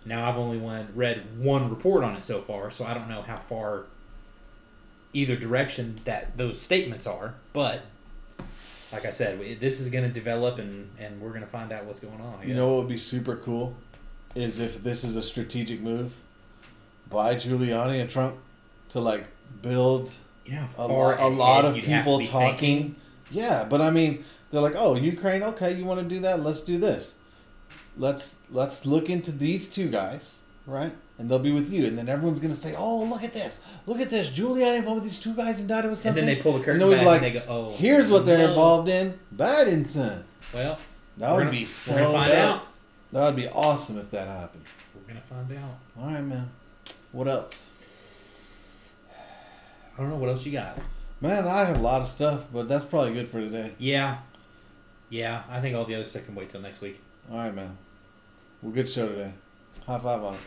Now 0.06 0.30
I've 0.30 0.38
only 0.38 0.58
one, 0.58 0.90
read 0.96 1.40
one 1.40 1.70
report 1.70 2.04
on 2.04 2.16
it 2.16 2.22
so 2.22 2.42
far, 2.42 2.72
so 2.72 2.86
I 2.86 2.94
don't 2.94 3.08
know 3.08 3.22
how 3.22 3.38
far 3.38 3.86
either 5.14 5.36
direction 5.36 6.02
that 6.06 6.38
those 6.38 6.60
statements 6.60 7.08
are. 7.08 7.36
But 7.54 7.82
like 8.92 9.06
I 9.06 9.12
said, 9.12 9.60
this 9.60 9.80
is 9.80 9.90
going 9.90 10.04
to 10.04 10.12
develop, 10.12 10.60
and 10.60 10.90
and 11.00 11.22
we're 11.22 11.30
going 11.30 11.42
to 11.42 11.48
find 11.48 11.72
out 11.72 11.86
what's 11.86 12.00
going 12.00 12.20
on. 12.22 12.40
I 12.42 12.46
You 12.46 12.56
know 12.56 12.68
what 12.68 12.78
would 12.80 12.90
be 12.90 12.98
super 12.98 13.36
cool 13.36 13.76
is 14.36 14.60
if 14.60 14.84
this 14.84 15.04
is 15.04 15.16
a 15.16 15.22
strategic 15.22 15.80
move 15.80 16.14
by 17.10 17.36
Giuliani 17.36 18.02
and 18.02 18.10
Trump 18.10 18.36
to 18.90 19.00
like 19.00 19.26
build 19.62 20.12
know, 20.50 20.68
a, 20.78 20.88
lo- 20.88 21.16
a 21.20 21.30
lot 21.30 21.66
of 21.66 21.76
you'd 21.76 21.86
have 21.86 22.06
to 22.06 22.18
people 22.18 22.26
talking. 22.32 22.58
thinking. 22.58 22.96
Yeah, 23.32 23.66
but 23.70 23.82
I 23.82 23.90
mean, 23.90 24.24
they're 24.52 24.62
like, 24.62 24.76
"Oh, 24.76 24.96
Ukraine, 24.96 25.42
okay, 25.44 25.74
you 25.74 25.86
want 25.86 26.00
to 26.02 26.06
do 26.16 26.20
that? 26.22 26.42
Let's 26.42 26.62
do 26.62 26.78
this. 26.78 27.16
Let's 27.98 28.38
let's 28.50 28.86
look 28.86 29.10
into 29.10 29.32
these 29.32 29.70
two 29.70 29.90
guys, 29.90 30.42
right? 30.66 30.94
And 31.20 31.30
they'll 31.30 31.40
be 31.40 31.52
with 31.52 31.72
you, 31.72 31.86
and 31.86 31.98
then 31.98 32.10
everyone's 32.10 32.40
gonna 32.40 32.56
say, 32.56 32.74
"Oh, 32.76 33.04
look 33.04 33.24
at 33.24 33.34
this! 33.34 33.62
Look 33.86 34.00
at 34.00 34.10
this! 34.10 34.30
Giuliani 34.32 34.78
involved 34.78 35.02
with 35.02 35.10
these 35.12 35.20
two 35.20 35.34
guys 35.36 35.60
and 35.60 35.70
died 35.70 35.88
with 35.88 35.98
something." 36.00 36.20
And 36.20 36.28
then 36.28 36.36
they 36.36 36.42
pull 36.42 36.54
the 36.54 36.64
curtain 36.64 36.82
and 36.82 36.92
back 36.92 37.06
like, 37.06 37.22
and 37.24 37.36
they 37.36 37.40
go, 37.40 37.46
"Oh, 37.48 37.76
here's 37.76 38.10
what 38.12 38.26
they're 38.26 38.40
no." 38.40 38.50
involved 38.50 38.90
in: 38.90 39.18
Biden's 39.36 39.96
Well, 39.96 40.80
That 41.18 41.30
we're 41.32 41.36
would 41.38 41.40
gonna- 41.42 41.52
be 41.52 41.62
we're 41.62 41.68
so. 41.68 41.96
gonna 41.96 42.12
find 42.14 42.32
dope. 42.32 42.40
out. 42.56 42.68
That 43.14 43.26
would 43.28 43.36
be 43.36 43.48
awesome 43.48 44.00
if 44.00 44.10
that 44.12 44.28
happened. 44.28 44.64
We're 44.96 45.08
gonna 45.14 45.22
find 45.26 45.52
out. 45.58 45.78
All 46.00 46.08
right, 46.12 46.24
man. 46.24 46.50
What 47.14 47.28
else? 47.28 47.70
I 49.96 50.02
don't 50.02 50.10
know 50.10 50.16
what 50.18 50.30
else 50.30 50.46
you 50.46 50.52
got. 50.52 50.78
Man, 51.22 51.48
I 51.48 51.64
have 51.66 51.78
a 51.78 51.82
lot 51.82 52.02
of 52.02 52.08
stuff, 52.08 52.46
but 52.52 52.68
that's 52.68 52.84
probably 52.84 53.14
good 53.14 53.30
for 53.30 53.40
today. 53.40 53.74
Yeah, 53.78 54.18
yeah. 55.10 55.44
I 55.50 55.62
think 55.62 55.76
all 55.76 55.86
the 55.86 55.96
other 55.96 56.04
stuff 56.04 56.26
can 56.26 56.36
wait 56.36 56.50
till 56.50 56.60
next 56.60 56.82
week. 56.82 57.00
All 57.32 57.38
right, 57.38 57.54
man. 57.56 57.78
Well, 58.62 58.72
good 58.74 58.90
show 58.90 59.08
today. 59.08 59.32
High 59.86 60.00
five 60.00 60.24
on 60.24 60.34
it. 60.34 60.40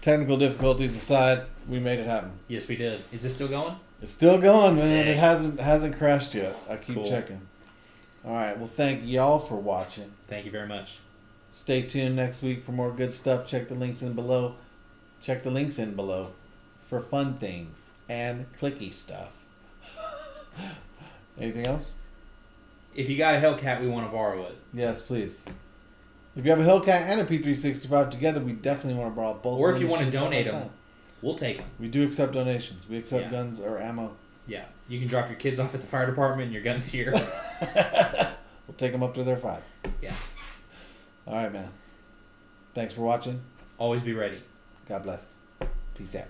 Technical 0.00 0.36
difficulties 0.36 0.96
aside, 0.96 1.42
we 1.68 1.78
made 1.80 1.98
it 1.98 2.06
happen. 2.06 2.32
Yes, 2.48 2.68
we 2.68 2.76
did. 2.76 3.00
Is 3.10 3.22
this 3.22 3.34
still 3.34 3.48
going? 3.48 3.76
It's 4.02 4.12
still 4.12 4.38
going, 4.38 4.76
man. 4.76 5.08
It 5.08 5.16
hasn't 5.16 5.58
hasn't 5.60 5.96
crashed 5.96 6.34
yet. 6.34 6.56
I 6.68 6.76
keep 6.76 6.96
Cool. 6.96 7.06
checking. 7.08 7.40
All 8.24 8.32
right. 8.32 8.56
Well, 8.56 8.68
thank 8.68 9.02
y'all 9.04 9.38
for 9.38 9.56
watching. 9.56 10.12
Thank 10.28 10.44
you 10.44 10.50
very 10.50 10.68
much. 10.68 10.98
Stay 11.52 11.82
tuned 11.82 12.16
next 12.16 12.42
week 12.42 12.64
for 12.64 12.72
more 12.72 12.92
good 12.92 13.12
stuff. 13.12 13.46
Check 13.46 13.68
the 13.68 13.74
links 13.74 14.02
in 14.02 14.12
below. 14.12 14.56
Check 15.20 15.42
the 15.42 15.50
links 15.50 15.78
in 15.78 15.94
below 15.94 16.32
for 16.88 17.00
fun 17.00 17.34
things 17.38 17.90
and 18.08 18.46
clicky 18.60 18.92
stuff. 18.92 19.32
Anything 21.38 21.66
else? 21.66 21.98
If 22.94 23.08
you 23.08 23.16
got 23.16 23.34
a 23.34 23.38
Hellcat, 23.38 23.80
we 23.80 23.86
want 23.88 24.06
to 24.06 24.12
borrow 24.12 24.42
it. 24.44 24.56
Yes, 24.74 25.00
please. 25.02 25.44
If 26.36 26.44
you 26.44 26.50
have 26.50 26.60
a 26.60 26.64
Hellcat 26.64 26.88
and 26.88 27.20
a 27.20 27.24
P365 27.24 28.10
together, 28.10 28.40
we 28.40 28.52
definitely 28.52 28.94
want 29.00 29.12
to 29.12 29.16
borrow 29.16 29.34
both. 29.34 29.58
Or 29.58 29.72
if 29.72 29.80
you 29.80 29.86
want 29.86 30.00
to 30.00 30.06
shoot 30.06 30.12
side 30.14 30.18
by 30.20 30.24
donate 30.24 30.46
them, 30.46 30.70
we'll 31.22 31.34
take 31.36 31.58
them. 31.58 31.66
We 31.78 31.88
do 31.88 32.02
accept 32.04 32.32
donations. 32.32 32.88
We 32.88 32.96
accept 32.98 33.24
Yeah. 33.26 33.30
guns 33.30 33.60
or 33.60 33.80
ammo. 33.80 34.12
Yeah, 34.46 34.64
you 34.88 34.98
can 34.98 35.06
drop 35.08 35.28
your 35.28 35.38
kids 35.38 35.58
off 35.60 35.74
at 35.74 35.80
the 35.80 35.86
fire 35.86 36.06
department 36.06 36.46
and 36.46 36.52
your 36.54 36.62
guns 36.62 36.88
here. 36.88 37.12
We'll 38.66 38.76
take 38.76 38.92
them 38.92 39.02
up 39.02 39.14
to 39.14 39.24
their 39.24 39.36
five. 39.36 39.62
yeah, 40.00 40.14
All 41.26 41.34
right, 41.34 41.52
man. 41.52 41.70
Thanks 42.72 42.94
for 42.94 43.00
watching. 43.00 43.40
always 43.78 44.00
be 44.00 44.12
ready. 44.12 44.40
God 44.90 45.04
bless. 45.04 45.36
Peace 45.94 46.16
out. 46.16 46.26